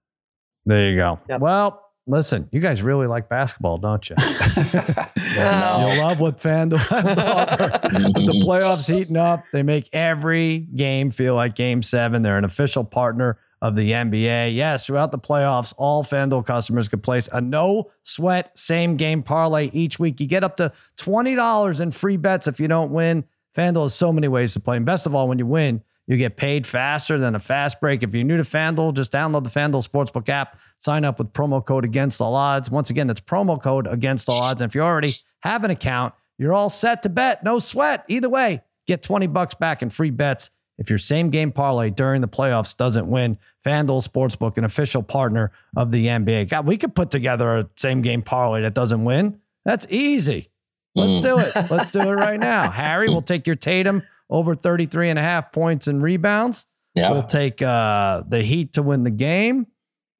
There 0.65 0.89
you 0.89 0.97
go. 0.97 1.19
Yep. 1.29 1.41
Well. 1.41 1.83
Listen, 2.09 2.47
you 2.53 2.61
guys 2.61 2.81
really 2.81 3.05
like 3.05 3.27
basketball, 3.27 3.77
don't 3.77 4.09
you? 4.09 4.15
no. 4.19 5.91
You 5.91 6.01
love 6.01 6.21
what 6.21 6.39
FanDuel 6.39 6.77
has 6.77 7.15
to 7.15 7.35
offer. 7.35 7.67
the 7.89 8.43
playoffs 8.45 8.87
heating 8.87 9.17
up. 9.17 9.43
They 9.51 9.61
make 9.61 9.89
every 9.91 10.59
game 10.59 11.11
feel 11.11 11.35
like 11.35 11.55
game 11.55 11.83
seven. 11.83 12.21
They're 12.21 12.37
an 12.37 12.45
official 12.45 12.85
partner 12.85 13.37
of 13.61 13.75
the 13.75 13.91
NBA. 13.91 14.55
Yes, 14.55 14.85
throughout 14.85 15.11
the 15.11 15.19
playoffs, 15.19 15.73
all 15.77 16.01
FanDuel 16.01 16.45
customers 16.45 16.87
can 16.87 17.01
place 17.01 17.27
a 17.33 17.41
no 17.41 17.91
sweat 18.03 18.57
same 18.57 18.95
game 18.95 19.21
parlay 19.21 19.69
each 19.73 19.99
week. 19.99 20.21
You 20.21 20.27
get 20.27 20.45
up 20.45 20.55
to 20.57 20.71
$20 20.97 21.81
in 21.81 21.91
free 21.91 22.17
bets 22.17 22.47
if 22.47 22.59
you 22.61 22.69
don't 22.69 22.91
win. 22.91 23.25
FanDuel 23.55 23.83
has 23.83 23.95
so 23.95 24.13
many 24.13 24.29
ways 24.29 24.53
to 24.53 24.61
play. 24.61 24.77
And 24.77 24.85
best 24.85 25.07
of 25.07 25.13
all, 25.13 25.27
when 25.27 25.39
you 25.39 25.45
win, 25.45 25.83
you 26.07 26.15
get 26.15 26.37
paid 26.37 26.65
faster 26.65 27.17
than 27.17 27.35
a 27.35 27.39
fast 27.39 27.79
break. 27.81 28.01
If 28.01 28.15
you're 28.15 28.23
new 28.23 28.37
to 28.37 28.43
FanDuel, 28.43 28.93
just 28.93 29.11
download 29.11 29.43
the 29.43 29.49
FanDuel 29.49 29.87
Sportsbook 29.87 30.29
app, 30.29 30.57
sign 30.79 31.03
up 31.03 31.19
with 31.19 31.33
promo 31.33 31.63
code 31.63 31.83
against 31.83 32.21
all 32.21 32.33
odds. 32.33 32.71
Once 32.71 32.89
again, 32.89 33.07
that's 33.07 33.19
promo 33.19 33.61
code 33.61 33.87
against 33.87 34.29
all 34.29 34.41
odds. 34.41 34.61
And 34.61 34.71
if 34.71 34.75
you 34.75 34.81
already 34.81 35.11
have 35.41 35.65
an 35.65 35.71
account, 35.71 36.13
you're 36.37 36.53
all 36.53 36.69
set 36.69 37.03
to 37.03 37.09
bet. 37.09 37.43
No 37.43 37.59
sweat. 37.59 38.05
Either 38.07 38.29
way, 38.29 38.61
get 38.87 39.03
20 39.03 39.27
bucks 39.27 39.53
back 39.53 39.81
in 39.81 39.89
free 39.89 40.11
bets 40.11 40.49
if 40.77 40.89
your 40.89 40.99
same 40.99 41.29
game 41.29 41.51
parlay 41.51 41.89
during 41.89 42.21
the 42.21 42.27
playoffs 42.27 42.77
doesn't 42.77 43.07
win. 43.07 43.37
FanDuel 43.65 44.07
Sportsbook, 44.07 44.57
an 44.57 44.63
official 44.63 45.03
partner 45.03 45.51
of 45.75 45.91
the 45.91 46.05
NBA. 46.05 46.49
God, 46.49 46.65
we 46.65 46.77
could 46.77 46.95
put 46.95 47.11
together 47.11 47.57
a 47.57 47.69
same 47.75 48.01
game 48.01 48.21
parlay 48.21 48.61
that 48.61 48.73
doesn't 48.73 49.03
win. 49.03 49.41
That's 49.65 49.85
easy. 49.89 50.51
Let's 50.95 51.19
mm. 51.19 51.23
do 51.23 51.39
it. 51.39 51.53
Let's 51.71 51.91
do 51.91 52.01
it 52.01 52.13
right 52.13 52.39
now. 52.39 52.71
Harry, 52.71 53.09
we'll 53.09 53.21
take 53.21 53.45
your 53.45 53.57
Tatum 53.57 54.03
over 54.29 54.55
33 54.55 55.09
and 55.09 55.19
a 55.19 55.21
half 55.21 55.51
points 55.51 55.87
and 55.87 56.01
rebounds. 56.01 56.65
Yeah. 56.95 57.11
We'll 57.11 57.23
take 57.23 57.61
uh, 57.61 58.23
the 58.27 58.41
Heat 58.41 58.73
to 58.73 58.83
win 58.83 59.03
the 59.03 59.11
game. 59.11 59.67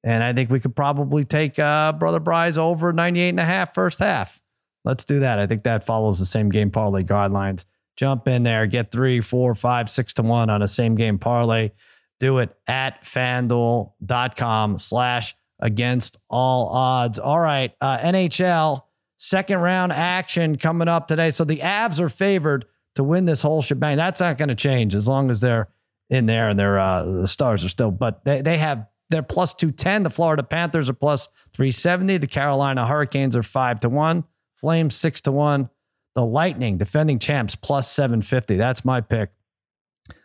And 0.04 0.22
I 0.22 0.32
think 0.32 0.50
we 0.50 0.60
could 0.60 0.76
probably 0.76 1.24
take 1.24 1.58
uh, 1.58 1.92
Brother 1.92 2.20
Bry's 2.20 2.56
over 2.56 2.92
98 2.92 3.30
and 3.30 3.40
a 3.40 3.44
half 3.44 3.74
first 3.74 3.98
half. 3.98 4.40
Let's 4.84 5.04
do 5.04 5.20
that. 5.20 5.38
I 5.38 5.46
think 5.46 5.64
that 5.64 5.84
follows 5.84 6.18
the 6.18 6.26
same 6.26 6.50
game 6.50 6.70
parlay 6.70 7.02
guidelines. 7.02 7.66
Jump 7.96 8.28
in 8.28 8.44
there, 8.44 8.66
get 8.66 8.92
three, 8.92 9.20
four, 9.20 9.56
five, 9.56 9.90
six 9.90 10.14
to 10.14 10.22
one 10.22 10.50
on 10.50 10.62
a 10.62 10.68
same 10.68 10.94
game 10.94 11.18
parlay. 11.18 11.72
Do 12.20 12.38
it 12.38 12.56
at 12.68 13.02
fanduel.com 13.02 14.78
slash 14.78 15.34
against 15.60 16.16
all 16.30 16.68
odds. 16.68 17.18
All 17.18 17.40
right. 17.40 17.72
Uh, 17.80 17.98
NHL 17.98 18.82
second 19.16 19.58
round 19.58 19.92
action 19.92 20.56
coming 20.56 20.88
up 20.88 21.08
today. 21.08 21.32
So 21.32 21.44
the 21.44 21.58
Avs 21.58 22.00
are 22.00 22.08
favored 22.08 22.66
to 22.98 23.04
win 23.04 23.26
this 23.26 23.40
whole 23.42 23.62
shebang. 23.62 23.96
That's 23.96 24.18
not 24.18 24.38
going 24.38 24.48
to 24.48 24.56
change 24.56 24.92
as 24.96 25.06
long 25.06 25.30
as 25.30 25.40
they're 25.40 25.68
in 26.10 26.26
there 26.26 26.48
and 26.48 26.58
their 26.58 26.80
uh, 26.80 27.04
the 27.04 27.28
stars 27.28 27.64
are 27.64 27.68
still. 27.68 27.92
But 27.92 28.24
they 28.24 28.42
they 28.42 28.58
have 28.58 28.86
they're 29.08 29.22
plus 29.22 29.54
two 29.54 29.70
ten. 29.70 30.02
The 30.02 30.10
Florida 30.10 30.42
Panthers 30.42 30.90
are 30.90 30.94
plus 30.94 31.28
three 31.54 31.70
seventy. 31.70 32.16
The 32.16 32.26
Carolina 32.26 32.84
Hurricanes 32.84 33.36
are 33.36 33.44
five 33.44 33.78
to 33.80 33.88
one. 33.88 34.24
Flames 34.56 34.96
six 34.96 35.20
to 35.22 35.32
one. 35.32 35.70
The 36.16 36.26
Lightning, 36.26 36.76
defending 36.76 37.20
champs, 37.20 37.54
plus 37.54 37.88
seven 37.88 38.20
fifty. 38.20 38.56
That's 38.56 38.84
my 38.84 39.00
pick. 39.00 39.30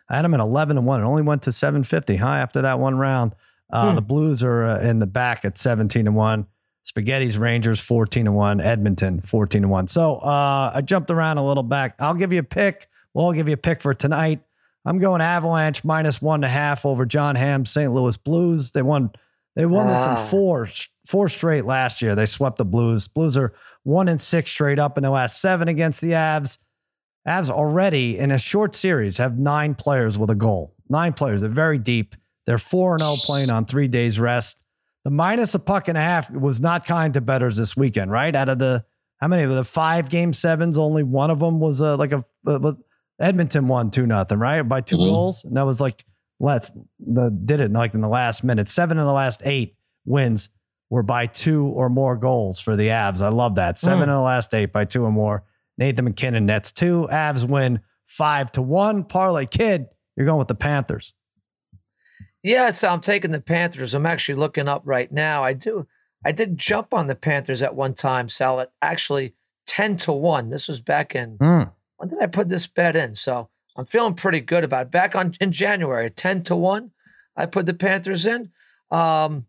I 0.08 0.16
had 0.16 0.24
them 0.24 0.34
at 0.34 0.40
eleven 0.40 0.74
to 0.74 0.82
one. 0.82 1.00
It 1.00 1.04
only 1.04 1.22
went 1.22 1.42
to 1.42 1.52
seven 1.52 1.84
fifty. 1.84 2.16
High 2.16 2.40
after 2.40 2.62
that 2.62 2.80
one 2.80 2.98
round. 2.98 3.36
Uh, 3.72 3.90
hmm. 3.90 3.94
The 3.94 4.02
Blues 4.02 4.42
are 4.42 4.64
uh, 4.64 4.80
in 4.80 4.98
the 4.98 5.06
back 5.06 5.44
at 5.44 5.58
seventeen 5.58 6.06
to 6.06 6.12
one. 6.12 6.48
Spaghetti's 6.84 7.38
Rangers 7.38 7.80
14 7.80 8.26
to 8.26 8.32
1, 8.32 8.60
Edmonton 8.60 9.20
14 9.22 9.62
to 9.62 9.68
1. 9.68 9.88
So 9.88 10.16
uh, 10.16 10.70
I 10.74 10.82
jumped 10.82 11.10
around 11.10 11.38
a 11.38 11.46
little 11.46 11.62
back. 11.62 11.96
I'll 11.98 12.14
give 12.14 12.32
you 12.32 12.40
a 12.40 12.44
pick. 12.44 12.88
Well, 13.14 13.26
I'll 13.26 13.32
give 13.32 13.48
you 13.48 13.54
a 13.54 13.58
pick 13.58 13.80
for 13.80 13.94
tonight. 13.94 14.40
I'm 14.84 14.98
going 14.98 15.22
Avalanche 15.22 15.82
minus 15.82 16.20
one 16.20 16.38
and 16.38 16.44
a 16.44 16.48
half 16.48 16.84
over 16.84 17.06
John 17.06 17.36
Hamm, 17.36 17.64
St. 17.64 17.90
Louis 17.90 18.16
Blues. 18.18 18.70
They 18.72 18.82
won 18.82 19.10
They 19.56 19.64
won 19.64 19.88
this 19.88 20.06
in 20.06 20.16
four 20.28 20.68
four 21.06 21.28
straight 21.30 21.64
last 21.64 22.02
year. 22.02 22.14
They 22.14 22.26
swept 22.26 22.58
the 22.58 22.66
Blues. 22.66 23.08
Blues 23.08 23.38
are 23.38 23.54
one 23.84 24.08
and 24.08 24.20
six 24.20 24.50
straight 24.50 24.78
up 24.78 24.98
in 24.98 25.04
the 25.04 25.10
last 25.10 25.40
seven 25.40 25.68
against 25.68 26.02
the 26.02 26.10
Avs. 26.10 26.58
Avs 27.26 27.48
already 27.48 28.18
in 28.18 28.30
a 28.30 28.38
short 28.38 28.74
series 28.74 29.16
have 29.16 29.38
nine 29.38 29.74
players 29.74 30.18
with 30.18 30.28
a 30.28 30.34
goal. 30.34 30.74
Nine 30.90 31.14
players. 31.14 31.40
They're 31.40 31.48
very 31.48 31.78
deep. 31.78 32.14
They're 32.44 32.58
4 32.58 32.94
and 32.94 33.00
0 33.00 33.14
playing 33.24 33.50
on 33.50 33.64
three 33.64 33.88
days 33.88 34.20
rest. 34.20 34.63
The 35.04 35.10
minus 35.10 35.54
a 35.54 35.58
puck 35.58 35.88
and 35.88 35.98
a 35.98 36.00
half 36.00 36.30
was 36.30 36.60
not 36.60 36.86
kind 36.86 37.12
to 37.14 37.20
bettors 37.20 37.56
this 37.56 37.76
weekend, 37.76 38.10
right? 38.10 38.34
Out 38.34 38.48
of 38.48 38.58
the, 38.58 38.84
how 39.18 39.28
many 39.28 39.42
of 39.42 39.50
the 39.50 39.64
five 39.64 40.08
game 40.08 40.32
sevens, 40.32 40.78
only 40.78 41.02
one 41.02 41.30
of 41.30 41.40
them 41.40 41.60
was 41.60 41.80
a, 41.80 41.96
like 41.96 42.12
a, 42.12 42.24
uh, 42.46 42.72
Edmonton 43.20 43.68
won 43.68 43.90
2 43.90 44.06
nothing, 44.06 44.38
right? 44.38 44.62
By 44.62 44.80
2 44.80 44.96
mm-hmm. 44.96 45.04
goals. 45.04 45.44
And 45.44 45.56
that 45.56 45.66
was 45.66 45.80
like, 45.80 46.04
let's, 46.40 46.72
the, 46.98 47.30
did 47.30 47.60
it 47.60 47.72
like 47.72 47.94
in 47.94 48.00
the 48.00 48.08
last 48.08 48.44
minute. 48.44 48.68
Seven 48.68 48.98
in 48.98 49.04
the 49.04 49.12
last 49.12 49.42
eight 49.44 49.76
wins 50.04 50.50
were 50.90 51.02
by 51.02 51.26
two 51.26 51.66
or 51.66 51.88
more 51.88 52.16
goals 52.16 52.60
for 52.60 52.76
the 52.76 52.88
Avs. 52.88 53.20
I 53.20 53.28
love 53.28 53.56
that. 53.56 53.78
Seven 53.78 54.00
mm. 54.00 54.02
in 54.04 54.08
the 54.10 54.20
last 54.20 54.54
eight 54.54 54.72
by 54.72 54.84
two 54.84 55.04
or 55.04 55.10
more. 55.10 55.44
Nathan 55.78 56.12
McKinnon 56.12 56.44
nets 56.44 56.72
two. 56.72 57.08
Avs 57.10 57.48
win 57.48 57.80
five 58.06 58.52
to 58.52 58.62
one. 58.62 59.04
Parlay 59.04 59.46
kid, 59.46 59.86
you're 60.16 60.26
going 60.26 60.38
with 60.38 60.48
the 60.48 60.54
Panthers. 60.54 61.14
Yes, 62.44 62.84
I'm 62.84 63.00
taking 63.00 63.30
the 63.30 63.40
Panthers. 63.40 63.94
I'm 63.94 64.04
actually 64.04 64.34
looking 64.34 64.68
up 64.68 64.82
right 64.84 65.10
now. 65.10 65.42
I 65.42 65.54
do. 65.54 65.86
I 66.26 66.30
did 66.30 66.58
jump 66.58 66.92
on 66.92 67.06
the 67.06 67.14
Panthers 67.14 67.62
at 67.62 67.74
one 67.74 67.94
time, 67.94 68.28
Sal. 68.28 68.60
It 68.60 68.70
actually 68.82 69.34
ten 69.66 69.96
to 69.98 70.12
one. 70.12 70.50
This 70.50 70.68
was 70.68 70.82
back 70.82 71.14
in. 71.14 71.38
Mm. 71.38 71.72
When 71.96 72.10
did 72.10 72.22
I 72.22 72.26
put 72.26 72.50
this 72.50 72.66
bet 72.66 72.96
in? 72.96 73.14
So 73.14 73.48
I'm 73.76 73.86
feeling 73.86 74.12
pretty 74.14 74.40
good 74.40 74.62
about 74.62 74.86
it. 74.86 74.90
Back 74.90 75.16
on 75.16 75.32
in 75.40 75.52
January, 75.52 76.10
ten 76.10 76.42
to 76.44 76.54
one. 76.54 76.90
I 77.34 77.46
put 77.46 77.64
the 77.64 77.74
Panthers 77.74 78.26
in. 78.26 78.50
Um, 78.90 79.46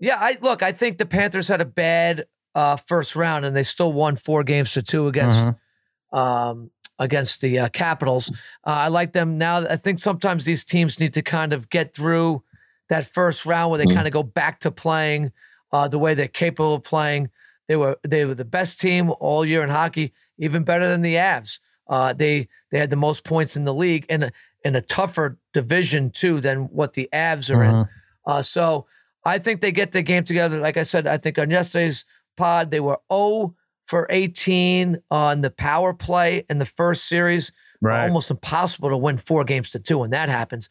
yeah, 0.00 0.16
I 0.18 0.36
look. 0.40 0.60
I 0.60 0.72
think 0.72 0.98
the 0.98 1.06
Panthers 1.06 1.46
had 1.46 1.60
a 1.60 1.64
bad 1.64 2.26
uh, 2.56 2.76
first 2.76 3.14
round, 3.14 3.44
and 3.44 3.54
they 3.54 3.62
still 3.62 3.92
won 3.92 4.16
four 4.16 4.42
games 4.42 4.72
to 4.72 4.82
two 4.82 5.06
against 5.06 5.38
mm-hmm. 5.38 6.18
um, 6.18 6.70
against 6.98 7.40
the 7.40 7.58
uh, 7.58 7.68
Capitals. 7.68 8.30
Uh, 8.64 8.70
I 8.70 8.88
like 8.88 9.12
them 9.12 9.38
now. 9.38 9.66
I 9.68 9.76
think 9.76 9.98
sometimes 9.98 10.44
these 10.44 10.64
teams 10.64 11.00
need 11.00 11.14
to 11.14 11.22
kind 11.22 11.52
of 11.52 11.68
get 11.68 11.94
through 11.94 12.42
that 12.88 13.12
first 13.12 13.46
round 13.46 13.70
where 13.70 13.78
they 13.78 13.84
mm-hmm. 13.84 13.94
kind 13.94 14.06
of 14.06 14.12
go 14.12 14.22
back 14.22 14.60
to 14.60 14.70
playing 14.70 15.32
uh, 15.72 15.88
the 15.88 15.98
way 15.98 16.14
they're 16.14 16.28
capable 16.28 16.74
of 16.74 16.84
playing. 16.84 17.30
They 17.66 17.76
were 17.76 17.98
they 18.06 18.24
were 18.24 18.34
the 18.34 18.44
best 18.44 18.80
team 18.80 19.12
all 19.20 19.44
year 19.44 19.62
in 19.62 19.70
hockey, 19.70 20.12
even 20.38 20.64
better 20.64 20.88
than 20.88 21.02
the 21.02 21.14
Avs. 21.14 21.60
Uh, 21.88 22.12
they 22.12 22.48
they 22.70 22.78
had 22.78 22.90
the 22.90 22.96
most 22.96 23.24
points 23.24 23.56
in 23.56 23.64
the 23.64 23.74
league 23.74 24.06
in 24.08 24.24
a 24.24 24.32
in 24.64 24.76
a 24.76 24.82
tougher 24.82 25.38
division 25.52 26.10
too 26.10 26.40
than 26.40 26.64
what 26.64 26.92
the 26.92 27.08
Avs 27.12 27.54
are 27.54 27.62
in. 27.62 27.88
Uh, 28.26 28.42
so 28.42 28.86
I 29.24 29.38
think 29.38 29.60
they 29.60 29.72
get 29.72 29.92
the 29.92 30.02
game 30.02 30.24
together. 30.24 30.58
Like 30.58 30.76
I 30.76 30.82
said, 30.82 31.06
I 31.06 31.18
think 31.18 31.38
on 31.38 31.50
yesterday's 31.50 32.04
pod 32.36 32.70
they 32.70 32.80
were 32.80 32.98
0 33.12 33.54
for 33.94 34.08
18 34.10 35.00
on 35.12 35.40
the 35.40 35.50
power 35.50 35.94
play 35.94 36.44
in 36.50 36.58
the 36.58 36.64
first 36.64 37.04
series. 37.04 37.52
Right. 37.80 38.08
Almost 38.08 38.28
impossible 38.28 38.90
to 38.90 38.96
win 38.96 39.18
four 39.18 39.44
games 39.44 39.70
to 39.70 39.78
two 39.78 39.98
when 39.98 40.10
that 40.10 40.28
happens. 40.28 40.68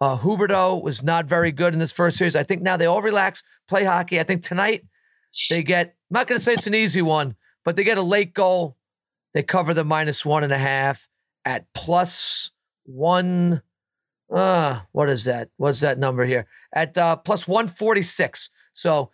Uh, 0.00 0.18
Huberdeau 0.18 0.82
was 0.82 1.04
not 1.04 1.26
very 1.26 1.52
good 1.52 1.74
in 1.74 1.78
this 1.78 1.92
first 1.92 2.16
series. 2.16 2.34
I 2.34 2.42
think 2.42 2.62
now 2.62 2.76
they 2.76 2.86
all 2.86 3.02
relax, 3.02 3.44
play 3.68 3.84
hockey. 3.84 4.18
I 4.18 4.24
think 4.24 4.42
tonight 4.42 4.84
they 5.48 5.62
get, 5.62 5.94
I'm 6.10 6.14
not 6.14 6.26
going 6.26 6.40
to 6.40 6.44
say 6.44 6.54
it's 6.54 6.66
an 6.66 6.74
easy 6.74 7.02
one, 7.02 7.36
but 7.64 7.76
they 7.76 7.84
get 7.84 7.98
a 7.98 8.02
late 8.02 8.34
goal. 8.34 8.76
They 9.32 9.44
cover 9.44 9.72
the 9.72 9.84
minus 9.84 10.26
one 10.26 10.42
and 10.42 10.52
a 10.52 10.58
half 10.58 11.06
at 11.44 11.72
plus 11.72 12.50
one. 12.82 13.62
Uh, 14.28 14.80
what 14.90 15.08
is 15.08 15.26
that? 15.26 15.50
What's 15.56 15.82
that 15.82 16.00
number 16.00 16.24
here? 16.24 16.46
At 16.74 16.98
uh, 16.98 17.14
plus 17.14 17.46
146. 17.46 18.50
So 18.72 19.12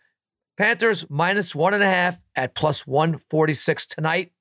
Panthers 0.56 1.06
minus 1.08 1.54
one 1.54 1.74
and 1.74 1.82
a 1.82 1.86
half 1.86 2.20
at 2.36 2.54
plus 2.54 2.86
146 2.86 3.86
tonight. 3.86 4.32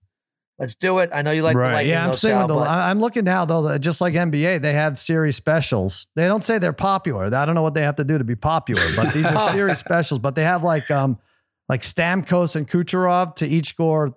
Let's 0.59 0.75
do 0.75 0.99
it. 0.99 1.09
I 1.11 1.23
know 1.23 1.31
you 1.31 1.41
like 1.41 1.55
right. 1.55 1.69
the 1.69 1.73
Lightning. 1.73 1.93
Yeah, 1.93 2.05
I'm 2.05 2.13
saying 2.13 2.39
Sal, 2.39 2.47
the, 2.47 2.55
I'm 2.57 2.99
looking 2.99 3.23
now 3.23 3.45
though. 3.45 3.77
Just 3.79 3.99
like 3.99 4.13
NBA, 4.13 4.61
they 4.61 4.73
have 4.73 4.99
series 4.99 5.35
specials. 5.35 6.07
They 6.15 6.27
don't 6.27 6.43
say 6.43 6.59
they're 6.59 6.71
popular. 6.71 7.33
I 7.33 7.45
don't 7.45 7.55
know 7.55 7.63
what 7.63 7.73
they 7.73 7.81
have 7.81 7.95
to 7.95 8.03
do 8.03 8.19
to 8.19 8.23
be 8.23 8.35
popular, 8.35 8.83
but 8.95 9.11
these 9.11 9.25
are 9.25 9.51
series 9.53 9.79
specials. 9.79 10.19
But 10.19 10.35
they 10.35 10.43
have 10.43 10.63
like 10.63 10.91
um 10.91 11.17
like 11.67 11.81
Stamkos 11.81 12.55
and 12.55 12.67
Kucherov 12.69 13.35
to 13.37 13.47
each 13.47 13.69
score 13.69 14.15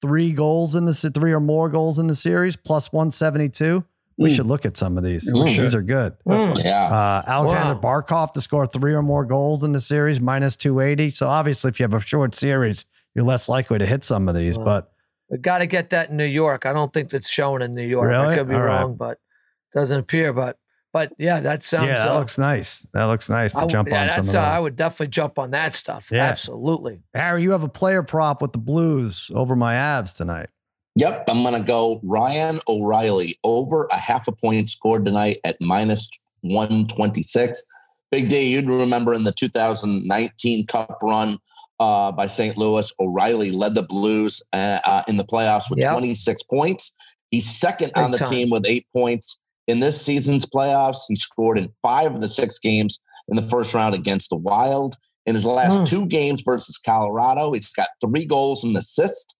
three 0.00 0.32
goals 0.32 0.74
in 0.74 0.86
the 0.86 0.94
three 0.94 1.32
or 1.32 1.40
more 1.40 1.68
goals 1.68 1.98
in 1.98 2.06
the 2.06 2.14
series 2.14 2.56
plus 2.56 2.90
172. 2.90 3.84
We 4.18 4.30
mm. 4.30 4.36
should 4.36 4.46
look 4.46 4.66
at 4.66 4.76
some 4.76 4.98
of 4.98 5.04
these. 5.04 5.32
Mm. 5.32 5.46
These 5.46 5.74
are 5.74 5.82
good. 5.82 6.16
Mm. 6.26 6.62
Yeah. 6.64 6.86
Uh, 6.86 7.22
Alexander 7.26 7.80
wow. 7.80 8.02
Barkov 8.02 8.32
to 8.32 8.40
score 8.40 8.66
three 8.66 8.92
or 8.92 9.02
more 9.02 9.24
goals 9.24 9.62
in 9.62 9.72
the 9.72 9.80
series, 9.80 10.20
minus 10.20 10.56
280. 10.56 11.10
So 11.10 11.28
obviously, 11.28 11.68
if 11.68 11.78
you 11.78 11.84
have 11.84 11.94
a 11.94 12.00
short 12.00 12.34
series, 12.34 12.84
you're 13.14 13.24
less 13.24 13.48
likely 13.48 13.78
to 13.78 13.86
hit 13.86 14.02
some 14.02 14.28
of 14.28 14.34
these. 14.34 14.58
But 14.58 14.92
we 15.30 15.38
got 15.38 15.58
to 15.58 15.66
get 15.66 15.90
that 15.90 16.10
in 16.10 16.16
New 16.16 16.24
York. 16.24 16.66
I 16.66 16.72
don't 16.72 16.92
think 16.92 17.14
it's 17.14 17.30
shown 17.30 17.62
in 17.62 17.74
New 17.74 17.86
York. 17.86 18.08
Really? 18.08 18.26
I 18.26 18.36
could 18.36 18.48
be 18.48 18.54
All 18.54 18.62
wrong, 18.62 18.90
right. 18.90 18.98
but 18.98 19.18
doesn't 19.72 20.00
appear. 20.00 20.32
But 20.32 20.58
but 20.92 21.12
yeah, 21.16 21.40
that 21.40 21.62
sounds. 21.62 21.86
Yeah, 21.88 21.94
that 21.94 22.08
uh, 22.08 22.18
looks 22.18 22.38
nice. 22.38 22.86
That 22.94 23.04
looks 23.04 23.30
nice 23.30 23.52
to 23.52 23.60
I, 23.60 23.66
jump 23.66 23.88
yeah, 23.88 24.02
on 24.02 24.10
some 24.10 24.20
of 24.20 24.26
those. 24.26 24.34
Uh, 24.34 24.40
I 24.40 24.58
would 24.58 24.74
definitely 24.74 25.08
jump 25.08 25.38
on 25.38 25.52
that 25.52 25.74
stuff. 25.74 26.10
Yeah. 26.10 26.24
Absolutely. 26.24 27.02
Harry, 27.14 27.42
you 27.42 27.52
have 27.52 27.62
a 27.62 27.68
player 27.68 28.02
prop 28.02 28.42
with 28.42 28.52
the 28.52 28.58
Blues 28.58 29.30
over 29.34 29.54
my 29.54 29.74
Avs 29.74 30.16
tonight. 30.16 30.48
Yep, 30.98 31.26
I'm 31.28 31.44
going 31.44 31.54
to 31.54 31.66
go 31.66 32.00
Ryan 32.02 32.58
O'Reilly 32.66 33.36
over 33.44 33.86
a 33.92 33.96
half 33.96 34.26
a 34.26 34.32
point 34.32 34.68
scored 34.68 35.04
tonight 35.04 35.38
at 35.44 35.56
minus 35.60 36.10
126. 36.40 37.64
Big 38.10 38.28
D, 38.28 38.52
you'd 38.52 38.66
remember 38.66 39.14
in 39.14 39.22
the 39.22 39.30
2019 39.30 40.66
Cup 40.66 40.98
run 41.00 41.38
uh, 41.78 42.10
by 42.10 42.26
St. 42.26 42.58
Louis, 42.58 42.92
O'Reilly 42.98 43.52
led 43.52 43.76
the 43.76 43.84
Blues 43.84 44.42
uh, 44.52 44.80
uh, 44.84 45.02
in 45.06 45.18
the 45.18 45.24
playoffs 45.24 45.70
with 45.70 45.78
yep. 45.78 45.92
26 45.92 46.42
points. 46.44 46.96
He's 47.30 47.48
second 47.48 47.92
Big 47.94 48.04
on 48.04 48.10
the 48.10 48.18
time. 48.18 48.30
team 48.30 48.50
with 48.50 48.66
eight 48.66 48.86
points. 48.92 49.40
In 49.68 49.78
this 49.78 50.04
season's 50.04 50.46
playoffs, 50.46 51.02
he 51.06 51.14
scored 51.14 51.58
in 51.58 51.72
five 51.80 52.12
of 52.12 52.20
the 52.20 52.28
six 52.28 52.58
games 52.58 52.98
in 53.28 53.36
the 53.36 53.42
first 53.42 53.72
round 53.72 53.94
against 53.94 54.30
the 54.30 54.36
Wild. 54.36 54.96
In 55.26 55.36
his 55.36 55.44
last 55.44 55.82
mm. 55.82 55.86
two 55.86 56.06
games 56.06 56.42
versus 56.42 56.76
Colorado, 56.76 57.52
he's 57.52 57.70
got 57.70 57.88
three 58.02 58.24
goals 58.24 58.64
and 58.64 58.76
assists. 58.76 59.36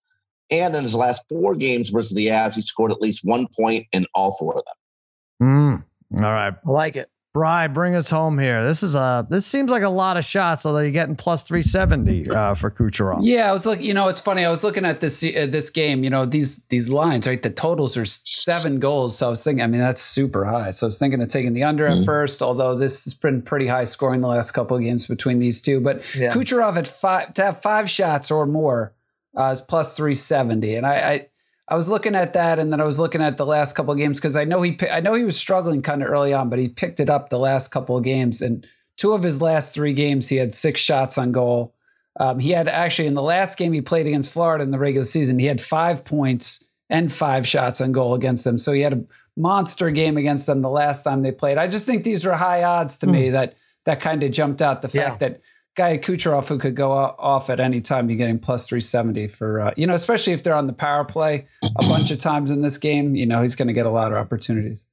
And 0.50 0.74
in 0.74 0.82
his 0.82 0.94
last 0.94 1.22
four 1.28 1.54
games 1.54 1.90
versus 1.90 2.14
the 2.14 2.28
Avs, 2.28 2.54
he 2.54 2.62
scored 2.62 2.92
at 2.92 3.00
least 3.00 3.20
one 3.24 3.46
point 3.58 3.86
in 3.92 4.06
all 4.14 4.36
four 4.38 4.56
of 4.56 4.62
them. 4.64 5.84
Mm. 6.12 6.24
All 6.24 6.32
right. 6.32 6.54
I 6.66 6.70
like 6.70 6.96
it. 6.96 7.10
Bry, 7.34 7.68
bring 7.68 7.94
us 7.94 8.08
home 8.08 8.38
here. 8.38 8.64
This 8.64 8.82
is 8.82 8.94
a 8.94 9.24
this 9.30 9.46
seems 9.46 9.70
like 9.70 9.82
a 9.82 9.88
lot 9.88 10.16
of 10.16 10.24
shots, 10.24 10.64
although 10.64 10.80
you're 10.80 10.90
getting 10.90 11.14
plus 11.14 11.42
three 11.42 11.60
seventy 11.62 12.28
uh, 12.28 12.54
for 12.54 12.70
Kucherov. 12.70 13.18
Yeah, 13.20 13.50
I 13.50 13.52
was 13.52 13.66
looking. 13.66 13.84
You 13.84 13.94
know, 13.94 14.08
it's 14.08 14.20
funny. 14.20 14.44
I 14.44 14.50
was 14.50 14.64
looking 14.64 14.86
at 14.86 15.00
this 15.00 15.22
uh, 15.22 15.46
this 15.46 15.68
game. 15.68 16.02
You 16.02 16.10
know, 16.10 16.24
these 16.24 16.60
these 16.70 16.88
lines, 16.88 17.28
right? 17.28 17.40
The 17.40 17.50
totals 17.50 17.96
are 17.98 18.06
seven 18.06 18.80
goals. 18.80 19.18
So 19.18 19.26
I 19.26 19.30
was 19.30 19.44
thinking, 19.44 19.62
I 19.62 19.66
mean, 19.66 19.80
that's 19.80 20.02
super 20.02 20.46
high. 20.46 20.70
So 20.70 20.86
I 20.86 20.88
was 20.88 20.98
thinking 20.98 21.20
of 21.20 21.28
taking 21.28 21.52
the 21.52 21.62
under 21.62 21.86
mm-hmm. 21.86 22.00
at 22.00 22.06
first, 22.06 22.42
although 22.42 22.74
this 22.74 23.04
has 23.04 23.14
been 23.14 23.42
pretty 23.42 23.68
high 23.68 23.84
scoring 23.84 24.22
the 24.22 24.28
last 24.28 24.52
couple 24.52 24.76
of 24.76 24.82
games 24.82 25.06
between 25.06 25.38
these 25.38 25.60
two. 25.62 25.80
But 25.80 26.02
yeah. 26.16 26.32
Kucherov 26.32 26.76
at 26.76 26.88
five 26.88 27.34
to 27.34 27.44
have 27.44 27.62
five 27.62 27.88
shots 27.88 28.30
or 28.30 28.46
more 28.46 28.94
uh, 29.36 29.50
is 29.50 29.60
plus 29.60 29.96
370. 29.96 30.76
And 30.76 30.86
I, 30.86 30.94
I, 30.94 31.26
I 31.68 31.74
was 31.74 31.88
looking 31.88 32.14
at 32.14 32.32
that, 32.32 32.58
and 32.58 32.72
then 32.72 32.80
I 32.80 32.84
was 32.84 32.98
looking 32.98 33.20
at 33.20 33.36
the 33.36 33.46
last 33.46 33.74
couple 33.74 33.92
of 33.92 33.98
games 33.98 34.18
because 34.18 34.36
I 34.36 34.44
know 34.44 34.62
he 34.62 34.78
I 34.90 35.00
know 35.00 35.14
he 35.14 35.24
was 35.24 35.36
struggling 35.36 35.82
kind 35.82 36.02
of 36.02 36.08
early 36.08 36.32
on, 36.32 36.48
but 36.48 36.58
he 36.58 36.68
picked 36.68 36.98
it 36.98 37.10
up 37.10 37.28
the 37.28 37.38
last 37.38 37.68
couple 37.68 37.96
of 37.96 38.04
games. 38.04 38.40
And 38.40 38.66
two 38.96 39.12
of 39.12 39.22
his 39.22 39.42
last 39.42 39.74
three 39.74 39.92
games, 39.92 40.28
he 40.28 40.36
had 40.36 40.54
six 40.54 40.80
shots 40.80 41.18
on 41.18 41.30
goal. 41.30 41.74
Um, 42.18 42.38
he 42.38 42.50
had 42.50 42.68
actually 42.68 43.06
in 43.06 43.14
the 43.14 43.22
last 43.22 43.58
game 43.58 43.72
he 43.72 43.82
played 43.82 44.06
against 44.06 44.32
Florida 44.32 44.64
in 44.64 44.70
the 44.70 44.78
regular 44.78 45.04
season, 45.04 45.38
he 45.38 45.46
had 45.46 45.60
five 45.60 46.04
points 46.04 46.64
and 46.90 47.12
five 47.12 47.46
shots 47.46 47.80
on 47.80 47.92
goal 47.92 48.14
against 48.14 48.44
them. 48.44 48.58
So 48.58 48.72
he 48.72 48.80
had 48.80 48.92
a 48.92 49.04
monster 49.36 49.90
game 49.90 50.16
against 50.16 50.46
them 50.46 50.62
the 50.62 50.70
last 50.70 51.02
time 51.02 51.22
they 51.22 51.32
played. 51.32 51.58
I 51.58 51.68
just 51.68 51.86
think 51.86 52.02
these 52.02 52.24
were 52.24 52.32
high 52.32 52.64
odds 52.64 52.98
to 52.98 53.06
mm. 53.06 53.12
me 53.12 53.30
that 53.30 53.54
that 53.84 54.00
kind 54.00 54.22
of 54.22 54.32
jumped 54.32 54.60
out. 54.60 54.82
The 54.82 54.88
fact 54.88 55.22
yeah. 55.22 55.28
that 55.28 55.40
guy 55.78 55.96
Kucherov 55.96 56.48
who 56.48 56.58
could 56.58 56.74
go 56.74 56.92
off 56.92 57.48
at 57.48 57.60
any 57.60 57.80
time. 57.80 58.10
You're 58.10 58.18
getting 58.18 58.40
plus 58.40 58.66
370 58.66 59.28
for, 59.28 59.60
uh, 59.60 59.74
you 59.76 59.86
know, 59.86 59.94
especially 59.94 60.32
if 60.32 60.42
they're 60.42 60.54
on 60.54 60.66
the 60.66 60.72
power 60.72 61.04
play 61.04 61.46
a 61.62 61.82
bunch 61.82 62.10
of 62.10 62.18
times 62.18 62.50
in 62.50 62.60
this 62.60 62.76
game, 62.76 63.14
you 63.14 63.24
know, 63.24 63.42
he's 63.42 63.54
going 63.54 63.68
to 63.68 63.72
get 63.72 63.86
a 63.86 63.90
lot 63.90 64.10
of 64.12 64.18
opportunities. 64.18 64.86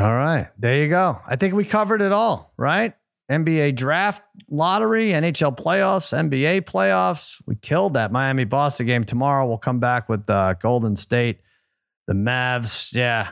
All 0.00 0.14
right. 0.14 0.48
There 0.58 0.82
you 0.82 0.88
go. 0.88 1.18
I 1.26 1.36
think 1.36 1.54
we 1.54 1.64
covered 1.64 2.02
it 2.02 2.12
all, 2.12 2.52
right? 2.58 2.94
NBA 3.30 3.74
draft 3.76 4.22
lottery, 4.50 5.06
NHL 5.06 5.56
playoffs, 5.56 6.12
NBA 6.12 6.62
playoffs. 6.62 7.42
We 7.46 7.56
killed 7.56 7.94
that 7.94 8.12
Miami 8.12 8.44
Boston 8.44 8.86
game. 8.86 9.04
Tomorrow 9.04 9.46
we'll 9.46 9.56
come 9.56 9.80
back 9.80 10.10
with 10.10 10.28
uh, 10.28 10.54
Golden 10.54 10.94
State, 10.94 11.40
the 12.06 12.12
Mavs. 12.12 12.94
Yeah, 12.94 13.30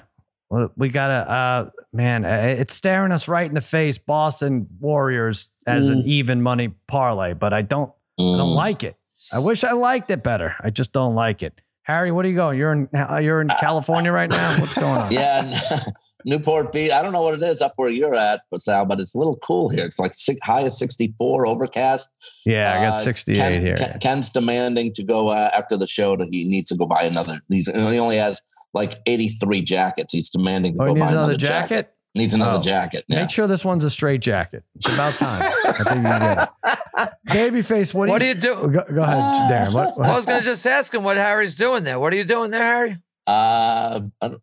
we 0.77 0.89
gotta, 0.89 1.31
uh, 1.31 1.71
man, 1.93 2.25
uh, 2.25 2.55
it's 2.59 2.75
staring 2.75 3.13
us 3.13 3.29
right 3.29 3.47
in 3.47 3.55
the 3.55 3.61
face. 3.61 3.99
Boston 3.99 4.69
Warriors 4.79 5.49
as 5.67 5.89
mm. 5.89 5.93
an 5.93 6.03
even 6.07 6.43
money 6.43 6.69
parlay, 6.87 7.35
but 7.35 7.53
I 7.53 7.63
don't, 7.63 7.93
mm. 8.19 8.35
I 8.35 8.39
don't 8.39 8.51
mm. 8.51 8.57
like 8.57 8.85
it. 8.85 8.97
I 9.33 9.39
wish 9.39 9.65
I 9.65 9.73
liked 9.73 10.11
it 10.11 10.23
better. 10.23 10.57
I 10.61 10.71
just 10.71 10.93
don't 10.93 11.15
like 11.15 11.43
it. 11.43 11.61
Harry, 11.83 12.13
what 12.13 12.25
are 12.25 12.29
you 12.29 12.37
going? 12.37 12.59
You're 12.59 12.73
in 12.73 12.89
uh, 12.95 13.17
you're 13.17 13.41
in 13.41 13.49
California 13.59 14.13
right 14.13 14.31
now. 14.31 14.61
What's 14.61 14.75
going 14.75 14.87
on? 14.87 15.11
Yeah, 15.11 15.51
Newport 16.25 16.73
Beach. 16.73 16.93
I 16.93 17.03
don't 17.03 17.13
know 17.13 17.23
what 17.23 17.35
it 17.35 17.43
is 17.43 17.61
up 17.61 17.73
where 17.77 17.89
you're 17.89 18.15
at, 18.15 18.43
but 18.51 18.61
Sal, 18.61 18.85
but 18.87 19.01
it's 19.01 19.15
a 19.15 19.19
little 19.19 19.37
cool 19.37 19.71
here. 19.71 19.85
It's 19.87 19.99
like 19.99 20.15
six, 20.15 20.41
high 20.43 20.63
as 20.63 20.79
64, 20.79 21.47
overcast. 21.47 22.09
Yeah, 22.45 22.79
I 22.79 22.85
got 22.85 22.93
uh, 22.95 22.97
68 22.99 23.35
Ken, 23.35 23.61
here. 23.61 23.75
Ken, 23.75 23.99
Ken's 24.01 24.31
demanding 24.31 24.93
to 24.93 25.03
go 25.03 25.29
uh, 25.29 25.51
after 25.53 25.77
the 25.77 25.87
show. 25.87 26.17
That 26.17 26.29
he 26.31 26.45
needs 26.45 26.71
to 26.71 26.77
go 26.77 26.87
buy 26.87 27.03
another. 27.03 27.41
He's, 27.49 27.67
he 27.67 27.99
only 27.99 28.17
has 28.17 28.41
like 28.75 28.95
83 29.07 29.63
jackets. 29.63 30.13
He's 30.13 30.31
demanding 30.31 30.77
to 30.77 30.83
oh, 30.83 30.87
go 30.87 30.95
buy 30.95 31.11
another, 31.11 31.37
jacket. 31.37 31.69
jacket? 31.69 31.95
Needs 32.15 32.35
another 32.35 32.59
oh, 32.59 32.63
jacket. 32.63 33.05
Yeah. 33.07 33.21
Make 33.21 33.31
sure 33.31 33.47
this 33.47 33.65
one's 33.65 33.85
a 33.85 33.91
straight 33.91 34.21
jacket. 34.21 34.65
It's 34.75 34.93
about 34.93 35.13
time. 35.15 35.43
I 35.65 35.73
think 35.73 35.97
you 35.97 36.03
get 36.03 36.51
it. 36.99 37.11
Babyface, 37.29 37.95
what 37.95 38.07
do 38.07 38.13
what 38.13 38.23
you, 38.23 38.35
do, 38.35 38.49
you 38.49 38.55
do? 38.55 38.69
Go, 38.69 38.85
go 38.95 39.03
ahead, 39.03 39.51
Darren. 39.51 39.75
What, 39.75 39.97
what? 39.97 40.09
I 40.09 40.17
was 40.17 40.27
going 40.27 40.41
to 40.41 40.45
just 40.45 40.67
ask 40.67 40.93
him 40.93 41.05
what 41.05 41.17
Harry's 41.17 41.55
doing 41.55 41.85
there. 41.85 42.01
What 42.01 42.13
are 42.13 42.17
you 42.17 42.25
doing 42.25 42.51
there, 42.51 42.65
Harry? 42.65 42.99
Uh, 43.29 44.01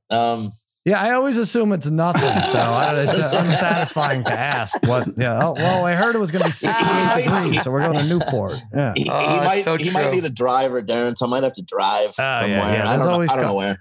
um, 0.10 0.54
yeah, 0.88 1.02
I 1.02 1.12
always 1.16 1.36
assume 1.36 1.74
it's 1.74 1.92
nothing, 1.92 2.22
so 2.22 2.60
I, 2.60 3.02
it's 3.02 3.20
uh, 3.20 3.32
unsatisfying 3.46 4.24
to 4.24 4.32
ask. 4.32 4.74
What? 4.84 5.10
Yeah. 5.18 5.40
Oh, 5.42 5.54
well, 5.54 5.84
I 5.84 5.96
heard 5.96 6.16
it 6.16 6.20
was 6.20 6.32
going 6.32 6.44
to 6.44 6.48
be 6.48 6.54
68 6.54 7.24
degrees, 7.26 7.62
so 7.62 7.72
we're 7.72 7.82
going 7.82 8.00
to 8.00 8.08
Newport. 8.08 8.54
Yeah. 8.74 8.94
He, 8.96 9.10
oh, 9.10 9.20
he 9.20 9.46
might. 9.46 9.62
So 9.64 9.76
he 9.76 9.92
might 9.92 10.12
need 10.14 10.24
a 10.24 10.30
driver, 10.30 10.82
Darren. 10.82 11.18
So 11.18 11.26
I 11.26 11.30
might 11.30 11.44
have 11.44 11.54
to 11.54 11.62
drive 11.62 12.10
oh, 12.10 12.40
somewhere. 12.40 12.60
Yeah, 12.60 12.74
yeah. 12.78 12.90
I 12.90 12.98
don't, 12.98 13.08
know, 13.08 13.34
I 13.34 13.36
don't 13.36 13.46
know 13.46 13.54
where. 13.56 13.78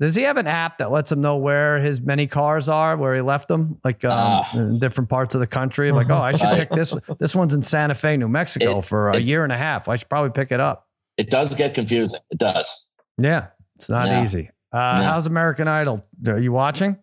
Yeah. 0.00 0.06
Does 0.06 0.14
he 0.14 0.22
have 0.22 0.36
an 0.36 0.46
app 0.46 0.78
that 0.78 0.90
lets 0.90 1.12
him 1.12 1.20
know 1.20 1.36
where 1.36 1.78
his 1.78 2.00
many 2.00 2.26
cars 2.26 2.68
are, 2.68 2.96
where 2.96 3.14
he 3.14 3.20
left 3.20 3.48
them, 3.48 3.78
like 3.84 4.04
um, 4.04 4.12
uh, 4.12 4.44
in 4.54 4.78
different 4.78 5.08
parts 5.08 5.34
of 5.34 5.40
the 5.40 5.46
country? 5.46 5.92
Like, 5.92 6.10
oh, 6.10 6.16
I 6.16 6.32
should 6.32 6.48
pick 6.48 6.70
this. 6.70 6.94
This 7.18 7.34
one's 7.34 7.54
in 7.54 7.62
Santa 7.62 7.94
Fe, 7.94 8.16
New 8.16 8.28
Mexico, 8.28 8.78
it, 8.78 8.84
for 8.84 9.10
a 9.10 9.16
it, 9.16 9.22
year 9.22 9.44
and 9.44 9.52
a 9.52 9.56
half. 9.56 9.88
I 9.88 9.96
should 9.96 10.08
probably 10.08 10.30
pick 10.30 10.52
it 10.52 10.60
up. 10.60 10.88
It 11.16 11.30
does 11.30 11.54
get 11.54 11.74
confusing. 11.74 12.20
It 12.30 12.38
does. 12.38 12.86
Yeah, 13.18 13.48
it's 13.76 13.88
not 13.88 14.06
yeah. 14.06 14.24
easy. 14.24 14.50
Uh, 14.72 14.76
yeah. 14.76 15.02
How's 15.04 15.26
American 15.26 15.68
Idol? 15.68 16.04
Are 16.26 16.38
you 16.38 16.52
watching? 16.52 16.98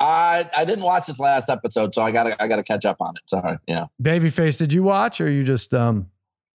I 0.00 0.50
I 0.56 0.64
didn't 0.64 0.84
watch 0.84 1.06
this 1.06 1.20
last 1.20 1.48
episode, 1.48 1.94
so 1.94 2.02
I 2.02 2.10
gotta 2.10 2.40
I 2.42 2.48
gotta 2.48 2.64
catch 2.64 2.84
up 2.84 2.96
on 3.00 3.14
it. 3.16 3.22
Sorry. 3.26 3.56
Yeah. 3.68 3.86
Babyface, 4.02 4.58
did 4.58 4.72
you 4.72 4.82
watch 4.82 5.20
or 5.20 5.30
you 5.30 5.44
just 5.44 5.72
um 5.74 6.08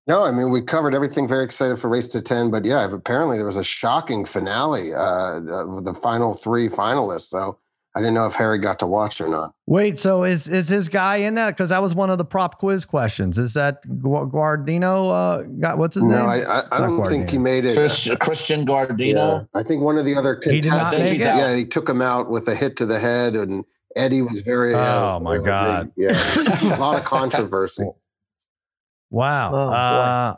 no, 0.07 0.23
I 0.23 0.31
mean 0.31 0.51
we 0.51 0.61
covered 0.61 0.93
everything. 0.93 1.27
Very 1.27 1.43
excited 1.43 1.77
for 1.77 1.89
Race 1.89 2.07
to 2.09 2.21
Ten, 2.21 2.49
but 2.49 2.65
yeah, 2.65 2.91
apparently 2.91 3.37
there 3.37 3.45
was 3.45 3.57
a 3.57 3.63
shocking 3.63 4.25
finale 4.25 4.93
uh, 4.93 5.39
of 5.39 5.85
the 5.85 5.93
final 5.93 6.33
three 6.33 6.69
finalists. 6.69 7.29
So 7.29 7.57
I 7.97 7.99
didn't 7.99 8.13
know 8.13 8.27
if 8.27 8.35
Harry 8.35 8.59
got 8.59 8.77
to 8.79 8.85
watch 8.85 9.19
or 9.19 9.27
not. 9.27 9.55
Wait, 9.65 9.97
so 9.97 10.23
is 10.23 10.47
is 10.47 10.67
his 10.67 10.87
guy 10.87 11.15
in 11.15 11.33
that? 11.33 11.55
Because 11.55 11.69
that 11.69 11.81
was 11.81 11.95
one 11.95 12.11
of 12.11 12.19
the 12.19 12.25
prop 12.25 12.59
quiz 12.59 12.85
questions. 12.85 13.39
Is 13.39 13.55
that 13.55 13.81
Guardino? 13.87 15.11
Uh, 15.11 15.41
got 15.59 15.79
what's 15.79 15.95
his 15.95 16.03
no, 16.03 16.09
name? 16.09 16.43
No, 16.43 16.49
I, 16.51 16.59
I, 16.59 16.63
I 16.71 16.79
don't 16.79 16.99
Guardino. 16.99 17.09
think 17.09 17.29
he 17.31 17.39
made 17.39 17.65
it. 17.65 17.73
Christian, 17.73 18.15
Christian 18.17 18.65
Guardino. 18.67 19.49
Yeah, 19.53 19.59
I 19.59 19.63
think 19.63 19.81
one 19.81 19.97
of 19.97 20.05
the 20.05 20.15
other. 20.15 20.39
He 20.43 20.61
did 20.61 20.69
not 20.69 20.91
make 20.91 21.15
it. 21.15 21.19
Yeah, 21.21 21.55
he 21.55 21.65
took 21.65 21.89
him 21.89 22.03
out 22.03 22.29
with 22.29 22.47
a 22.47 22.55
hit 22.55 22.77
to 22.77 22.85
the 22.85 22.99
head, 22.99 23.35
and 23.35 23.65
Eddie 23.95 24.21
was 24.21 24.41
very. 24.41 24.75
Uh, 24.75 25.15
oh 25.15 25.19
my 25.19 25.39
god! 25.39 25.91
Big, 25.97 26.11
yeah, 26.11 26.75
a 26.75 26.79
lot 26.79 26.97
of 26.97 27.03
controversy. 27.03 27.89
Wow. 29.09 29.53
Oh, 29.53 29.71
uh, 29.71 30.35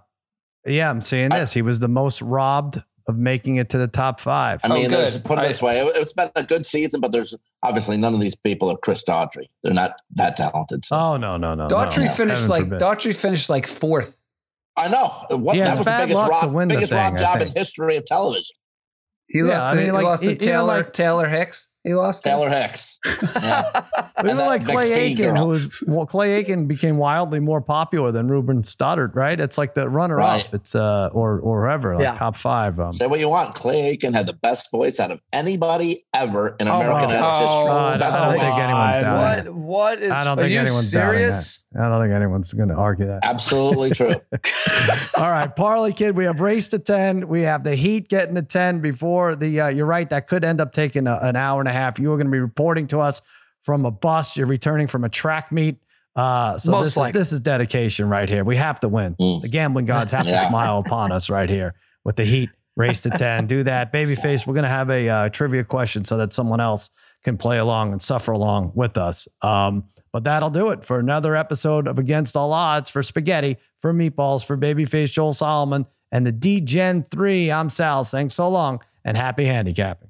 yeah, 0.65 0.89
I'm 0.89 1.01
seeing 1.01 1.29
this. 1.29 1.51
I, 1.51 1.53
he 1.53 1.61
was 1.61 1.79
the 1.79 1.87
most 1.87 2.21
robbed 2.21 2.81
of 3.07 3.17
making 3.17 3.55
it 3.55 3.69
to 3.69 3.77
the 3.77 3.87
top 3.87 4.19
five. 4.19 4.61
I 4.63 4.67
mean, 4.69 4.85
oh, 4.87 4.89
there's 4.89 5.17
put 5.17 5.39
it 5.39 5.47
this 5.47 5.61
way, 5.61 5.79
it, 5.79 5.95
has 5.95 6.13
been 6.13 6.29
a 6.35 6.43
good 6.43 6.65
season, 6.65 7.01
but 7.01 7.11
there's 7.11 7.35
obviously 7.63 7.97
none 7.97 8.13
of 8.13 8.21
these 8.21 8.35
people 8.35 8.69
are 8.69 8.77
Chris 8.77 9.03
Daughtry. 9.03 9.45
They're 9.63 9.73
not 9.73 9.95
that 10.15 10.35
talented. 10.35 10.85
So. 10.85 10.95
Oh 10.95 11.17
no, 11.17 11.35
no, 11.35 11.55
no. 11.55 11.67
Daughtry 11.67 12.05
no. 12.05 12.11
finished 12.11 12.41
Heaven 12.41 12.49
like 12.49 12.63
forbid. 12.65 12.79
Daughtry 12.79 13.15
finished 13.15 13.49
like 13.49 13.65
fourth. 13.67 14.15
I 14.77 14.87
know. 14.87 15.37
What, 15.37 15.57
yeah, 15.57 15.65
that 15.65 15.77
was 15.77 15.85
the 15.85 15.97
biggest 15.97 16.29
rob, 16.29 16.69
biggest 16.69 16.93
thing, 16.93 16.99
rob 16.99 17.17
job 17.17 17.41
in 17.41 17.49
history 17.53 17.97
of 17.97 18.05
television. 18.05 18.55
He 19.27 19.39
yeah, 19.39 19.45
lost. 19.45 19.73
I 19.73 19.75
mean, 19.75 19.85
he 19.85 19.91
like, 19.91 20.03
lost 20.03 20.23
to 20.23 20.35
Taylor 20.35 20.77
like, 20.77 20.93
Taylor 20.93 21.27
Hicks. 21.27 21.67
He 21.89 21.95
lost 21.95 22.23
Taylor 22.23 22.51
Hicks. 22.51 22.99
Yeah. 23.41 23.85
Even 24.23 24.37
like 24.37 24.65
Clay 24.65 24.91
Aiken, 24.91 25.33
girl. 25.33 25.43
who 25.43 25.47
was 25.47 25.81
well, 25.87 26.05
Clay 26.05 26.33
Aiken 26.33 26.67
became 26.67 26.97
wildly 26.97 27.39
more 27.39 27.61
popular 27.61 28.11
than 28.11 28.27
Ruben 28.27 28.63
Studdard, 28.63 29.15
right? 29.15 29.39
It's 29.39 29.57
like 29.57 29.75
the 29.75 29.87
runner 29.89 30.17
right. 30.17 30.45
up. 30.45 30.53
It's 30.53 30.75
uh 30.75 31.09
or 31.13 31.39
or 31.39 31.63
whoever, 31.63 31.95
like 31.95 32.03
yeah. 32.03 32.15
top 32.15 32.35
five. 32.35 32.79
Um, 32.79 32.91
Say 32.91 33.07
what 33.07 33.19
you 33.19 33.29
want. 33.29 33.55
Clay 33.55 33.89
Aiken 33.89 34.13
had 34.13 34.27
the 34.27 34.33
best 34.33 34.69
voice 34.71 34.99
out 34.99 35.11
of 35.11 35.21
anybody 35.31 36.05
ever 36.13 36.55
in 36.59 36.67
oh, 36.67 36.81
American 36.81 37.11
oh, 37.11 37.39
history. 37.39 37.71
Oh, 37.71 37.97
best 37.97 38.13
I 38.13 38.25
don't 38.25 38.33
voice. 38.33 38.41
think 38.41 38.61
anyone's 38.61 38.97
doubting. 38.97 39.53
What 39.53 39.55
what 39.55 40.03
is? 40.03 40.11
I 40.11 40.23
don't 40.25 40.37
think 40.37 40.51
anyone's 40.51 40.91
serious? 40.91 41.57
doubting 41.57 41.81
that. 41.81 41.85
I 41.85 41.89
don't 41.89 42.01
think 42.03 42.15
anyone's 42.15 42.53
going 42.53 42.69
to 42.69 42.75
argue 42.75 43.07
that. 43.07 43.19
Absolutely 43.23 43.91
true. 43.91 44.15
All 45.15 45.31
right, 45.31 45.55
Parlay 45.55 45.93
Kid. 45.93 46.17
We 46.17 46.25
have 46.25 46.39
race 46.39 46.69
to 46.69 46.79
ten. 46.79 47.27
We 47.27 47.43
have 47.43 47.63
the 47.63 47.75
Heat 47.75 48.09
getting 48.09 48.35
to 48.35 48.41
ten 48.41 48.81
before 48.81 49.35
the. 49.35 49.61
Uh, 49.61 49.67
you're 49.69 49.85
right. 49.85 50.09
That 50.09 50.27
could 50.27 50.43
end 50.43 50.59
up 50.59 50.73
taking 50.73 51.07
a, 51.07 51.19
an 51.21 51.35
hour 51.35 51.61
and 51.61 51.69
a 51.69 51.73
half. 51.73 51.78
You 51.99 52.11
are 52.11 52.17
going 52.17 52.27
to 52.27 52.31
be 52.31 52.39
reporting 52.39 52.87
to 52.87 52.99
us 52.99 53.21
from 53.61 53.85
a 53.85 53.91
bus. 53.91 54.37
You're 54.37 54.47
returning 54.47 54.87
from 54.87 55.03
a 55.03 55.09
track 55.09 55.51
meet. 55.51 55.77
Uh, 56.15 56.57
so 56.57 56.71
Most 56.71 56.95
this 56.95 56.97
is 56.97 57.11
this 57.11 57.31
is 57.31 57.39
dedication 57.39 58.09
right 58.09 58.27
here. 58.27 58.43
We 58.43 58.57
have 58.57 58.79
to 58.81 58.89
win. 58.89 59.15
Mm. 59.19 59.41
The 59.41 59.49
gambling 59.49 59.85
gods 59.85 60.11
have 60.11 60.25
yeah. 60.25 60.43
to 60.43 60.49
smile 60.49 60.79
upon 60.79 61.11
us 61.11 61.29
right 61.29 61.49
here 61.49 61.75
with 62.03 62.15
the 62.15 62.25
Heat 62.25 62.49
race 62.75 63.01
to 63.01 63.09
ten. 63.11 63.47
Do 63.47 63.63
that, 63.63 63.93
babyface. 63.93 64.45
We're 64.45 64.55
gonna 64.55 64.67
have 64.67 64.89
a 64.89 65.07
uh, 65.07 65.29
trivia 65.29 65.63
question 65.63 66.03
so 66.03 66.17
that 66.17 66.33
someone 66.33 66.59
else 66.59 66.89
can 67.23 67.37
play 67.37 67.59
along 67.59 67.91
and 67.91 68.01
suffer 68.01 68.31
along 68.31 68.71
with 68.75 68.97
us. 68.97 69.27
Um, 69.41 69.85
but 70.11 70.23
that'll 70.23 70.49
do 70.49 70.69
it 70.69 70.83
for 70.83 70.99
another 70.99 71.35
episode 71.35 71.87
of 71.87 71.99
Against 71.99 72.35
All 72.35 72.51
Odds 72.51 72.89
for 72.89 73.03
Spaghetti, 73.03 73.57
for 73.79 73.93
Meatballs, 73.93 74.43
for 74.43 74.57
Babyface 74.57 75.11
Joel 75.11 75.33
Solomon, 75.33 75.85
and 76.11 76.25
the 76.25 76.31
D 76.31 76.61
Gen 76.61 77.03
3. 77.03 77.51
I'm 77.51 77.69
Sal 77.69 78.03
saying 78.03 78.31
so 78.31 78.49
long 78.49 78.81
and 79.05 79.15
happy 79.15 79.45
handicapping. 79.45 80.09